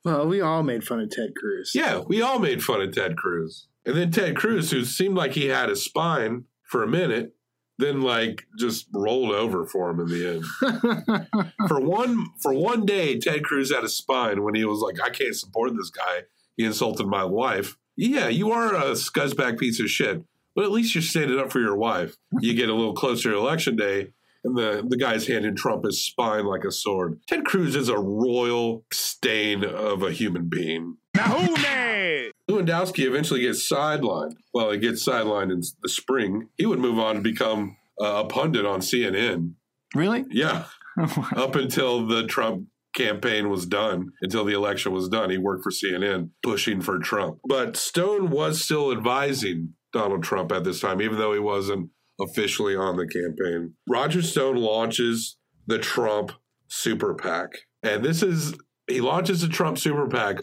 Well, 0.03 0.27
we 0.27 0.41
all 0.41 0.63
made 0.63 0.83
fun 0.83 0.99
of 0.99 1.09
Ted 1.09 1.29
Cruz. 1.37 1.71
Yeah, 1.73 1.99
we 1.99 2.21
all 2.21 2.39
made 2.39 2.61
fun 2.61 2.81
of 2.81 2.93
Ted 2.93 3.15
Cruz. 3.15 3.67
And 3.85 3.95
then 3.95 4.11
Ted 4.11 4.35
Cruz, 4.35 4.71
who 4.71 4.83
seemed 4.83 5.15
like 5.15 5.31
he 5.31 5.45
had 5.47 5.69
a 5.69 5.75
spine 5.77 6.45
for 6.63 6.83
a 6.83 6.87
minute, 6.87 7.33
then 7.77 8.01
like 8.01 8.45
just 8.57 8.87
rolled 8.93 9.31
over 9.31 9.65
for 9.65 9.89
him 9.89 9.99
in 9.99 10.07
the 10.07 10.27
end. 10.35 11.47
for 11.67 11.79
one 11.79 12.27
for 12.41 12.53
one 12.53 12.85
day, 12.85 13.19
Ted 13.19 13.43
Cruz 13.43 13.73
had 13.73 13.83
a 13.83 13.89
spine 13.89 14.43
when 14.43 14.55
he 14.55 14.65
was 14.65 14.79
like, 14.79 15.01
I 15.01 15.09
can't 15.09 15.35
support 15.35 15.75
this 15.75 15.89
guy. 15.89 16.23
He 16.55 16.65
insulted 16.65 17.07
my 17.07 17.23
wife. 17.23 17.77
Yeah, 17.95 18.27
you 18.27 18.51
are 18.51 18.73
a 18.73 18.91
scuzzbag 18.91 19.59
piece 19.59 19.79
of 19.79 19.89
shit. 19.89 20.23
But 20.55 20.65
at 20.65 20.71
least 20.71 20.93
you're 20.93 21.01
standing 21.01 21.39
up 21.39 21.51
for 21.51 21.59
your 21.59 21.75
wife. 21.75 22.15
You 22.39 22.53
get 22.53 22.69
a 22.69 22.75
little 22.75 22.93
closer 22.93 23.31
to 23.31 23.37
election 23.37 23.75
day, 23.75 24.09
and 24.43 24.57
the, 24.57 24.85
the 24.87 24.97
guy's 24.97 25.27
handing 25.27 25.55
Trump 25.55 25.85
his 25.85 26.05
spine 26.05 26.45
like 26.45 26.63
a 26.63 26.71
sword. 26.71 27.19
Ted 27.27 27.45
Cruz 27.45 27.75
is 27.75 27.89
a 27.89 27.97
royal 27.97 28.85
stain 28.91 29.63
of 29.63 30.03
a 30.03 30.11
human 30.11 30.49
being. 30.49 30.97
Lewandowski 31.15 33.05
eventually 33.05 33.41
gets 33.41 33.69
sidelined. 33.69 34.35
Well, 34.53 34.71
he 34.71 34.77
gets 34.77 35.07
sidelined 35.07 35.51
in 35.51 35.61
the 35.81 35.89
spring. 35.89 36.49
He 36.57 36.65
would 36.65 36.79
move 36.79 36.99
on 36.99 37.15
to 37.15 37.21
become 37.21 37.77
uh, 38.01 38.23
a 38.23 38.25
pundit 38.25 38.65
on 38.65 38.81
CNN. 38.81 39.53
really? 39.95 40.25
Yeah, 40.29 40.65
up 41.35 41.55
until 41.55 42.05
the 42.05 42.25
Trump 42.27 42.67
campaign 42.93 43.49
was 43.49 43.65
done, 43.65 44.11
until 44.21 44.45
the 44.45 44.53
election 44.53 44.91
was 44.91 45.09
done, 45.09 45.29
he 45.29 45.37
worked 45.37 45.63
for 45.63 45.71
CNN 45.71 46.29
pushing 46.43 46.81
for 46.81 46.99
Trump. 46.99 47.39
But 47.47 47.75
Stone 47.77 48.29
was 48.29 48.61
still 48.63 48.91
advising 48.91 49.73
Donald 49.91 50.23
Trump 50.23 50.51
at 50.51 50.63
this 50.63 50.79
time, 50.79 51.01
even 51.01 51.17
though 51.17 51.33
he 51.33 51.39
wasn't 51.39 51.89
officially 52.19 52.75
on 52.75 52.97
the 52.97 53.07
campaign. 53.07 53.73
Roger 53.87 54.21
Stone 54.21 54.57
launches 54.57 55.37
the 55.67 55.79
Trump 55.79 56.31
Super 56.67 57.13
PAC. 57.13 57.49
And 57.81 58.03
this 58.03 58.23
is, 58.23 58.55
he 58.87 59.01
launches 59.01 59.41
the 59.41 59.47
Trump 59.47 59.77
Super 59.77 60.07
PAC 60.07 60.37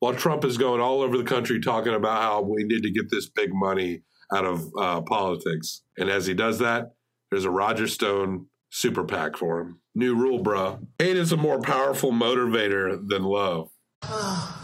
while 0.00 0.14
Trump 0.14 0.44
is 0.44 0.58
going 0.58 0.80
all 0.80 1.02
over 1.02 1.18
the 1.18 1.24
country 1.24 1.60
talking 1.60 1.94
about 1.94 2.22
how 2.22 2.42
we 2.42 2.64
need 2.64 2.82
to 2.82 2.90
get 2.90 3.10
this 3.10 3.28
big 3.28 3.50
money 3.52 4.02
out 4.34 4.44
of 4.44 4.66
uh, 4.78 5.00
politics. 5.02 5.82
And 5.96 6.08
as 6.10 6.26
he 6.26 6.34
does 6.34 6.58
that, 6.58 6.92
there's 7.30 7.44
a 7.44 7.50
Roger 7.50 7.86
Stone 7.86 8.46
super 8.70 9.04
PAC 9.04 9.36
for 9.36 9.60
him. 9.60 9.80
New 9.94 10.14
rule, 10.14 10.42
bruh. 10.42 10.86
Hate 10.98 11.16
is 11.16 11.32
a 11.32 11.36
more 11.36 11.60
powerful 11.60 12.12
motivator 12.12 12.98
than 13.06 13.24
love. 13.24 13.70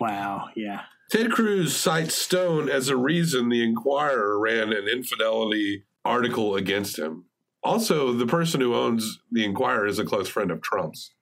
Wow. 0.00 0.48
Yeah. 0.54 0.82
Ted 1.10 1.30
Cruz 1.30 1.76
cites 1.76 2.14
Stone 2.14 2.68
as 2.68 2.88
a 2.88 2.96
reason 2.96 3.48
the 3.48 3.62
Enquirer 3.62 4.38
ran 4.38 4.72
an 4.72 4.88
infidelity 4.88 5.84
article 6.04 6.56
against 6.56 6.98
him. 6.98 7.26
Also, 7.62 8.12
the 8.12 8.26
person 8.26 8.60
who 8.60 8.74
owns 8.74 9.18
the 9.30 9.44
Enquirer 9.44 9.86
is 9.86 9.98
a 9.98 10.04
close 10.04 10.28
friend 10.28 10.50
of 10.50 10.60
Trump's. 10.62 11.12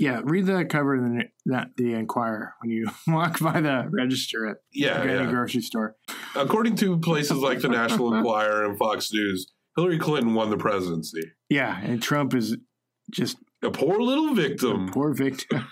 Yeah. 0.00 0.20
Read 0.24 0.46
the 0.46 0.64
cover 0.64 0.96
of 0.96 1.02
the 1.02 1.24
that 1.46 1.68
the 1.76 1.94
Enquirer 1.94 2.54
when 2.60 2.70
you 2.70 2.88
walk 3.06 3.38
by 3.40 3.60
the 3.60 3.86
register 3.90 4.46
at 4.46 4.56
Yeah, 4.72 5.04
yeah. 5.04 5.26
grocery 5.30 5.60
store. 5.62 5.94
According 6.34 6.76
to 6.76 6.98
places 6.98 7.38
like 7.38 7.60
the 7.60 7.68
National 7.68 8.12
Enquirer 8.16 8.64
and 8.64 8.76
Fox 8.78 9.12
News, 9.12 9.52
Hillary 9.76 9.98
Clinton 9.98 10.34
won 10.34 10.50
the 10.50 10.56
presidency. 10.56 11.22
Yeah, 11.48 11.78
and 11.80 12.02
Trump 12.02 12.34
is 12.34 12.56
just 13.12 13.36
A 13.64 13.70
poor 13.70 13.98
little 13.98 14.34
victim. 14.34 14.90
poor 14.90 15.14
victim. 15.14 15.66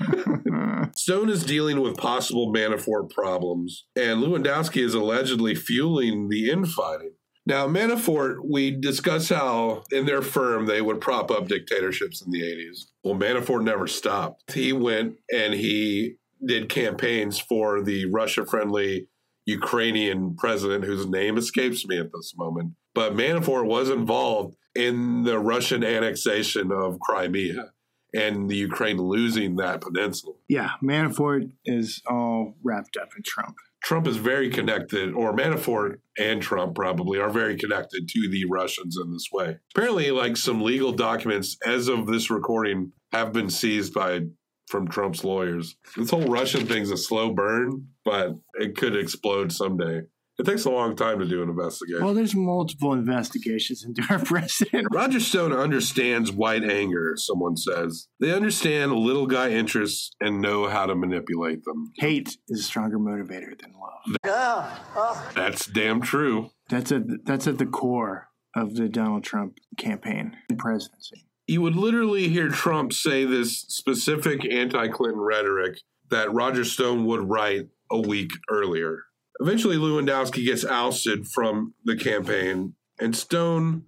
Stone 0.96 1.28
is 1.28 1.44
dealing 1.44 1.80
with 1.80 1.96
possible 1.96 2.52
Manafort 2.52 3.10
problems, 3.10 3.84
and 3.94 4.22
Lewandowski 4.22 4.82
is 4.82 4.94
allegedly 4.94 5.54
fueling 5.54 6.28
the 6.28 6.50
infighting. 6.50 7.12
Now, 7.44 7.66
Manafort, 7.66 8.36
we 8.48 8.70
discuss 8.70 9.28
how 9.28 9.82
in 9.90 10.06
their 10.06 10.22
firm 10.22 10.66
they 10.66 10.80
would 10.80 11.00
prop 11.00 11.30
up 11.30 11.48
dictatorships 11.48 12.22
in 12.22 12.30
the 12.30 12.40
80s. 12.40 12.84
Well, 13.04 13.14
Manafort 13.14 13.64
never 13.64 13.86
stopped. 13.86 14.52
He 14.52 14.72
went 14.72 15.16
and 15.32 15.52
he 15.52 16.14
did 16.46 16.68
campaigns 16.68 17.38
for 17.38 17.82
the 17.82 18.06
Russia 18.06 18.46
friendly 18.46 19.08
Ukrainian 19.44 20.36
president 20.36 20.84
whose 20.84 21.06
name 21.06 21.36
escapes 21.36 21.86
me 21.86 21.98
at 21.98 22.12
this 22.12 22.32
moment. 22.36 22.74
But 22.94 23.14
Manafort 23.14 23.66
was 23.66 23.90
involved 23.90 24.54
in 24.74 25.24
the 25.24 25.38
Russian 25.38 25.82
annexation 25.84 26.70
of 26.70 27.00
Crimea 27.00 27.71
and 28.14 28.48
the 28.48 28.56
Ukraine 28.56 28.98
losing 28.98 29.56
that 29.56 29.80
peninsula. 29.80 30.34
yeah, 30.48 30.70
Manafort 30.82 31.50
is 31.64 32.02
all 32.06 32.54
wrapped 32.62 32.96
up 32.96 33.10
in 33.16 33.22
Trump. 33.22 33.56
Trump 33.82 34.06
is 34.06 34.16
very 34.16 34.48
connected, 34.48 35.12
or 35.12 35.34
Manafort 35.34 35.98
and 36.16 36.40
Trump 36.40 36.76
probably 36.76 37.18
are 37.18 37.30
very 37.30 37.56
connected 37.56 38.08
to 38.08 38.28
the 38.28 38.44
Russians 38.44 38.96
in 38.96 39.12
this 39.12 39.28
way. 39.32 39.58
Apparently, 39.74 40.10
like 40.12 40.36
some 40.36 40.62
legal 40.62 40.92
documents 40.92 41.56
as 41.66 41.88
of 41.88 42.06
this 42.06 42.30
recording 42.30 42.92
have 43.12 43.32
been 43.32 43.50
seized 43.50 43.92
by 43.92 44.20
from 44.68 44.88
Trump's 44.88 45.24
lawyers. 45.24 45.76
This 45.96 46.10
whole 46.10 46.26
Russian 46.28 46.66
thing's 46.66 46.90
a 46.90 46.96
slow 46.96 47.32
burn, 47.32 47.88
but 48.04 48.36
it 48.54 48.76
could 48.76 48.96
explode 48.96 49.52
someday. 49.52 50.02
It 50.38 50.46
takes 50.46 50.64
a 50.64 50.70
long 50.70 50.96
time 50.96 51.18
to 51.18 51.26
do 51.26 51.42
an 51.42 51.50
investigation. 51.50 52.04
Well, 52.04 52.14
there's 52.14 52.34
multiple 52.34 52.92
investigations 52.94 53.84
into 53.84 54.02
our 54.10 54.18
president. 54.24 54.88
Roger 54.90 55.20
Stone 55.20 55.52
understands 55.52 56.32
white 56.32 56.64
anger, 56.64 57.14
someone 57.16 57.56
says. 57.56 58.08
They 58.18 58.32
understand 58.32 58.92
little 58.92 59.26
guy 59.26 59.50
interests 59.50 60.10
and 60.20 60.40
know 60.40 60.68
how 60.68 60.86
to 60.86 60.94
manipulate 60.94 61.64
them. 61.64 61.92
Hate 61.98 62.38
is 62.48 62.60
a 62.60 62.62
stronger 62.62 62.98
motivator 62.98 63.60
than 63.60 63.72
love. 63.78 65.34
That's 65.34 65.66
damn 65.66 66.00
true. 66.00 66.50
That's 66.68 66.90
at 66.92 67.02
that's 67.24 67.46
at 67.46 67.58
the 67.58 67.66
core 67.66 68.28
of 68.56 68.74
the 68.74 68.88
Donald 68.88 69.24
Trump 69.24 69.58
campaign 69.78 70.36
and 70.48 70.58
presidency. 70.58 71.26
you 71.46 71.60
would 71.60 71.76
literally 71.76 72.28
hear 72.28 72.48
Trump 72.48 72.92
say 72.92 73.24
this 73.24 73.60
specific 73.68 74.44
anti 74.50 74.88
Clinton 74.88 75.20
rhetoric 75.20 75.78
that 76.10 76.32
Roger 76.32 76.64
Stone 76.64 77.04
would 77.06 77.28
write 77.28 77.68
a 77.90 78.00
week 78.00 78.30
earlier. 78.50 79.04
Eventually, 79.42 79.76
Lewandowski 79.76 80.44
gets 80.44 80.64
ousted 80.64 81.26
from 81.26 81.74
the 81.84 81.96
campaign, 81.96 82.74
and 83.00 83.16
Stone 83.16 83.82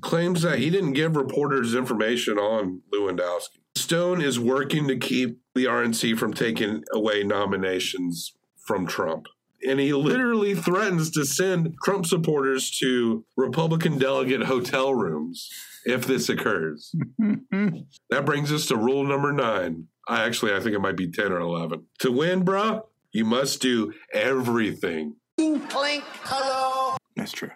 claims 0.00 0.40
that 0.40 0.60
he 0.60 0.70
didn't 0.70 0.94
give 0.94 1.14
reporters 1.14 1.74
information 1.74 2.38
on 2.38 2.80
Lewandowski. 2.90 3.58
Stone 3.76 4.22
is 4.22 4.40
working 4.40 4.88
to 4.88 4.96
keep 4.96 5.40
the 5.54 5.66
RNC 5.66 6.16
from 6.16 6.32
taking 6.32 6.84
away 6.94 7.22
nominations 7.22 8.32
from 8.66 8.86
Trump. 8.86 9.26
And 9.68 9.78
he 9.78 9.92
literally 9.92 10.54
threatens 10.54 11.10
to 11.10 11.26
send 11.26 11.74
Trump 11.84 12.06
supporters 12.06 12.70
to 12.78 13.26
Republican 13.36 13.98
delegate 13.98 14.44
hotel 14.44 14.94
rooms 14.94 15.50
if 15.84 16.06
this 16.06 16.30
occurs. 16.30 16.94
that 18.08 18.24
brings 18.24 18.50
us 18.50 18.64
to 18.66 18.76
rule 18.76 19.04
number 19.04 19.32
nine. 19.32 19.88
I 20.08 20.24
actually, 20.24 20.54
I 20.54 20.60
think 20.60 20.74
it 20.74 20.80
might 20.80 20.96
be 20.96 21.10
10 21.10 21.30
or 21.30 21.40
11. 21.40 21.84
To 22.00 22.12
win, 22.12 22.42
bruh, 22.42 22.82
you 23.14 23.24
must 23.24 23.62
do 23.62 23.94
everything. 24.12 25.16
Clink. 25.38 26.04
Hello. 26.24 26.96
That's 27.16 27.32
true. 27.32 27.50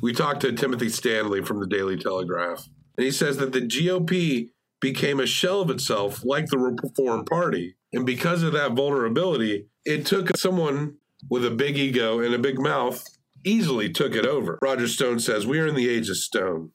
We 0.00 0.12
talked 0.12 0.40
to 0.42 0.52
Timothy 0.52 0.88
Stanley 0.88 1.42
from 1.42 1.60
the 1.60 1.66
Daily 1.66 1.98
Telegraph, 1.98 2.68
and 2.96 3.04
he 3.04 3.10
says 3.10 3.36
that 3.38 3.52
the 3.52 3.60
GOP 3.60 4.50
became 4.80 5.20
a 5.20 5.26
shell 5.26 5.60
of 5.60 5.68
itself 5.68 6.24
like 6.24 6.46
the 6.46 6.58
Reform 6.58 7.24
Party. 7.24 7.76
And 7.92 8.06
because 8.06 8.42
of 8.42 8.52
that 8.52 8.72
vulnerability, 8.72 9.66
it 9.84 10.06
took 10.06 10.36
someone 10.36 10.96
with 11.28 11.44
a 11.44 11.50
big 11.50 11.76
ego 11.76 12.20
and 12.20 12.32
a 12.32 12.38
big 12.38 12.58
mouth 12.58 13.04
easily 13.44 13.90
took 13.90 14.14
it 14.14 14.24
over. 14.24 14.58
Roger 14.62 14.86
Stone 14.86 15.18
says, 15.18 15.44
We 15.44 15.58
are 15.58 15.66
in 15.66 15.74
the 15.74 15.88
age 15.88 16.08
of 16.08 16.16
Stone. 16.16 16.70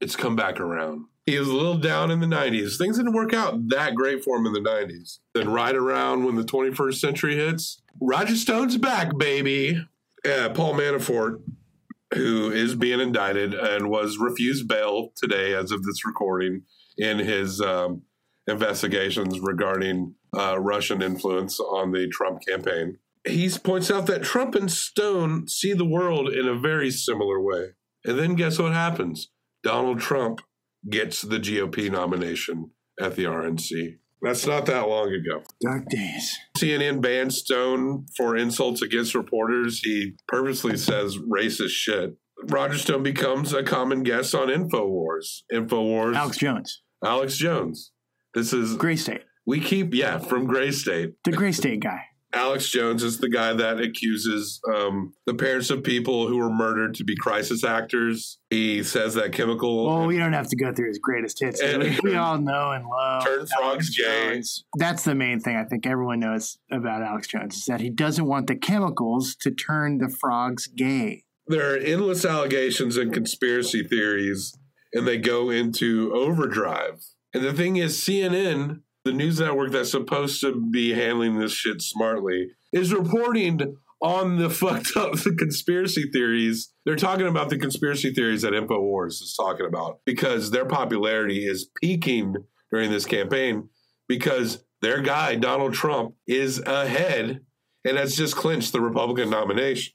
It's 0.00 0.16
come 0.16 0.36
back 0.36 0.58
around. 0.58 1.04
He 1.26 1.38
was 1.38 1.48
a 1.48 1.54
little 1.54 1.78
down 1.78 2.10
in 2.10 2.20
the 2.20 2.26
90s. 2.26 2.76
Things 2.76 2.98
didn't 2.98 3.14
work 3.14 3.32
out 3.32 3.68
that 3.68 3.94
great 3.94 4.22
for 4.22 4.36
him 4.36 4.46
in 4.46 4.52
the 4.52 4.60
90s. 4.60 5.20
Then, 5.34 5.50
right 5.50 5.74
around 5.74 6.24
when 6.24 6.36
the 6.36 6.44
21st 6.44 6.96
century 6.96 7.36
hits, 7.36 7.80
Roger 8.00 8.36
Stone's 8.36 8.76
back, 8.76 9.16
baby. 9.16 9.86
Uh, 10.26 10.50
Paul 10.50 10.74
Manafort 10.74 11.40
who 12.14 12.50
is 12.50 12.74
being 12.74 13.00
indicted 13.00 13.54
and 13.54 13.88
was 13.88 14.18
refused 14.18 14.68
bail 14.68 15.10
today, 15.16 15.54
as 15.54 15.70
of 15.70 15.82
this 15.82 16.04
recording, 16.04 16.62
in 16.96 17.18
his 17.18 17.60
um, 17.60 18.02
investigations 18.46 19.40
regarding 19.40 20.14
uh, 20.36 20.58
Russian 20.58 21.02
influence 21.02 21.58
on 21.60 21.92
the 21.92 22.08
Trump 22.08 22.40
campaign. 22.46 22.98
He 23.26 23.50
points 23.62 23.90
out 23.90 24.06
that 24.06 24.22
Trump 24.22 24.54
and 24.54 24.70
Stone 24.70 25.48
see 25.48 25.72
the 25.72 25.84
world 25.84 26.28
in 26.28 26.46
a 26.46 26.58
very 26.58 26.90
similar 26.90 27.40
way. 27.40 27.70
And 28.04 28.18
then 28.18 28.34
guess 28.34 28.58
what 28.58 28.72
happens? 28.72 29.30
Donald 29.62 29.98
Trump 29.98 30.42
gets 30.88 31.22
the 31.22 31.38
GOP 31.38 31.90
nomination 31.90 32.70
at 33.00 33.16
the 33.16 33.24
RNC. 33.24 33.96
That's 34.22 34.46
not 34.46 34.64
that 34.66 34.88
long 34.88 35.08
ago. 35.12 35.42
Dark 35.62 35.88
days. 35.90 36.38
CNN 36.56 37.02
banned 37.02 37.34
Stone 37.34 38.06
for 38.16 38.36
insults 38.36 38.80
against 38.80 39.14
reporters. 39.14 39.80
He 39.80 40.14
purposely 40.28 40.76
says 40.78 41.18
racist 41.18 41.70
shit. 41.70 42.16
Roger 42.48 42.78
Stone 42.78 43.02
becomes 43.02 43.52
a 43.52 43.62
common 43.62 44.02
guest 44.02 44.34
on 44.34 44.48
InfoWars. 44.48 45.42
InfoWars. 45.52 46.16
Alex 46.16 46.38
Jones, 46.38 46.82
Alex 47.04 47.36
Jones. 47.36 47.92
This 48.34 48.52
is, 48.52 48.76
Gray 48.76 48.96
State, 48.96 49.22
we 49.46 49.60
keep, 49.60 49.94
yeah, 49.94 50.18
from 50.18 50.46
Gray 50.46 50.70
State. 50.70 51.14
the 51.24 51.32
Gray 51.32 51.52
State 51.52 51.80
guy. 51.80 52.00
Alex 52.34 52.68
Jones 52.68 53.02
is 53.02 53.18
the 53.18 53.28
guy 53.28 53.52
that 53.52 53.80
accuses 53.80 54.60
um, 54.74 55.14
the 55.26 55.34
parents 55.34 55.70
of 55.70 55.82
people 55.82 56.26
who 56.26 56.36
were 56.38 56.50
murdered 56.50 56.94
to 56.96 57.04
be 57.04 57.14
crisis 57.16 57.64
actors. 57.64 58.38
He 58.50 58.82
says 58.82 59.14
that 59.14 59.32
chemical. 59.32 59.86
Well, 59.86 60.06
we 60.06 60.18
don't 60.18 60.32
have 60.32 60.48
to 60.48 60.56
go 60.56 60.72
through 60.72 60.88
his 60.88 60.98
greatest 60.98 61.40
hits. 61.40 61.60
And- 61.60 61.98
we, 62.02 62.16
all 62.16 62.38
know 62.38 62.72
and 62.72 62.86
love. 62.86 63.24
Turn 63.24 63.46
frogs 63.46 63.90
gay. 63.96 64.42
That's 64.76 65.04
the 65.04 65.14
main 65.14 65.40
thing 65.40 65.56
I 65.56 65.64
think 65.64 65.86
everyone 65.86 66.20
knows 66.20 66.58
about 66.70 67.02
Alex 67.02 67.28
Jones 67.28 67.56
is 67.56 67.64
that 67.66 67.80
he 67.80 67.90
doesn't 67.90 68.26
want 68.26 68.46
the 68.46 68.56
chemicals 68.56 69.36
to 69.40 69.50
turn 69.50 69.98
the 69.98 70.08
frogs 70.08 70.66
gay. 70.66 71.24
there 71.46 71.74
are 71.74 71.76
endless 71.76 72.24
allegations 72.24 72.96
and 72.96 73.12
conspiracy 73.12 73.82
theories, 73.82 74.56
and 74.92 75.06
they 75.06 75.18
go 75.18 75.50
into 75.50 76.12
overdrive. 76.14 77.04
And 77.34 77.44
the 77.44 77.52
thing 77.52 77.76
is, 77.76 77.98
CNN, 78.00 78.80
the 79.04 79.12
news 79.12 79.40
network 79.40 79.72
that's 79.72 79.90
supposed 79.90 80.40
to 80.40 80.60
be 80.70 80.92
handling 80.92 81.38
this 81.38 81.52
shit 81.52 81.82
smartly, 81.82 82.48
is 82.72 82.92
reporting 82.92 83.76
on 84.00 84.38
the 84.38 84.50
fucked 84.50 84.96
up 84.96 85.14
conspiracy 85.38 86.10
theories. 86.12 86.72
They're 86.84 86.96
talking 86.96 87.26
about 87.26 87.50
the 87.50 87.58
conspiracy 87.58 88.12
theories 88.12 88.42
that 88.42 88.52
InfoWars 88.52 89.22
is 89.22 89.34
talking 89.38 89.66
about 89.66 90.00
because 90.04 90.50
their 90.50 90.66
popularity 90.66 91.46
is 91.46 91.70
peaking 91.82 92.34
during 92.70 92.90
this 92.90 93.06
campaign 93.06 93.68
because 94.08 94.64
their 94.82 95.00
guy, 95.00 95.36
Donald 95.36 95.74
Trump, 95.74 96.14
is 96.26 96.60
ahead 96.60 97.40
and 97.84 97.96
has 97.96 98.16
just 98.16 98.36
clinched 98.36 98.72
the 98.72 98.80
Republican 98.80 99.30
nomination. 99.30 99.94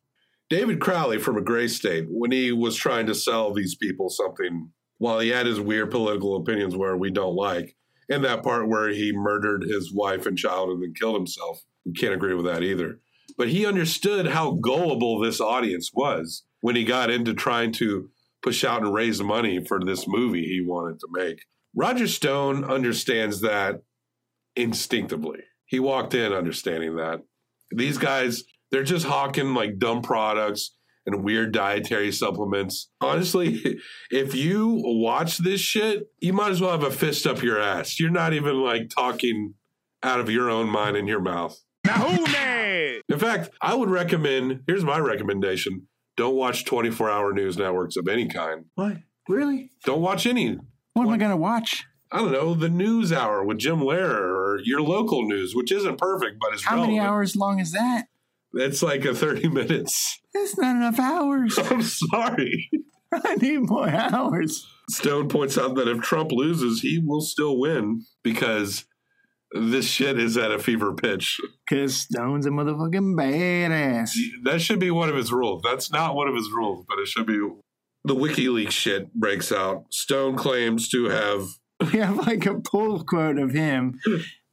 David 0.50 0.80
Crowley 0.80 1.20
from 1.20 1.38
a 1.38 1.42
gray 1.42 1.68
state, 1.68 2.06
when 2.10 2.32
he 2.32 2.52
was 2.52 2.76
trying 2.76 3.06
to 3.06 3.14
sell 3.14 3.54
these 3.54 3.76
people 3.76 4.10
something, 4.10 4.72
while 4.98 5.20
he 5.20 5.30
had 5.30 5.46
his 5.46 5.60
weird 5.60 5.92
political 5.92 6.36
opinions 6.38 6.76
where 6.76 6.98
we 6.98 7.12
don't 7.12 7.36
like, 7.36 7.76
and 8.10 8.24
that 8.24 8.44
part 8.44 8.68
where 8.68 8.90
he 8.90 9.12
murdered 9.14 9.64
his 9.64 9.94
wife 9.94 10.26
and 10.26 10.38
child 10.38 10.70
and 10.70 10.82
then 10.82 10.94
killed 10.94 11.16
himself, 11.16 11.62
we 11.86 11.94
can't 11.94 12.14
agree 12.14 12.34
with 12.34 12.46
that 12.46 12.64
either. 12.64 13.00
But 13.38 13.50
he 13.50 13.66
understood 13.66 14.28
how 14.28 14.52
gullible 14.52 15.20
this 15.20 15.40
audience 15.40 15.92
was 15.94 16.44
when 16.62 16.76
he 16.76 16.84
got 16.84 17.10
into 17.10 17.34
trying 17.34 17.72
to 17.74 18.10
push 18.42 18.64
out 18.64 18.82
and 18.82 18.94
raise 18.94 19.22
money 19.22 19.64
for 19.64 19.80
this 19.84 20.08
movie 20.08 20.44
he 20.44 20.62
wanted 20.66 21.00
to 21.00 21.08
make. 21.12 21.46
Roger 21.76 22.08
Stone 22.08 22.64
understands 22.64 23.42
that 23.42 23.84
instinctively. 24.56 25.40
He 25.66 25.80
walked 25.80 26.14
in 26.16 26.34
understanding 26.34 26.96
that. 26.96 27.22
These 27.72 28.00
guys, 28.00 28.44
they're 28.72 28.84
just 28.84 29.06
hawking 29.06 29.54
like 29.54 29.78
dumb 29.78 30.02
products 30.02 30.72
and 31.06 31.24
weird 31.24 31.52
dietary 31.52 32.12
supplements. 32.12 32.90
Honestly, 33.02 33.80
if 34.12 34.36
you 34.36 34.82
watch 34.84 35.38
this 35.38 35.62
shit, 35.62 36.08
you 36.20 36.34
might 36.34 36.52
as 36.52 36.62
well 36.62 36.72
have 36.72 36.84
a 36.84 36.92
fist 36.92 37.26
up 37.26 37.42
your 37.42 37.60
ass. 37.60 38.00
You're 38.00 38.12
not 38.12 38.34
even 38.34 38.62
like 38.62 38.90
talking 38.90 39.56
out 40.04 40.20
of 40.20 40.30
your 40.30 40.50
own 40.50 40.70
mind 40.70 40.98
in 40.98 41.08
your 41.08 41.22
mouth. 41.22 41.60
In 41.86 43.18
fact, 43.18 43.50
I 43.62 43.74
would 43.74 43.90
recommend 43.90 44.62
here's 44.68 44.84
my 44.84 45.00
recommendation 45.00 45.88
don't 46.20 46.36
watch 46.36 46.66
24 46.66 47.10
hour 47.10 47.34
news 47.34 47.58
networks 47.58 47.96
of 47.96 48.10
any 48.10 48.28
kind. 48.28 48.66
What? 48.76 48.98
Really? 49.30 49.72
Don't 49.86 50.02
watch 50.02 50.26
any. 50.26 50.58
What 50.94 51.04
am 51.08 51.14
I 51.14 51.18
going 51.18 51.32
to 51.32 51.38
watch? 51.38 51.86
I 52.12 52.18
don't 52.18 52.34
know, 52.34 52.54
the 52.56 52.68
news 52.68 53.14
hour 53.14 53.42
with 53.44 53.60
Jim 53.60 53.80
Lehrer 53.80 54.20
or 54.20 54.60
your 54.66 54.82
local 54.82 55.26
news, 55.30 55.56
which 55.56 55.72
isn't 55.72 55.98
perfect, 55.98 56.38
but 56.42 56.54
it's 56.54 56.66
How 56.66 56.82
many 56.82 57.00
hours 57.00 57.38
long 57.38 57.60
is 57.60 57.72
that? 57.72 58.08
It's 58.54 58.82
like 58.82 59.06
a 59.06 59.14
30 59.14 59.50
minutes. 59.50 60.20
That's 60.34 60.58
not 60.58 60.76
enough 60.76 61.00
hours. 61.00 61.58
I'm 61.64 61.82
sorry. 61.82 62.70
I 63.14 63.36
need 63.36 63.70
more 63.70 63.90
hours. 63.90 64.66
Stone 64.90 65.30
points 65.30 65.58
out 65.58 65.76
that 65.76 65.88
if 65.88 66.02
Trump 66.02 66.32
loses, 66.32 66.82
he 66.82 67.00
will 67.00 67.22
still 67.22 67.60
win 67.60 68.04
because 68.24 68.86
this 69.52 69.88
shit 69.88 70.20
is 70.20 70.38
at 70.38 70.52
a 70.52 70.60
fever 70.60 70.94
pitch. 70.94 71.40
Because 71.68 71.96
Stone's 71.96 72.46
a 72.46 72.50
motherfucking 72.50 73.16
badass. 73.16 74.12
That 74.44 74.62
should 74.62 74.80
be 74.80 74.92
one 74.92 75.10
of 75.10 75.16
his 75.16 75.32
rules. 75.32 75.62
That's 75.64 75.92
not 75.92 76.16
one 76.16 76.28
of 76.28 76.36
his 76.36 76.50
rules, 76.52 76.86
but 76.88 77.00
it 77.00 77.08
should 77.08 77.26
be. 77.26 77.40
The 78.06 78.16
WikiLeaks 78.16 78.72
shit 78.72 79.14
breaks 79.14 79.52
out. 79.52 79.86
Stone 79.92 80.38
claims 80.38 80.90
to 80.90 81.06
have. 81.10 81.48
We 81.94 82.00
have 82.00 82.18
like 82.28 82.46
a 82.46 82.56
pull 82.56 83.06
quote 83.06 83.40
of 83.40 83.52
him, 83.52 84.02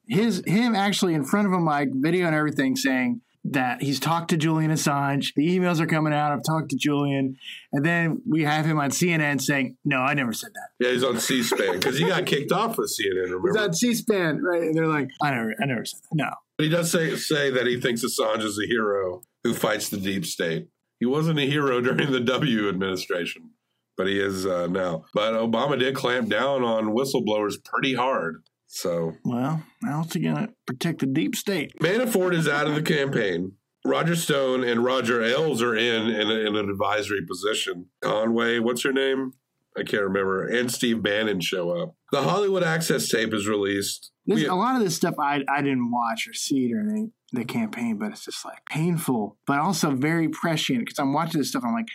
his 0.07 0.45
him 0.47 0.77
actually 0.77 1.15
in 1.15 1.25
front 1.25 1.49
of 1.49 1.53
a 1.53 1.61
mic, 1.61 1.89
video 1.93 2.27
and 2.29 2.37
everything, 2.37 2.77
saying 2.77 3.21
that 3.53 3.83
he's 3.83 4.01
talked 4.01 4.31
to 4.31 4.37
Julian 4.37 4.71
Assange. 4.71 5.33
The 5.35 5.47
emails 5.59 5.81
are 5.81 5.87
coming 5.87 6.13
out. 6.13 6.33
I've 6.33 6.43
talked 6.45 6.71
to 6.71 6.77
Julian, 6.77 7.37
and 7.73 7.85
then 7.85 8.23
we 8.29 8.43
have 8.45 8.65
him 8.65 8.79
on 8.79 8.91
CNN 8.91 9.41
saying, 9.41 9.77
"No, 9.85 9.99
I 9.99 10.15
never 10.15 10.33
said 10.33 10.51
that." 10.55 10.85
Yeah, 10.85 10.93
he's 10.93 11.05
on 11.05 11.19
C-SPAN 11.19 11.75
because 11.75 11.99
he 11.99 12.07
got 12.07 12.27
kicked 12.27 12.53
off 12.53 12.79
of 12.79 12.87
CNN. 12.87 13.25
Remember? 13.25 13.49
He's 13.49 13.57
on 13.57 13.73
C-SPAN, 13.75 14.43
right? 14.43 14.63
And 14.63 14.75
they're 14.75 14.87
like, 14.87 15.09
"I 15.23 15.31
never, 15.31 15.55
I 15.63 15.67
never 15.67 15.85
said 15.85 16.01
that." 16.03 16.17
No, 16.17 16.31
But 16.59 16.65
he 16.65 16.71
does 16.71 16.91
say 16.91 17.15
say 17.17 17.51
that 17.51 17.67
he 17.67 17.81
thinks 17.81 18.05
Assange 18.05 18.43
is 18.43 18.59
a 18.59 18.67
hero 18.67 19.23
who 19.45 19.55
fights 19.55 19.89
the 19.89 19.99
deep 19.99 20.27
state. 20.27 20.69
He 21.01 21.07
wasn't 21.07 21.39
a 21.39 21.47
hero 21.47 21.81
during 21.83 22.11
the 22.11 22.21
W 22.21 22.69
administration, 22.69 23.51
but 23.97 24.07
he 24.07 24.19
is 24.19 24.47
uh, 24.47 24.67
now. 24.67 25.05
But 25.15 25.35
Obama 25.35 25.79
did 25.79 25.95
clamp 25.95 26.29
down 26.29 26.63
on 26.63 26.95
whistleblowers 26.95 27.63
pretty 27.65 27.95
hard. 27.95 28.43
So 28.67 29.13
well, 29.25 29.63
how's 29.85 30.13
he 30.13 30.21
gonna 30.21 30.49
protect 30.67 31.01
the 31.01 31.07
deep 31.07 31.35
state? 31.37 31.73
Manafort 31.81 32.35
is 32.35 32.49
out 32.49 32.67
of 32.67 32.75
the 32.75 32.83
campaign. 32.83 33.53
Roger 33.85 34.17
Stone 34.17 34.65
and 34.65 34.85
Roger 34.85 35.23
Ailes 35.23 35.63
are 35.63 35.77
in 35.77 36.09
in, 36.09 36.29
a, 36.31 36.35
in 36.35 36.57
an 36.57 36.69
advisory 36.69 37.25
position. 37.25 37.87
Conway, 38.03 38.59
what's 38.59 38.83
her 38.83 38.93
name? 38.93 39.33
I 39.79 39.83
can't 39.83 40.03
remember. 40.03 40.47
And 40.49 40.73
Steve 40.73 41.03
Bannon 41.03 41.41
show 41.41 41.71
up. 41.71 41.95
The 42.11 42.23
Hollywood 42.23 42.63
Access 42.63 43.09
tape 43.09 43.35
is 43.35 43.47
released. 43.47 44.11
This, 44.25 44.37
We- 44.41 44.47
a 44.47 44.55
lot 44.55 44.75
of 44.77 44.83
this 44.83 44.97
stuff 44.97 45.15
I, 45.21 45.43
I 45.49 45.61
didn't 45.63 45.91
watch 45.93 46.27
or 46.27 46.33
see 46.33 46.69
during 46.69 47.13
the, 47.33 47.39
the 47.41 47.45
campaign, 47.45 47.99
but 47.99 48.11
it's 48.11 48.25
just 48.25 48.45
like 48.45 48.65
painful, 48.71 49.37
but 49.47 49.59
also 49.61 49.91
very 49.91 50.29
prescient 50.29 50.81
because 50.81 50.99
I'm 50.99 51.13
watching 51.13 51.39
this 51.41 51.51
stuff. 51.51 51.63
I'm 51.65 51.75
like, 51.75 51.89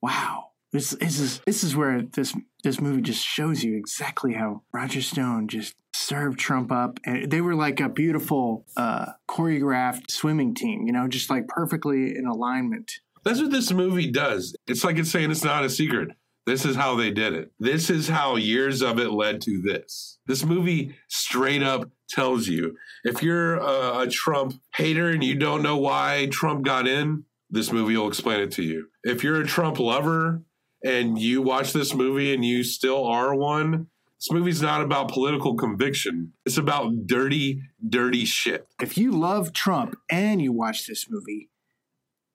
wow, 0.00 0.46
this, 0.72 0.90
this 0.90 1.20
is 1.20 1.40
this 1.46 1.62
is 1.62 1.76
where 1.76 2.02
this 2.02 2.34
this 2.64 2.80
movie 2.80 3.02
just 3.02 3.24
shows 3.24 3.62
you 3.62 3.76
exactly 3.76 4.32
how 4.34 4.62
Roger 4.72 5.02
Stone 5.02 5.48
just 5.48 5.74
served 5.94 6.38
Trump 6.38 6.72
up, 6.72 6.98
and 7.04 7.30
they 7.30 7.40
were 7.40 7.54
like 7.54 7.80
a 7.80 7.88
beautiful 7.88 8.66
uh, 8.76 9.06
choreographed 9.28 10.10
swimming 10.10 10.54
team, 10.54 10.86
you 10.86 10.92
know, 10.92 11.08
just 11.08 11.30
like 11.30 11.48
perfectly 11.48 12.16
in 12.16 12.26
alignment. 12.26 12.92
That's 13.24 13.40
what 13.40 13.50
this 13.50 13.70
movie 13.70 14.10
does. 14.10 14.54
It's 14.66 14.84
like 14.84 14.96
it's 14.96 15.10
saying 15.10 15.30
it's 15.30 15.44
not 15.44 15.64
a 15.64 15.70
secret. 15.70 16.10
This 16.46 16.64
is 16.64 16.74
how 16.74 16.96
they 16.96 17.10
did 17.10 17.34
it. 17.34 17.52
This 17.60 17.90
is 17.90 18.08
how 18.08 18.36
years 18.36 18.82
of 18.82 18.98
it 18.98 19.12
led 19.12 19.40
to 19.42 19.60
this. 19.62 20.18
This 20.26 20.44
movie 20.44 20.96
straight 21.08 21.62
up 21.62 21.90
tells 22.08 22.48
you 22.48 22.76
if 23.04 23.22
you're 23.22 23.56
a, 23.56 24.00
a 24.00 24.06
Trump 24.08 24.54
hater 24.74 25.10
and 25.10 25.22
you 25.22 25.36
don't 25.36 25.62
know 25.62 25.76
why 25.76 26.28
Trump 26.32 26.64
got 26.64 26.88
in, 26.88 27.24
this 27.50 27.70
movie 27.70 27.96
will 27.96 28.08
explain 28.08 28.40
it 28.40 28.52
to 28.52 28.62
you. 28.62 28.86
If 29.04 29.22
you're 29.22 29.40
a 29.40 29.46
Trump 29.46 29.78
lover 29.78 30.42
and 30.84 31.18
you 31.18 31.42
watch 31.42 31.72
this 31.72 31.94
movie 31.94 32.32
and 32.32 32.44
you 32.44 32.64
still 32.64 33.06
are 33.06 33.34
one, 33.34 33.88
this 34.20 34.30
movie's 34.30 34.60
not 34.60 34.82
about 34.82 35.08
political 35.08 35.56
conviction. 35.56 36.34
It's 36.44 36.58
about 36.58 37.06
dirty, 37.06 37.62
dirty 37.88 38.26
shit. 38.26 38.66
If 38.80 38.98
you 38.98 39.12
love 39.12 39.54
Trump 39.54 39.96
and 40.10 40.42
you 40.42 40.52
watch 40.52 40.86
this 40.86 41.06
movie, 41.08 41.48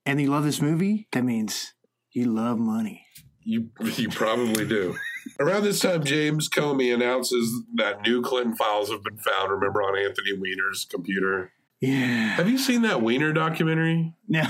and 0.05 0.19
you 0.19 0.29
love 0.29 0.43
this 0.43 0.61
movie, 0.61 1.07
that 1.11 1.23
means 1.23 1.73
you 2.11 2.25
love 2.25 2.57
money. 2.57 3.05
You 3.43 3.69
you 3.97 4.09
probably 4.09 4.67
do. 4.67 4.95
Around 5.39 5.63
this 5.63 5.79
time, 5.79 6.03
James 6.03 6.49
Comey 6.49 6.93
announces 6.93 7.63
that 7.75 8.01
new 8.01 8.21
Clinton 8.21 8.55
files 8.55 8.89
have 8.89 9.03
been 9.03 9.17
found. 9.17 9.51
Remember 9.51 9.83
on 9.83 9.97
Anthony 9.97 10.33
Weiner's 10.33 10.85
computer. 10.89 11.51
Yeah. 11.81 12.35
Have 12.35 12.49
you 12.49 12.57
seen 12.57 12.81
that 12.83 13.01
Weiner 13.01 13.33
documentary? 13.33 14.13
No. 14.27 14.47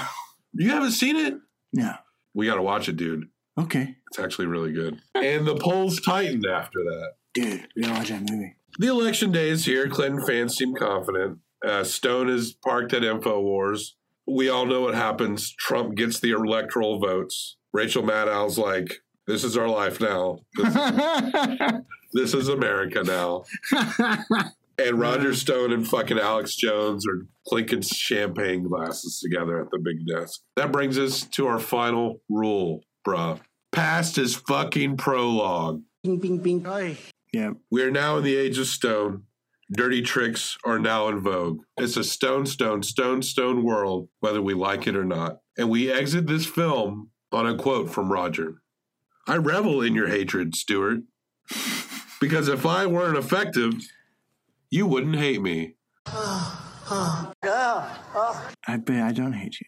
You 0.53 0.69
haven't 0.69 0.91
seen 0.91 1.17
it? 1.17 1.33
No. 1.73 1.95
We 2.33 2.45
got 2.45 2.55
to 2.55 2.61
watch 2.61 2.87
it, 2.87 2.95
dude. 2.95 3.27
Okay. 3.57 3.95
It's 4.09 4.19
actually 4.19 4.47
really 4.47 4.71
good. 4.71 5.01
And 5.13 5.45
the 5.45 5.55
polls 5.55 5.99
tightened 5.99 6.45
after 6.45 6.79
that. 6.79 7.13
Dude, 7.35 7.67
we 7.75 7.81
gotta 7.81 7.93
watch 7.99 8.09
that 8.09 8.29
movie. 8.29 8.55
The 8.79 8.87
election 8.87 9.31
day 9.31 9.49
is 9.49 9.65
here. 9.65 9.87
Clinton 9.89 10.25
fans 10.25 10.55
seem 10.55 10.73
confident. 10.73 11.39
Uh, 11.65 11.83
Stone 11.83 12.29
is 12.29 12.53
parked 12.53 12.93
at 12.93 13.01
InfoWars. 13.01 13.91
We 14.27 14.49
all 14.49 14.65
know 14.65 14.81
what 14.81 14.95
happens. 14.95 15.53
Trump 15.53 15.95
gets 15.95 16.19
the 16.19 16.31
electoral 16.31 16.99
votes. 16.99 17.57
Rachel 17.73 18.03
Maddow's 18.03 18.57
like, 18.57 19.01
this 19.27 19.43
is 19.43 19.57
our 19.57 19.67
life 19.67 19.99
now. 19.99 20.39
This 20.55 20.75
is, 20.75 21.71
this 22.13 22.33
is 22.33 22.47
America 22.47 23.03
now. 23.03 23.43
And 24.77 24.99
Roger 24.99 25.33
Stone 25.33 25.71
and 25.71 25.87
fucking 25.87 26.19
Alex 26.19 26.55
Jones 26.55 27.05
are 27.07 27.25
clinking 27.47 27.81
champagne 27.81 28.67
glasses 28.67 29.19
together 29.19 29.61
at 29.61 29.71
the 29.71 29.79
big 29.79 30.05
desk. 30.05 30.41
That 30.57 30.71
brings 30.71 30.97
us 30.97 31.23
to 31.23 31.47
our 31.47 31.59
final 31.59 32.21
rule, 32.29 32.81
bruh. 33.07 33.39
Past 33.71 34.17
is 34.17 34.35
fucking 34.35 34.97
prologue. 34.97 35.81
Yeah. 37.35 37.51
We 37.69 37.83
are 37.83 37.91
now 37.91 38.17
in 38.17 38.23
the 38.23 38.37
age 38.37 38.57
of 38.57 38.67
stone. 38.67 39.23
Dirty 39.69 40.01
tricks 40.01 40.57
are 40.63 40.79
now 40.79 41.09
in 41.09 41.19
vogue. 41.19 41.63
It's 41.75 41.97
a 41.97 42.03
stone, 42.03 42.45
stone, 42.45 42.81
stone, 42.81 43.21
stone 43.21 43.61
world, 43.61 44.07
whether 44.21 44.41
we 44.41 44.53
like 44.53 44.87
it 44.87 44.95
or 44.95 45.03
not. 45.03 45.39
And 45.57 45.69
we 45.69 45.91
exit 45.91 46.27
this 46.27 46.45
film 46.45 47.09
on 47.33 47.45
a 47.45 47.57
quote 47.57 47.89
from 47.89 48.09
Roger 48.09 48.61
I 49.27 49.35
revel 49.35 49.81
in 49.81 49.95
your 49.95 50.07
hatred, 50.07 50.55
Stuart, 50.55 51.01
because 52.21 52.47
if 52.47 52.65
I 52.65 52.85
weren't 52.85 53.17
effective, 53.17 53.73
you 54.69 54.87
wouldn't 54.87 55.17
hate 55.17 55.41
me. 55.41 55.75
I 56.07 57.33
bet 58.77 59.03
I 59.03 59.11
don't 59.11 59.33
hate 59.33 59.59
you. 59.59 59.67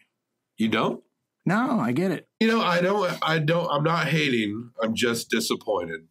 You 0.56 0.68
don't? 0.68 1.02
No, 1.44 1.80
I 1.80 1.92
get 1.92 2.12
it. 2.12 2.28
You 2.40 2.48
know, 2.48 2.62
I 2.62 2.80
don't, 2.80 3.18
I 3.20 3.40
don't, 3.40 3.68
I'm 3.70 3.82
not 3.82 4.06
hating. 4.06 4.70
I'm 4.82 4.94
just 4.94 5.28
disappointed. 5.28 6.06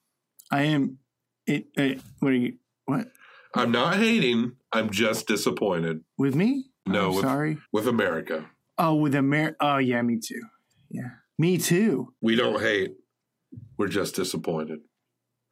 I 0.51 0.63
am. 0.63 0.99
It. 1.47 1.67
it 1.75 2.01
what 2.19 2.33
are 2.33 2.35
you? 2.35 2.57
What 2.85 3.07
I'm 3.55 3.71
not 3.71 3.95
hating. 3.95 4.53
I'm 4.71 4.89
just 4.89 5.27
disappointed 5.27 6.01
with 6.17 6.35
me? 6.35 6.65
No, 6.85 7.09
with- 7.11 7.21
sorry. 7.21 7.57
with 7.73 7.87
America. 7.87 8.45
Oh, 8.77 8.95
with 8.95 9.15
Amer. 9.15 9.55
Oh, 9.59 9.77
yeah, 9.77 10.01
me 10.03 10.19
too. 10.23 10.41
Yeah, 10.89 11.09
me 11.39 11.57
too. 11.57 12.13
We 12.21 12.35
don't 12.35 12.61
hate. 12.61 12.95
We're 13.77 13.87
just 13.87 14.15
disappointed. 14.15 14.79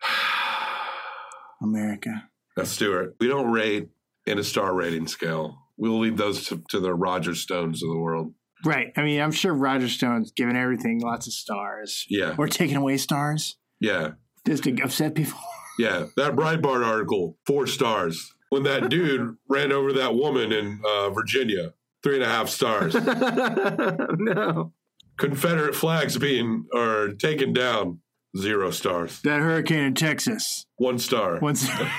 America. 1.62 2.30
Now, 2.58 2.64
Stuart, 2.64 3.16
we 3.20 3.28
don't 3.28 3.52
rate 3.52 3.90
in 4.26 4.40
a 4.40 4.44
star 4.44 4.74
rating 4.74 5.08
scale. 5.08 5.58
We'll 5.78 6.00
leave 6.00 6.18
those 6.18 6.46
to, 6.48 6.64
to 6.70 6.80
the 6.80 6.94
Roger 6.94 7.36
Stones 7.36 7.84
of 7.84 7.90
the 7.90 7.98
world. 7.98 8.34
Right. 8.64 8.92
I 8.96 9.02
mean, 9.04 9.20
I'm 9.22 9.32
sure 9.32 9.54
Roger 9.54 9.90
Stone's 9.90 10.32
given 10.32 10.56
everything 10.56 11.02
lots 11.02 11.28
of 11.28 11.34
stars. 11.34 12.06
Yeah. 12.10 12.36
Or 12.38 12.48
taking 12.48 12.78
away 12.78 12.98
stars 12.98 13.58
Yeah. 13.80 14.12
just 14.48 14.64
to 14.64 14.82
upset 14.82 15.16
people. 15.16 15.40
Yeah. 15.78 16.06
That 16.18 16.36
Breitbart 16.36 16.86
article, 16.86 17.38
four 17.46 17.68
stars. 17.68 18.34
When 18.50 18.64
that 18.64 18.90
dude 18.90 19.36
ran 19.50 19.72
over 19.72 19.92
that 19.94 20.16
woman 20.16 20.52
in 20.52 20.80
uh, 20.86 21.10
Virginia, 21.10 21.74
three 22.04 22.16
and 22.16 22.24
a 22.24 22.28
half 22.28 22.50
stars. 22.50 22.94
no. 24.20 24.72
Confederate 25.18 25.76
flags 25.76 26.18
being 26.18 26.66
or 26.74 27.10
taken 27.14 27.54
down, 27.54 28.00
zero 28.38 28.70
stars. 28.72 29.22
That 29.22 29.40
hurricane 29.40 29.84
in 29.84 29.94
Texas. 29.96 30.66
One 30.78 31.00
star, 31.00 31.40
One 31.40 31.56
star. 31.56 31.90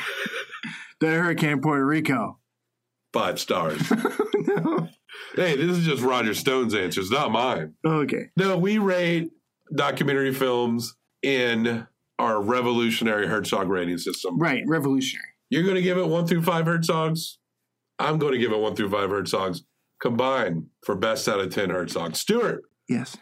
that 1.00 1.12
hurricane 1.14 1.50
in 1.52 1.60
Puerto 1.60 1.84
Rico. 1.84 2.38
five 3.12 3.40
stars. 3.40 3.80
no. 4.34 4.88
hey, 5.34 5.56
this 5.56 5.78
is 5.78 5.84
just 5.86 6.02
Roger 6.02 6.34
Stone's 6.34 6.74
answers, 6.74 7.10
not 7.10 7.32
mine. 7.32 7.74
Okay. 7.86 8.26
No, 8.36 8.58
we 8.58 8.76
rate 8.78 9.30
documentary 9.74 10.32
films 10.34 10.94
in 11.22 11.86
our 12.18 12.40
revolutionary 12.42 13.26
Herzog 13.26 13.68
rating 13.68 13.98
system. 13.98 14.38
Right. 14.38 14.62
Revolutionary. 14.66 15.26
You're 15.50 15.62
going 15.62 15.76
to 15.76 15.82
give 15.82 15.98
it 15.98 16.06
one 16.08 16.26
through 16.26 16.42
five 16.42 16.64
Herzogs. 16.64 17.36
I'm 17.98 18.18
going 18.18 18.32
to 18.32 18.38
give 18.38 18.52
it 18.52 18.58
one 18.58 18.74
through 18.74 18.90
five 18.90 19.10
Herzogs 19.10 19.60
combined 20.00 20.66
for 20.84 20.94
best 20.94 21.28
out 21.28 21.40
of 21.40 21.54
10 21.54 21.68
Herzogs. 21.70 22.16
Stuart, 22.16 22.62
Yes. 22.88 23.16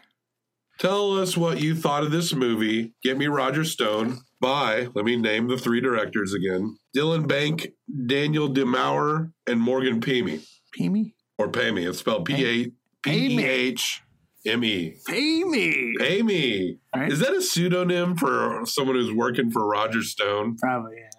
tell 0.79 1.17
us 1.17 1.37
what 1.37 1.61
you 1.61 1.75
thought 1.75 2.03
of 2.03 2.11
this 2.11 2.33
movie. 2.33 2.93
Get 3.03 3.17
me 3.17 3.27
Roger 3.27 3.63
Stone 3.63 4.19
by, 4.41 4.89
let 4.93 5.05
me 5.05 5.15
name 5.15 5.47
the 5.47 5.57
three 5.57 5.79
directors 5.81 6.33
again 6.33 6.77
Dylan 6.95 7.27
Bank, 7.27 7.67
Daniel 8.07 8.49
DiMauro, 8.49 9.31
and 9.47 9.61
Morgan 9.61 10.01
Pehme. 10.01 10.41
Me. 10.79 11.13
Or 11.37 11.47
Pamy. 11.49 11.85
It's 11.85 11.99
spelled 11.99 12.25
P 12.25 12.33
A 12.65 12.71
P 13.01 13.37
E 13.39 13.45
H 13.45 14.01
M 14.45 14.63
E. 14.63 14.95
Pay 15.07 15.43
me. 15.43 15.95
Amy. 16.01 16.79
Right. 16.95 17.11
Is 17.11 17.19
that 17.19 17.33
a 17.33 17.41
pseudonym 17.41 18.15
for 18.15 18.61
someone 18.65 18.95
who's 18.95 19.11
working 19.11 19.49
for 19.51 19.65
Roger 19.67 20.01
Stone? 20.03 20.57
Probably, 20.57 20.95
yeah. 20.97 21.09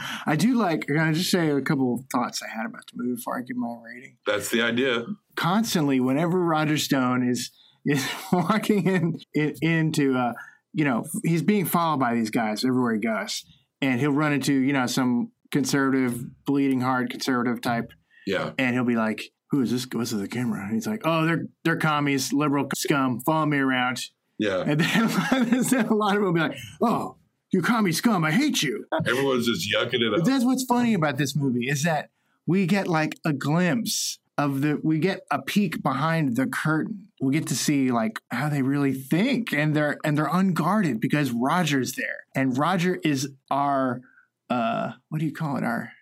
I 0.26 0.36
do 0.36 0.54
like, 0.54 0.86
can 0.86 0.98
I 0.98 1.12
just 1.12 1.30
say 1.30 1.50
a 1.50 1.60
couple 1.60 1.94
of 1.94 2.00
thoughts 2.10 2.42
I 2.42 2.48
had 2.54 2.66
about 2.66 2.82
the 2.92 3.02
movie 3.02 3.16
before 3.16 3.38
I 3.38 3.42
give 3.42 3.56
my 3.56 3.76
rating? 3.84 4.16
That's 4.26 4.50
the 4.50 4.62
idea. 4.62 5.04
Constantly, 5.36 6.00
whenever 6.00 6.38
Roger 6.42 6.78
Stone 6.78 7.28
is 7.28 7.50
is 7.84 8.06
walking 8.32 8.86
in, 8.86 9.18
in 9.34 9.54
into 9.62 10.16
uh, 10.16 10.32
you 10.72 10.84
know 10.84 11.04
he's 11.24 11.42
being 11.42 11.66
followed 11.66 12.00
by 12.00 12.14
these 12.14 12.30
guys 12.30 12.64
everywhere 12.64 12.94
he 12.94 13.00
goes, 13.00 13.44
and 13.80 14.00
he'll 14.00 14.12
run 14.12 14.32
into 14.32 14.52
you 14.54 14.72
know 14.72 14.86
some 14.86 15.30
conservative, 15.52 16.24
bleeding 16.46 16.80
heart 16.80 17.10
conservative 17.10 17.60
type, 17.60 17.92
Yeah. 18.26 18.50
and 18.58 18.74
he'll 18.74 18.84
be 18.84 18.96
like, 18.96 19.30
"Who 19.56 19.62
is 19.62 19.70
this? 19.70 19.86
What's 19.92 20.10
the 20.10 20.28
camera?" 20.28 20.62
And 20.64 20.74
he's 20.74 20.86
like, 20.86 21.02
"Oh, 21.04 21.24
they're 21.24 21.46
they're 21.64 21.76
commies, 21.76 22.32
liberal 22.32 22.68
scum. 22.74 23.20
Follow 23.20 23.46
me 23.46 23.58
around." 23.58 24.00
Yeah. 24.38 24.64
And 24.66 24.80
then 24.80 25.04
a 25.86 25.94
lot 25.94 26.10
of 26.10 26.16
them 26.16 26.22
will 26.24 26.32
be 26.32 26.40
like, 26.40 26.56
"Oh, 26.82 27.16
you 27.52 27.62
commie 27.62 27.92
scum! 27.92 28.24
I 28.24 28.30
hate 28.32 28.62
you." 28.62 28.84
Everyone's 29.06 29.46
just 29.46 29.72
yucking 29.72 30.02
it 30.02 30.10
But 30.10 30.20
up. 30.20 30.26
that's 30.26 30.44
what's 30.44 30.64
funny 30.64 30.94
about 30.94 31.16
this 31.16 31.34
movie 31.34 31.68
is 31.68 31.82
that 31.84 32.10
we 32.46 32.66
get 32.66 32.86
like 32.86 33.18
a 33.24 33.32
glimpse 33.32 34.18
of 34.38 34.60
the 34.60 34.78
we 34.82 34.98
get 34.98 35.20
a 35.30 35.40
peek 35.40 35.82
behind 35.82 36.36
the 36.36 36.46
curtain. 36.46 37.08
We 37.20 37.32
get 37.32 37.46
to 37.46 37.56
see 37.56 37.90
like 37.90 38.20
how 38.30 38.50
they 38.50 38.60
really 38.60 38.92
think 38.92 39.52
and 39.54 39.74
they're 39.74 39.96
and 40.04 40.18
they're 40.18 40.28
unguarded 40.30 41.00
because 41.00 41.30
Roger's 41.32 41.92
there. 41.94 42.26
And 42.34 42.56
Roger 42.58 42.96
is 43.02 43.30
our 43.50 44.02
uh 44.50 44.92
what 45.08 45.18
do 45.20 45.24
you 45.24 45.32
call 45.32 45.56
it? 45.56 45.64
Our 45.64 45.92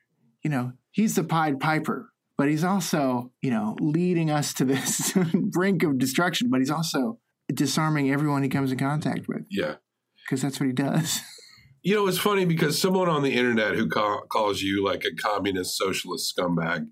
you 0.43 0.51
know, 0.51 0.73
he's 0.91 1.15
the 1.15 1.23
Pied 1.25 1.61
Piper, 1.61 2.11
but 2.37 2.49
he's 2.49 2.65
also, 2.65 3.31
you 3.43 3.51
know, 3.51 3.77
leading 3.81 4.31
us 4.31 4.53
to 4.55 4.65
this 4.65 5.13
brink 5.35 5.83
of 5.83 5.99
destruction, 5.99 6.49
but 6.51 6.61
he's 6.61 6.71
also 6.71 7.19
disarming 7.53 8.11
everyone 8.11 8.43
he 8.43 8.49
comes 8.49 8.73
in 8.73 8.79
contact 8.79 9.29
with 9.29 9.45
Yeah. 9.51 9.75
because 10.25 10.43
that's 10.43 10.59
what 10.59 10.67
he 10.67 10.73
does. 10.73 11.21
You 11.83 11.95
know, 11.97 12.07
it's 12.07 12.17
funny 12.19 12.47
because 12.47 12.81
someone 12.81 13.11
on 13.11 13.23
the 13.23 13.35
internet 13.35 13.75
who 13.75 13.89
ca- 13.89 14.23
calls 14.33 14.63
you 14.63 14.83
like 14.83 15.05
a 15.05 15.15
communist 15.15 15.77
socialist 15.77 16.35
scumbag, 16.35 16.87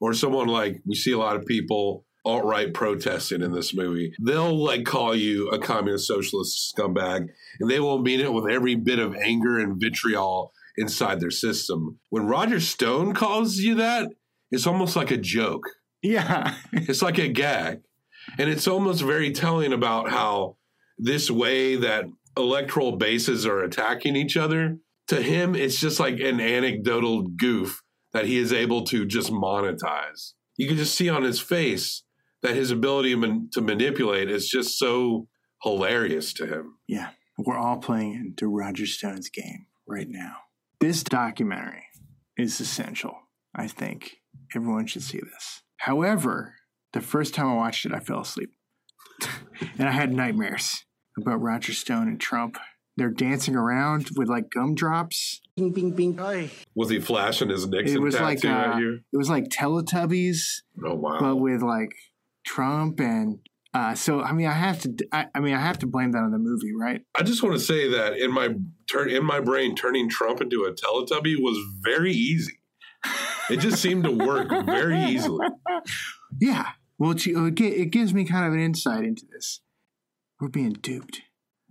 or 0.00 0.14
someone 0.14 0.46
like 0.46 0.80
we 0.86 0.94
see 0.94 1.10
a 1.12 1.18
lot 1.18 1.34
of 1.36 1.44
people 1.46 2.04
alt 2.24 2.44
right 2.44 2.72
protesting 2.72 3.42
in 3.42 3.52
this 3.52 3.74
movie, 3.74 4.12
they'll 4.24 4.56
like 4.56 4.84
call 4.84 5.14
you 5.16 5.48
a 5.48 5.58
communist 5.58 6.06
socialist 6.06 6.72
scumbag, 6.78 7.26
and 7.60 7.68
they 7.70 7.80
will 7.80 7.98
mean 7.98 8.20
it 8.20 8.32
with 8.32 8.48
every 8.48 8.76
bit 8.76 9.00
of 9.00 9.16
anger 9.16 9.58
and 9.58 9.80
vitriol 9.80 10.52
inside 10.76 11.18
their 11.20 11.30
system. 11.32 11.98
When 12.10 12.26
Roger 12.26 12.60
Stone 12.60 13.14
calls 13.14 13.56
you 13.56 13.74
that, 13.76 14.10
it's 14.56 14.66
almost 14.66 14.96
like 14.96 15.10
a 15.10 15.16
joke. 15.16 15.64
yeah. 16.02 16.54
It's 16.72 17.02
like 17.02 17.18
a 17.18 17.28
gag. 17.28 17.82
And 18.38 18.50
it's 18.50 18.66
almost 18.66 19.02
very 19.02 19.30
telling 19.32 19.72
about 19.72 20.10
how 20.10 20.56
this 20.98 21.30
way 21.30 21.76
that 21.76 22.06
electoral 22.36 22.96
bases 22.96 23.46
are 23.46 23.62
attacking 23.62 24.16
each 24.16 24.36
other, 24.36 24.78
to 25.08 25.22
him, 25.22 25.54
it's 25.54 25.78
just 25.78 26.00
like 26.00 26.18
an 26.20 26.40
anecdotal 26.40 27.22
goof 27.22 27.82
that 28.12 28.24
he 28.26 28.38
is 28.38 28.52
able 28.52 28.82
to 28.84 29.06
just 29.06 29.30
monetize. 29.30 30.32
You 30.56 30.66
can 30.66 30.76
just 30.76 30.94
see 30.94 31.08
on 31.08 31.22
his 31.22 31.38
face 31.38 32.02
that 32.42 32.54
his 32.56 32.70
ability 32.70 33.10
to 33.10 33.16
man- 33.16 33.48
to 33.52 33.60
manipulate 33.60 34.30
is 34.30 34.48
just 34.48 34.78
so 34.78 35.28
hilarious 35.62 36.32
to 36.34 36.46
him. 36.46 36.78
Yeah, 36.88 37.10
we're 37.38 37.58
all 37.58 37.76
playing 37.76 38.14
into 38.14 38.48
Roger 38.48 38.86
Stone's 38.86 39.28
game 39.28 39.66
right 39.86 40.08
now. 40.08 40.36
This 40.80 41.02
documentary 41.02 41.84
is 42.36 42.60
essential. 42.60 43.14
I 43.54 43.68
think 43.68 44.16
everyone 44.54 44.86
should 44.86 45.02
see 45.02 45.18
this. 45.20 45.62
However, 45.78 46.54
the 46.92 47.00
first 47.00 47.34
time 47.34 47.46
I 47.48 47.54
watched 47.54 47.84
it, 47.86 47.92
I 47.92 48.00
fell 48.00 48.20
asleep. 48.20 48.50
and 49.78 49.88
I 49.88 49.92
had 49.92 50.12
nightmares 50.12 50.84
about 51.18 51.40
Roger 51.40 51.72
Stone 51.72 52.08
and 52.08 52.20
Trump. 52.20 52.58
They're 52.96 53.10
dancing 53.10 53.54
around 53.56 54.08
with 54.16 54.28
like 54.28 54.50
gumdrops. 54.50 55.40
Bing, 55.56 55.72
bing, 55.72 55.90
bing. 55.92 56.50
Was 56.74 56.88
he 56.90 56.98
flashing 57.00 57.50
his 57.50 57.66
Nixon 57.66 57.96
It 57.96 58.00
was 58.00 58.14
tattoo 58.14 58.24
like 58.24 58.44
at 58.44 58.74
uh, 58.74 58.78
you? 58.78 59.00
it 59.12 59.16
was 59.16 59.28
like 59.28 59.48
Teletubbies, 59.48 60.38
Oh 60.84 60.94
wow! 60.94 61.18
but 61.20 61.36
with 61.36 61.62
like 61.62 61.92
Trump 62.46 63.00
and 63.00 63.38
uh, 63.74 63.94
so 63.94 64.22
I 64.22 64.32
mean 64.32 64.46
I 64.46 64.52
have 64.52 64.80
to 64.82 64.94
I, 65.12 65.26
I 65.34 65.40
mean 65.40 65.54
I 65.54 65.60
have 65.60 65.78
to 65.80 65.86
blame 65.86 66.12
that 66.12 66.20
on 66.20 66.30
the 66.30 66.38
movie, 66.38 66.72
right? 66.78 67.02
I 67.14 67.22
just 67.22 67.42
want 67.42 67.54
to 67.54 67.60
say 67.60 67.88
that 67.90 68.16
in 68.16 68.32
my 68.32 68.54
turn 68.90 69.10
in 69.10 69.24
my 69.24 69.40
brain, 69.40 69.74
turning 69.74 70.08
Trump 70.08 70.40
into 70.40 70.64
a 70.64 70.72
Teletubby 70.72 71.36
was 71.38 71.58
very 71.82 72.12
easy. 72.12 72.60
It 73.50 73.60
just 73.60 73.80
seemed 73.80 74.04
to 74.04 74.10
work 74.10 74.48
very 74.66 74.98
easily. 75.04 75.46
Yeah. 76.40 76.70
Well, 76.98 77.12
it 77.12 77.26
it 77.26 77.90
gives 77.90 78.14
me 78.14 78.24
kind 78.24 78.46
of 78.46 78.52
an 78.52 78.60
insight 78.60 79.04
into 79.04 79.26
this. 79.32 79.60
We're 80.40 80.48
being 80.48 80.72
duped. 80.72 81.22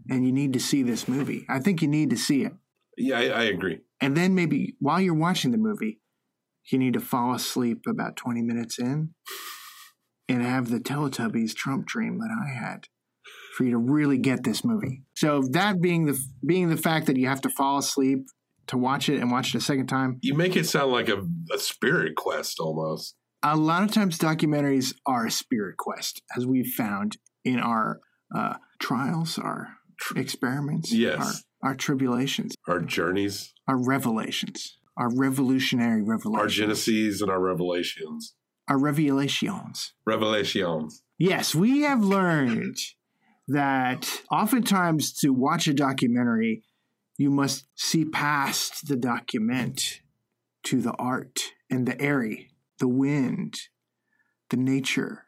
And 0.09 0.25
you 0.25 0.31
need 0.31 0.53
to 0.53 0.59
see 0.59 0.83
this 0.83 1.07
movie. 1.07 1.45
I 1.49 1.59
think 1.59 1.81
you 1.81 1.87
need 1.87 2.11
to 2.11 2.17
see 2.17 2.43
it. 2.43 2.53
Yeah, 2.97 3.19
I, 3.19 3.23
I 3.23 3.43
agree. 3.45 3.79
And 3.99 4.15
then 4.15 4.35
maybe 4.35 4.75
while 4.79 5.01
you're 5.01 5.13
watching 5.13 5.51
the 5.51 5.57
movie, 5.57 5.99
you 6.71 6.77
need 6.77 6.93
to 6.93 6.99
fall 6.99 7.33
asleep 7.33 7.83
about 7.87 8.15
20 8.15 8.41
minutes 8.41 8.79
in 8.79 9.13
and 10.27 10.41
have 10.41 10.69
the 10.69 10.79
Teletubbies 10.79 11.55
Trump 11.55 11.85
dream 11.85 12.19
that 12.19 12.29
I 12.29 12.53
had 12.53 12.87
for 13.55 13.63
you 13.63 13.71
to 13.71 13.77
really 13.77 14.17
get 14.17 14.43
this 14.43 14.63
movie. 14.63 15.03
So 15.15 15.43
that 15.51 15.81
being 15.81 16.05
the 16.05 16.19
being 16.45 16.69
the 16.69 16.77
fact 16.77 17.07
that 17.07 17.17
you 17.17 17.27
have 17.27 17.41
to 17.41 17.49
fall 17.49 17.77
asleep 17.77 18.25
to 18.67 18.77
watch 18.77 19.09
it 19.09 19.19
and 19.21 19.31
watch 19.31 19.53
it 19.53 19.57
a 19.57 19.61
second 19.61 19.87
time, 19.87 20.17
You 20.21 20.33
make 20.33 20.55
it 20.55 20.65
sound 20.65 20.91
like 20.91 21.09
a, 21.09 21.21
a 21.53 21.59
spirit 21.59 22.15
quest 22.15 22.59
almost. 22.59 23.15
a 23.43 23.55
lot 23.55 23.83
of 23.83 23.91
times 23.91 24.17
documentaries 24.17 24.93
are 25.05 25.27
a 25.27 25.31
spirit 25.31 25.77
quest, 25.77 26.21
as 26.35 26.45
we've 26.45 26.73
found 26.73 27.17
in 27.43 27.59
our 27.59 27.99
uh, 28.35 28.55
trials, 28.79 29.37
our 29.37 29.69
experiments, 30.15 30.91
Yes. 30.91 31.43
our, 31.61 31.69
our 31.69 31.75
tribulations, 31.75 32.55
Our 32.67 32.79
journeys, 32.79 33.53
our 33.67 33.77
revelations, 33.77 34.77
our 34.97 35.09
revolutionary 35.15 36.01
revelations, 36.01 36.41
our 36.41 36.47
genesis, 36.47 37.21
and 37.21 37.29
our 37.29 37.39
revelations. 37.39 38.33
our 38.67 38.79
revelations. 38.79 39.93
Revelations. 40.05 41.03
Yes, 41.19 41.53
we 41.55 41.81
have 41.81 42.01
learned 42.03 42.77
that 43.47 44.09
oftentimes 44.31 45.13
to 45.19 45.29
watch 45.29 45.67
a 45.67 45.73
documentary, 45.73 46.63
you 47.17 47.29
must 47.29 47.65
see 47.75 48.05
past 48.05 48.87
the 48.87 48.95
document 48.95 50.01
to 50.63 50.81
the 50.81 50.93
art 50.93 51.39
and 51.69 51.87
the 51.87 51.99
airy, 52.01 52.49
the 52.79 52.87
wind, 52.87 53.55
the 54.49 54.57
nature, 54.57 55.25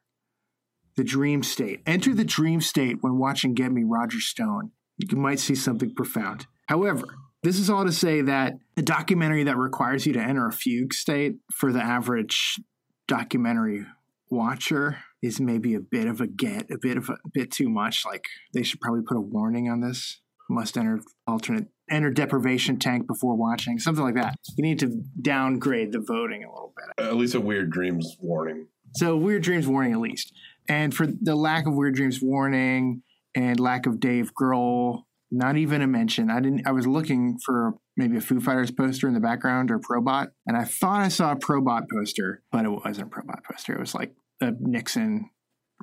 the 0.95 1.03
dream 1.03 1.43
state. 1.43 1.81
Enter 1.85 2.13
the 2.13 2.25
dream 2.25 2.59
state 2.59 2.97
when 3.01 3.17
watching 3.17 3.53
Get 3.53 3.71
Me 3.71 3.83
Roger 3.85 4.19
Stone. 4.19 4.71
You 4.97 5.17
might 5.17 5.39
see 5.39 5.55
something 5.55 5.93
profound. 5.93 6.47
However, 6.67 7.05
this 7.43 7.59
is 7.59 7.69
all 7.69 7.85
to 7.85 7.91
say 7.91 8.21
that 8.21 8.55
a 8.75 8.81
documentary 8.81 9.43
that 9.43 9.57
requires 9.57 10.05
you 10.05 10.13
to 10.13 10.19
enter 10.19 10.47
a 10.47 10.51
fugue 10.51 10.93
state 10.93 11.35
for 11.53 11.71
the 11.71 11.81
average 11.81 12.59
documentary 13.07 13.85
watcher 14.29 14.97
is 15.21 15.39
maybe 15.39 15.73
a 15.73 15.79
bit 15.79 16.07
of 16.07 16.19
a 16.19 16.27
get, 16.27 16.69
a 16.71 16.77
bit 16.81 16.97
of 16.97 17.09
a, 17.09 17.17
bit 17.33 17.51
too 17.51 17.69
much. 17.69 18.05
Like 18.05 18.25
they 18.53 18.63
should 18.63 18.81
probably 18.81 19.03
put 19.03 19.17
a 19.17 19.21
warning 19.21 19.69
on 19.69 19.81
this. 19.81 20.19
Must 20.49 20.77
enter 20.77 21.01
alternate 21.27 21.67
enter 21.89 22.09
deprivation 22.09 22.79
tank 22.79 23.07
before 23.07 23.35
watching, 23.35 23.79
something 23.79 24.03
like 24.03 24.15
that. 24.15 24.35
You 24.57 24.63
need 24.63 24.79
to 24.79 25.03
downgrade 25.21 25.91
the 25.91 25.99
voting 25.99 26.43
a 26.43 26.49
little 26.49 26.73
bit. 26.75 27.05
At 27.05 27.15
least 27.15 27.35
a 27.35 27.41
weird 27.41 27.69
dreams 27.69 28.17
warning. 28.19 28.67
So 28.95 29.15
weird 29.17 29.43
dreams 29.43 29.67
warning 29.67 29.93
at 29.93 29.99
least. 29.99 30.33
And 30.69 30.93
for 30.93 31.07
the 31.07 31.35
lack 31.35 31.65
of 31.65 31.73
weird 31.73 31.95
dreams 31.95 32.21
warning 32.21 33.03
and 33.35 33.59
lack 33.59 33.85
of 33.85 33.99
Dave 33.99 34.31
Grohl, 34.39 35.03
not 35.31 35.57
even 35.57 35.81
a 35.81 35.87
mention. 35.87 36.29
I 36.29 36.39
didn't. 36.39 36.65
I 36.65 36.71
was 36.71 36.87
looking 36.87 37.37
for 37.45 37.73
maybe 37.97 38.17
a 38.17 38.21
Foo 38.21 38.39
Fighters 38.39 38.71
poster 38.71 39.07
in 39.07 39.13
the 39.13 39.19
background 39.19 39.71
or 39.71 39.79
Probot, 39.79 40.27
and 40.45 40.55
I 40.55 40.63
thought 40.63 41.01
I 41.01 41.09
saw 41.09 41.33
a 41.33 41.35
Probot 41.35 41.83
poster, 41.91 42.43
but 42.51 42.65
it 42.65 42.69
wasn't 42.69 43.07
a 43.07 43.09
Probot 43.09 43.43
poster. 43.43 43.73
It 43.73 43.79
was 43.79 43.93
like 43.93 44.13
a 44.41 44.53
Nixon 44.59 45.29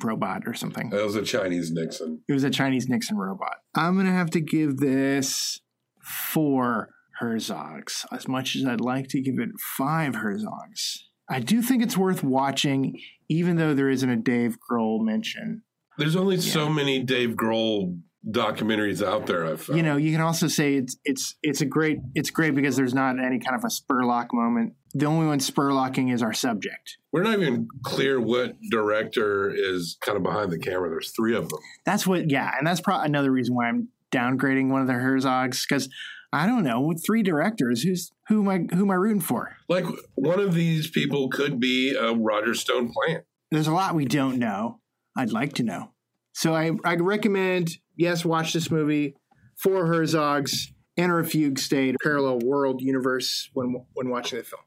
robot 0.02 0.42
or 0.46 0.54
something. 0.54 0.90
It 0.92 1.04
was 1.04 1.14
a 1.14 1.22
Chinese 1.22 1.70
Nixon. 1.70 2.22
It 2.28 2.32
was 2.32 2.44
a 2.44 2.50
Chinese 2.50 2.88
Nixon 2.88 3.16
robot. 3.16 3.56
I'm 3.74 3.96
gonna 3.96 4.12
have 4.12 4.30
to 4.30 4.40
give 4.40 4.78
this 4.78 5.60
four 6.04 6.90
Herzogs. 7.20 8.04
As 8.12 8.28
much 8.28 8.56
as 8.56 8.64
I'd 8.64 8.80
like 8.80 9.08
to 9.08 9.20
give 9.20 9.38
it 9.38 9.50
five 9.76 10.14
Herzogs, 10.14 10.98
I 11.28 11.40
do 11.40 11.62
think 11.62 11.82
it's 11.82 11.96
worth 11.96 12.22
watching, 12.22 13.00
even 13.28 13.56
though 13.56 13.74
there 13.74 13.88
isn't 13.88 14.08
a 14.08 14.16
Dave 14.16 14.58
Grohl 14.70 15.04
mention. 15.04 15.62
There's 15.96 16.16
only 16.16 16.38
so 16.38 16.68
many 16.68 17.02
Dave 17.02 17.30
Grohl 17.30 18.00
documentaries 18.28 19.06
out 19.06 19.26
there. 19.26 19.46
I've 19.46 19.60
found. 19.60 19.76
You 19.76 19.82
know, 19.82 19.96
you 19.96 20.12
can 20.12 20.20
also 20.20 20.48
say 20.48 20.74
it's 20.74 20.96
it's 21.04 21.36
it's 21.42 21.60
a 21.60 21.66
great 21.66 21.98
it's 22.14 22.30
great 22.30 22.54
because 22.54 22.76
there's 22.76 22.94
not 22.94 23.18
any 23.18 23.38
kind 23.38 23.54
of 23.56 23.64
a 23.64 23.68
spurlock 23.68 24.28
moment. 24.32 24.74
The 24.94 25.06
only 25.06 25.26
one 25.26 25.40
spurlocking 25.40 26.12
is 26.12 26.22
our 26.22 26.32
subject. 26.32 26.98
we're 27.12 27.24
not 27.24 27.40
even 27.40 27.66
clear 27.82 28.20
what 28.20 28.54
director 28.70 29.50
is 29.52 29.96
kind 30.00 30.16
of 30.16 30.22
behind 30.22 30.52
the 30.52 30.58
camera. 30.58 30.88
There's 30.88 31.10
three 31.10 31.34
of 31.34 31.48
them. 31.48 31.58
That's 31.84 32.06
what, 32.06 32.30
yeah, 32.30 32.52
and 32.56 32.64
that's 32.64 32.80
probably 32.80 33.06
another 33.06 33.32
reason 33.32 33.56
why 33.56 33.66
I'm 33.66 33.88
downgrading 34.14 34.70
one 34.70 34.80
of 34.80 34.86
the 34.86 34.94
Herzogs 34.94 35.66
because 35.68 35.88
I 36.32 36.46
don't 36.46 36.64
know 36.64 36.80
with 36.80 37.04
three 37.04 37.22
directors, 37.22 37.82
who's 37.82 38.10
who 38.28 38.42
am 38.42 38.48
I 38.48 38.74
who 38.74 38.82
am 38.84 38.90
I 38.90 38.94
rooting 38.94 39.20
for? 39.20 39.56
Like 39.68 39.84
one 40.14 40.40
of 40.40 40.54
these 40.54 40.90
people 40.90 41.28
could 41.28 41.60
be 41.60 41.94
a 41.94 42.12
Roger 42.12 42.54
Stone 42.54 42.92
plant. 42.92 43.24
There's 43.50 43.68
a 43.68 43.72
lot 43.72 43.94
we 43.94 44.04
don't 44.04 44.38
know. 44.38 44.80
I'd 45.16 45.30
like 45.30 45.52
to 45.54 45.62
know. 45.62 45.92
So 46.32 46.54
I 46.54 46.72
I'd 46.84 47.00
recommend 47.00 47.78
yes, 47.96 48.24
watch 48.24 48.52
this 48.52 48.70
movie. 48.70 49.14
Four 49.56 49.86
Herzogs, 49.86 50.72
enter 50.96 51.20
a 51.20 51.24
fugue 51.24 51.58
state, 51.58 51.96
parallel 52.02 52.40
world 52.40 52.80
universe 52.80 53.48
when 53.52 53.84
when 53.92 54.10
watching 54.10 54.38
the 54.38 54.44
film. 54.44 54.62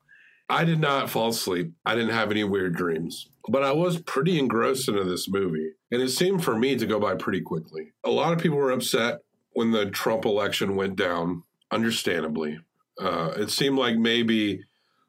I 0.50 0.64
did 0.64 0.80
not 0.80 1.10
fall 1.10 1.30
asleep. 1.30 1.74
I 1.86 1.96
didn't 1.96 2.14
have 2.14 2.32
any 2.32 2.46
weird 2.46 2.78
dreams, 2.78 3.28
but 3.50 3.64
I 3.64 3.74
was 3.74 4.02
pretty 4.02 4.40
engrossed 4.40 4.88
into 4.88 5.04
this 5.04 5.28
movie. 5.28 5.72
And 5.92 6.02
it 6.02 6.10
seemed 6.10 6.46
for 6.46 6.56
me 6.56 6.78
to 6.78 6.86
go 6.86 7.02
by 7.02 7.16
pretty 7.16 7.42
quickly. 7.42 7.92
A 8.06 8.10
lot 8.10 8.32
of 8.32 8.40
people 8.40 8.58
were 8.58 8.72
upset 8.72 9.20
when 9.58 9.72
the 9.72 9.90
Trump 9.90 10.24
election 10.24 10.76
went 10.76 10.96
down, 10.96 11.42
understandably. 11.72 12.60
Uh, 13.02 13.34
it 13.38 13.50
seemed 13.50 13.76
like 13.76 13.96
maybe 13.98 14.60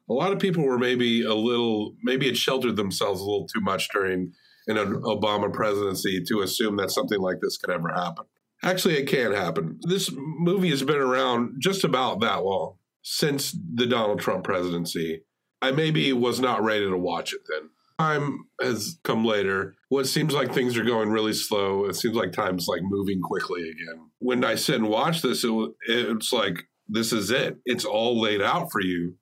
a 0.09 0.13
lot 0.13 0.33
of 0.33 0.39
people 0.39 0.63
were 0.63 0.79
maybe 0.79 1.21
a 1.21 1.35
little, 1.35 1.93
maybe 2.01 2.27
it 2.27 2.35
sheltered 2.35 2.75
themselves 2.75 3.21
a 3.21 3.23
little 3.23 3.45
too 3.45 3.61
much 3.61 3.89
during 3.93 4.33
an 4.65 4.77
Obama 5.03 5.53
presidency 5.53 6.23
to 6.27 6.41
assume 6.41 6.77
that 6.77 6.89
something 6.89 7.19
like 7.19 7.37
this 7.43 7.59
could 7.59 7.69
ever 7.69 7.89
happen. 7.89 8.25
Actually, 8.63 8.95
it 8.97 9.07
can 9.07 9.33
happen. 9.33 9.79
This 9.83 10.09
movie 10.11 10.71
has 10.71 10.81
been 10.81 10.97
around 10.97 11.57
just 11.59 11.83
about 11.83 12.19
that 12.21 12.43
long 12.43 12.77
since 13.03 13.55
the 13.75 13.85
Donald 13.85 14.19
Trump 14.19 14.43
presidency. 14.45 15.21
I 15.61 15.69
maybe 15.69 16.11
was 16.11 16.39
not 16.39 16.63
ready 16.63 16.89
to 16.89 16.97
watch 16.97 17.33
it 17.33 17.41
then. 17.47 17.69
Time 17.99 18.45
has 18.59 18.97
come 19.03 19.23
later. 19.23 19.75
What 19.89 20.07
seems 20.07 20.33
like 20.33 20.55
things 20.55 20.75
are 20.75 20.83
going 20.83 21.11
really 21.11 21.33
slow. 21.33 21.85
It 21.85 21.97
seems 21.97 22.15
like 22.15 22.31
time's 22.31 22.67
like 22.67 22.81
moving 22.81 23.21
quickly 23.21 23.61
again. 23.69 24.08
When 24.19 24.43
I 24.43 24.55
sit 24.55 24.75
and 24.75 24.89
watch 24.89 25.21
this, 25.21 25.43
it, 25.43 25.71
it's 25.87 26.31
like 26.31 26.63
this 26.87 27.13
is 27.13 27.31
it. 27.31 27.57
It's 27.65 27.85
all 27.85 28.19
laid 28.19 28.41
out 28.41 28.71
for 28.71 28.81
you. 28.81 29.15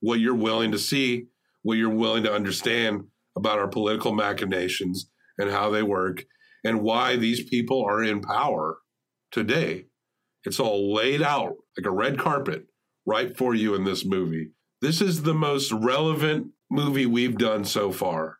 What 0.00 0.20
you're 0.20 0.34
willing 0.34 0.72
to 0.72 0.78
see, 0.78 1.26
what 1.62 1.76
you're 1.76 1.90
willing 1.90 2.24
to 2.24 2.32
understand 2.32 3.02
about 3.36 3.58
our 3.58 3.68
political 3.68 4.14
machinations 4.14 5.10
and 5.38 5.50
how 5.50 5.70
they 5.70 5.82
work, 5.82 6.24
and 6.64 6.82
why 6.82 7.16
these 7.16 7.48
people 7.48 7.84
are 7.84 8.02
in 8.02 8.20
power 8.20 8.78
today. 9.30 9.86
It's 10.44 10.60
all 10.60 10.94
laid 10.94 11.22
out 11.22 11.54
like 11.76 11.86
a 11.86 11.90
red 11.90 12.18
carpet 12.18 12.66
right 13.06 13.36
for 13.36 13.54
you 13.54 13.74
in 13.74 13.84
this 13.84 14.04
movie. 14.04 14.50
This 14.80 15.00
is 15.00 15.22
the 15.22 15.34
most 15.34 15.72
relevant 15.72 16.48
movie 16.70 17.06
we've 17.06 17.36
done 17.36 17.64
so 17.64 17.92
far. 17.92 18.38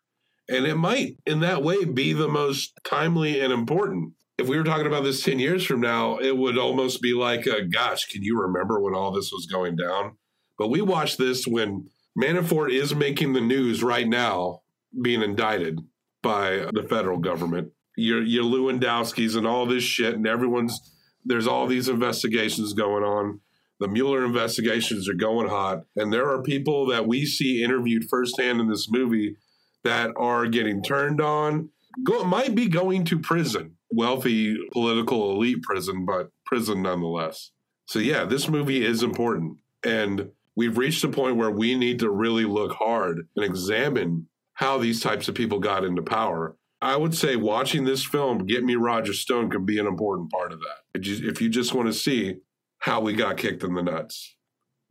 And 0.49 0.67
it 0.67 0.77
might, 0.77 1.17
in 1.27 1.41
that 1.41 1.63
way, 1.63 1.85
be 1.85 2.13
the 2.13 2.29
most 2.29 2.73
timely 2.85 3.41
and 3.41 3.53
important. 3.53 4.15
If 4.41 4.49
we 4.49 4.57
were 4.57 4.64
talking 4.64 4.86
about 4.86 5.05
this 5.05 5.22
10 5.22 5.38
years 5.38 5.66
from 5.66 5.82
now, 5.82 6.16
it 6.16 6.34
would 6.34 6.57
almost 6.57 7.03
be 7.03 7.12
like, 7.12 7.47
uh, 7.47 7.61
gosh, 7.70 8.07
can 8.07 8.22
you 8.22 8.41
remember 8.41 8.80
when 8.80 8.95
all 8.95 9.12
this 9.12 9.30
was 9.30 9.45
going 9.45 9.76
down? 9.76 10.16
But 10.57 10.68
we 10.68 10.80
watched 10.80 11.18
this 11.18 11.47
when 11.47 11.91
Manafort 12.18 12.72
is 12.72 12.95
making 12.95 13.34
the 13.34 13.43
news 13.43 13.82
right 13.82 14.09
now, 14.09 14.62
being 14.99 15.20
indicted 15.20 15.78
by 16.22 16.70
the 16.72 16.86
federal 16.88 17.18
government. 17.18 17.72
Your, 17.99 18.22
your 18.22 18.45
Lewandowski's 18.45 19.34
and 19.34 19.47
all 19.47 19.66
this 19.66 19.84
shit, 19.84 20.14
and 20.14 20.26
everyone's, 20.26 20.80
there's 21.22 21.47
all 21.47 21.66
these 21.66 21.91
investigations 21.91 22.72
going 22.72 23.05
on. 23.05 23.41
The 23.78 23.88
Mueller 23.88 24.24
investigations 24.24 25.07
are 25.07 25.14
going 25.14 25.51
hot, 25.51 25.80
and 25.97 26.11
there 26.11 26.30
are 26.30 26.43
people 26.43 26.86
that 26.86 27.07
we 27.07 27.26
see 27.26 27.62
interviewed 27.62 28.09
firsthand 28.09 28.59
in 28.59 28.70
this 28.70 28.91
movie 28.91 29.36
that 29.84 30.12
are 30.16 30.47
getting 30.47 30.82
turned 30.82 31.20
on. 31.20 31.68
Go, 32.05 32.24
might 32.24 32.55
be 32.55 32.68
going 32.68 33.05
to 33.07 33.18
prison, 33.18 33.76
wealthy 33.91 34.57
political 34.72 35.32
elite 35.32 35.62
prison, 35.62 36.05
but 36.05 36.30
prison 36.47 36.82
nonetheless. 36.82 37.51
So 37.86 37.99
yeah, 37.99 38.24
this 38.24 38.49
movie 38.49 38.84
is 38.84 39.03
important, 39.03 39.59
and 39.84 40.30
we've 40.55 40.78
reached 40.78 41.03
a 41.05 41.09
point 41.09 41.36
where 41.36 41.51
we 41.51 41.74
need 41.74 41.99
to 42.01 42.11
really 42.11 42.45
look 42.45 42.72
hard 42.72 43.26
and 43.34 43.45
examine 43.45 44.28
how 44.55 44.78
these 44.78 45.01
types 45.01 45.28
of 45.28 45.34
people 45.34 45.59
got 45.59 45.84
into 45.84 46.03
power. 46.03 46.57
I 46.82 46.97
would 46.97 47.14
say 47.14 47.36
watching 47.36 47.84
this 47.84 48.05
film, 48.05 48.47
Get 48.47 48.64
Me 48.64 48.74
Roger 48.74 49.12
Stone, 49.12 49.51
can 49.51 49.64
be 49.64 49.78
an 49.78 49.86
important 49.86 50.30
part 50.30 50.53
of 50.53 50.61
that. 50.61 51.01
If 51.03 51.41
you 51.41 51.49
just 51.49 51.74
want 51.74 51.88
to 51.88 51.93
see 51.93 52.36
how 52.78 53.01
we 53.01 53.12
got 53.12 53.36
kicked 53.36 53.62
in 53.62 53.74
the 53.74 53.82
nuts. 53.82 54.36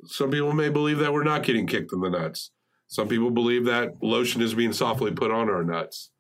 Some 0.06 0.32
people 0.32 0.54
may 0.54 0.70
believe 0.70 1.00
that 1.00 1.12
we're 1.12 1.24
not 1.24 1.44
getting 1.44 1.68
kicked 1.68 1.92
in 1.92 2.02
the 2.02 2.10
nuts. 2.10 2.52
Some 2.88 3.08
people 3.08 3.32
believe 3.32 3.66
that 3.66 3.94
lotion 4.02 4.42
is 4.42 4.54
being 4.54 4.74
softly 4.74 5.12
put 5.12 5.32
on 5.32 5.50
our 5.50 5.64
nuts. 5.64 6.12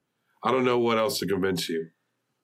I 0.43 0.51
don't 0.51 0.65
know 0.65 0.79
what 0.79 0.97
else 0.97 1.19
to 1.19 1.27
convince 1.27 1.67
you. 1.69 1.87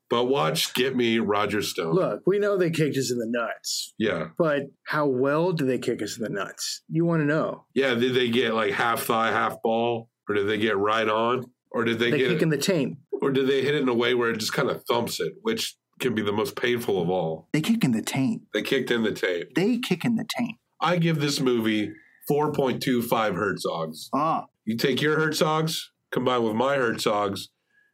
But 0.09 0.25
watch 0.25 0.73
Get 0.75 0.95
Me 0.95 1.17
Roger 1.17 1.61
Stone. 1.63 1.95
Look, 1.95 2.21
we 2.27 2.37
know 2.37 2.57
they 2.57 2.69
kicked 2.69 2.95
us 2.95 3.11
in 3.11 3.17
the 3.17 3.25
nuts. 3.27 3.93
Yeah. 3.97 4.27
But 4.37 4.63
how 4.85 5.07
well 5.07 5.51
do 5.51 5.65
they 5.65 5.79
kick 5.79 6.01
us 6.03 6.17
in 6.17 6.23
the 6.23 6.29
nuts? 6.29 6.83
You 6.87 7.05
want 7.05 7.21
to 7.21 7.25
know. 7.25 7.65
Yeah, 7.73 7.95
did 7.95 8.13
they 8.13 8.29
get 8.29 8.53
like 8.53 8.73
half 8.73 9.01
thigh, 9.03 9.31
half 9.31 9.61
ball? 9.63 10.09
Or 10.29 10.35
did 10.35 10.47
they 10.47 10.57
get 10.59 10.77
right 10.77 11.07
on? 11.09 11.45
Or 11.71 11.83
did 11.83 11.97
they, 11.99 12.11
They 12.11 12.17
get 12.19 12.29
kick 12.29 12.41
in 12.43 12.49
the 12.49 12.57
taint. 12.57 12.97
or 13.21 13.31
did 13.31 13.47
they 13.47 13.61
hit 13.63 13.73
it 13.75 13.81
in 13.81 13.89
a 13.89 13.93
way 13.93 14.13
where 14.13 14.29
it 14.29 14.37
just 14.37 14.53
kind 14.53 14.69
of 14.69 14.83
thumps 14.85 15.19
it, 15.19 15.33
which 15.41 15.75
can 15.99 16.13
be 16.13 16.21
the 16.21 16.31
most 16.31 16.55
painful 16.55 17.01
of 17.01 17.09
all? 17.09 17.47
They 17.51 17.61
kick 17.61 17.83
in 17.83 17.91
the 17.91 18.01
taint. 18.03 18.43
They 18.53 18.61
kicked 18.61 18.91
in 18.91 19.01
the 19.03 19.11
tape. 19.11 19.55
They 19.55 19.79
kick 19.79 20.05
in 20.05 20.15
the 20.17 20.25
taint. 20.37 20.57
I 20.79 20.97
give 20.97 21.19
this 21.19 21.39
movie 21.39 21.91
4.25 22.29 23.09
Herzogs. 23.35 24.07
Ah, 24.13 24.45
You 24.65 24.77
take 24.77 25.01
your 25.01 25.17
Herzogs 25.17 25.79
combined 26.11 26.43
with 26.43 26.53
my 26.55 26.77
Herzogs, 26.77 27.47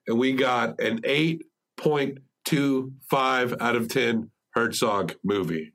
and 0.07 0.17
we 0.19 0.33
got 0.33 0.79
an 0.81 0.99
8.25 1.01 3.61
out 3.61 3.75
of 3.75 3.87
10 3.87 4.29
Herzog 4.53 5.15
movie. 5.23 5.73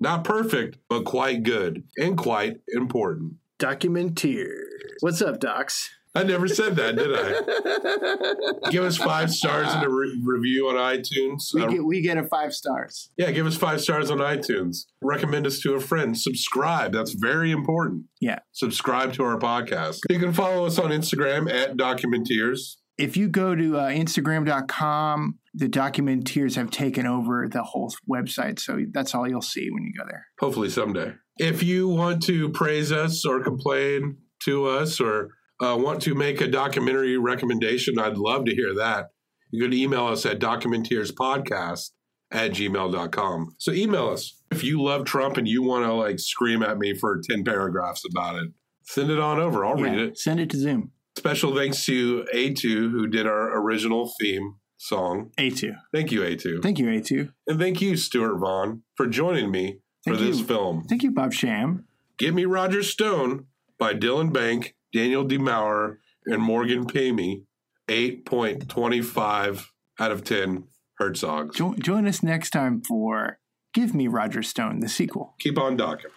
Not 0.00 0.22
perfect, 0.24 0.78
but 0.88 1.04
quite 1.04 1.42
good 1.42 1.82
and 1.96 2.16
quite 2.16 2.58
important. 2.68 3.34
documenteer. 3.58 4.60
What's 5.00 5.20
up, 5.20 5.40
docs? 5.40 5.90
I 6.14 6.22
never 6.22 6.48
said 6.48 6.74
that, 6.76 6.96
did 6.96 7.10
I? 7.12 8.60
give 8.70 8.82
us 8.82 8.96
five 8.96 9.30
stars 9.30 9.72
in 9.74 9.82
a 9.84 9.88
re- 9.88 10.20
review 10.24 10.68
on 10.68 10.74
iTunes. 10.76 11.52
We 11.52 11.62
Uh, 11.62 11.68
get 11.68 11.84
we 11.84 12.00
get 12.00 12.16
a 12.16 12.22
five 12.24 12.54
stars. 12.54 13.10
yeah, 13.16 13.30
give 13.30 13.46
us 13.46 13.56
five 13.56 13.80
stars 13.80 14.10
on 14.10 14.18
iTunes. 14.18 14.86
Recommend 15.02 15.46
us 15.46 15.60
to 15.60 15.74
a 15.74 15.80
friend. 15.80 16.16
Subscribe. 16.18 16.92
That's 16.92 17.12
very 17.12 17.50
important. 17.52 18.04
Yeah. 18.20 18.38
Subscribe 18.52 19.12
to 19.14 19.22
our 19.24 19.38
podcast. 19.38 19.98
You 20.08 20.18
can 20.18 20.32
follow 20.32 20.64
us 20.64 20.78
on 20.78 20.90
Instagram 20.90 21.52
at 21.52 21.76
Documenteers. 21.76 22.76
If 22.98 23.16
you 23.16 23.28
go 23.28 23.54
to 23.54 23.78
uh, 23.78 23.88
Instagram.com, 23.90 25.38
the 25.54 25.68
documenteers 25.68 26.56
have 26.56 26.70
taken 26.70 27.06
over 27.06 27.48
the 27.48 27.62
whole 27.62 27.92
website. 28.10 28.58
So 28.58 28.84
that's 28.92 29.14
all 29.14 29.28
you'll 29.28 29.40
see 29.40 29.70
when 29.70 29.84
you 29.84 29.92
go 29.96 30.04
there. 30.04 30.26
Hopefully 30.40 30.68
someday. 30.68 31.14
If 31.36 31.62
you 31.62 31.88
want 31.88 32.22
to 32.24 32.50
praise 32.50 32.90
us 32.90 33.24
or 33.24 33.40
complain 33.40 34.18
to 34.44 34.66
us 34.66 35.00
or 35.00 35.30
uh, 35.60 35.76
want 35.78 36.02
to 36.02 36.14
make 36.14 36.40
a 36.40 36.48
documentary 36.48 37.16
recommendation, 37.16 37.98
I'd 37.98 38.18
love 38.18 38.44
to 38.46 38.54
hear 38.54 38.74
that. 38.74 39.06
You 39.50 39.62
can 39.62 39.72
email 39.72 40.06
us 40.06 40.26
at 40.26 40.40
documenteerspodcast 40.40 41.90
at 42.30 42.50
gmail.com. 42.50 43.54
So 43.58 43.72
email 43.72 44.08
us. 44.08 44.42
If 44.50 44.64
you 44.64 44.82
love 44.82 45.04
Trump 45.04 45.36
and 45.36 45.46
you 45.46 45.62
want 45.62 45.84
to 45.84 45.92
like 45.92 46.18
scream 46.18 46.62
at 46.62 46.78
me 46.78 46.94
for 46.94 47.20
10 47.28 47.44
paragraphs 47.44 48.04
about 48.10 48.42
it, 48.42 48.50
send 48.82 49.10
it 49.10 49.18
on 49.18 49.38
over. 49.38 49.64
I'll 49.64 49.76
read 49.76 49.98
it. 49.98 50.18
Send 50.18 50.40
it 50.40 50.50
to 50.50 50.58
Zoom. 50.58 50.90
Special 51.18 51.52
thanks 51.54 51.84
to 51.86 52.24
A2 52.32 52.62
who 52.92 53.08
did 53.08 53.26
our 53.26 53.60
original 53.60 54.12
theme 54.20 54.54
song. 54.76 55.32
A2. 55.36 55.76
Thank 55.92 56.12
you, 56.12 56.20
A2. 56.20 56.62
Thank 56.62 56.78
you, 56.78 56.86
A2. 56.86 57.32
and 57.48 57.58
thank 57.58 57.80
you, 57.80 57.96
Stuart 57.96 58.38
Vaughn, 58.38 58.82
for 58.94 59.08
joining 59.08 59.50
me 59.50 59.80
for 60.04 60.14
Thank 60.14 60.26
this 60.26 60.40
film. 60.40 60.84
Thank 60.88 61.02
you, 61.02 61.10
Bob 61.10 61.32
Sham. 61.32 61.86
Give 62.18 62.34
Me 62.34 62.44
Roger 62.44 62.84
Stone 62.84 63.46
by 63.80 63.94
Dylan 63.94 64.32
Bank, 64.32 64.76
Daniel 64.92 65.24
DiMauro, 65.26 65.96
and 66.26 66.40
Morgan 66.40 66.86
Pehme. 66.86 67.42
8.25 67.88 69.66
out 69.98 70.12
of 70.12 70.22
10 70.22 70.64
Herzogs. 71.00 71.54
Jo- 71.54 71.74
join 71.78 72.06
us 72.06 72.22
next 72.22 72.50
time 72.50 72.80
for 72.82 73.38
Give 73.74 73.94
Me 73.94 74.06
Roger 74.08 74.42
Stone, 74.42 74.80
the 74.80 74.88
sequel. 74.88 75.34
Keep 75.40 75.58
on 75.58 75.76
docking. 75.76 76.10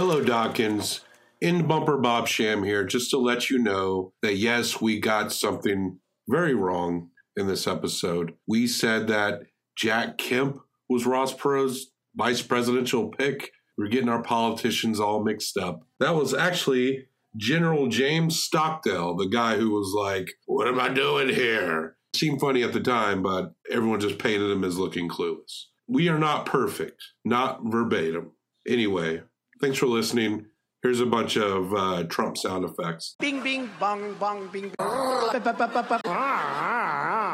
Hello, 0.00 0.22
Dawkins. 0.22 1.02
In 1.42 1.66
bumper 1.66 1.98
Bob 1.98 2.26
Sham 2.26 2.64
here, 2.64 2.84
just 2.84 3.10
to 3.10 3.18
let 3.18 3.50
you 3.50 3.58
know 3.58 4.14
that 4.22 4.36
yes, 4.36 4.80
we 4.80 4.98
got 4.98 5.30
something 5.30 5.98
very 6.26 6.54
wrong 6.54 7.10
in 7.36 7.48
this 7.48 7.66
episode. 7.66 8.32
We 8.48 8.66
said 8.66 9.08
that 9.08 9.42
Jack 9.76 10.16
Kemp 10.16 10.58
was 10.88 11.04
Ross 11.04 11.34
Perot's 11.34 11.92
vice 12.16 12.40
presidential 12.40 13.10
pick. 13.10 13.50
We're 13.76 13.88
getting 13.88 14.08
our 14.08 14.22
politicians 14.22 15.00
all 15.00 15.22
mixed 15.22 15.58
up. 15.58 15.82
That 15.98 16.14
was 16.14 16.32
actually 16.32 17.08
General 17.36 17.88
James 17.88 18.42
Stockdale, 18.42 19.16
the 19.16 19.28
guy 19.28 19.58
who 19.58 19.68
was 19.68 19.92
like, 19.94 20.30
What 20.46 20.66
am 20.66 20.80
I 20.80 20.88
doing 20.88 21.28
here? 21.28 21.98
Seemed 22.16 22.40
funny 22.40 22.62
at 22.62 22.72
the 22.72 22.80
time, 22.80 23.22
but 23.22 23.52
everyone 23.70 24.00
just 24.00 24.18
painted 24.18 24.50
him 24.50 24.64
as 24.64 24.78
looking 24.78 25.10
clueless. 25.10 25.66
We 25.86 26.08
are 26.08 26.18
not 26.18 26.46
perfect, 26.46 27.02
not 27.22 27.60
verbatim. 27.64 28.30
Anyway, 28.66 29.22
thanks 29.60 29.78
for 29.78 29.86
listening. 29.86 30.46
Here's 30.82 31.00
a 31.00 31.06
bunch 31.06 31.36
of 31.36 31.74
uh, 31.74 32.04
Trump 32.04 32.38
sound 32.38 32.64
effects. 32.64 33.14
Bing, 33.20 33.42
bing, 33.42 33.68
bong, 33.78 34.14
bong, 34.14 34.48
bing, 34.48 34.72
bing. 34.72 34.74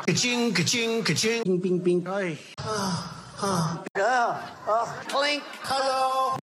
Ka-ching, 0.07 0.53
ka-ching, 0.53 1.05
ka-ching. 1.05 1.43
Bing, 1.45 1.61
bing, 1.61 1.79
bing. 1.79 2.09
Ay. 2.09 2.39
Ah, 2.59 3.23
ah. 3.41 3.85
Ah. 4.67 5.05
Clink. 5.07 5.43
Hello. 5.63 6.37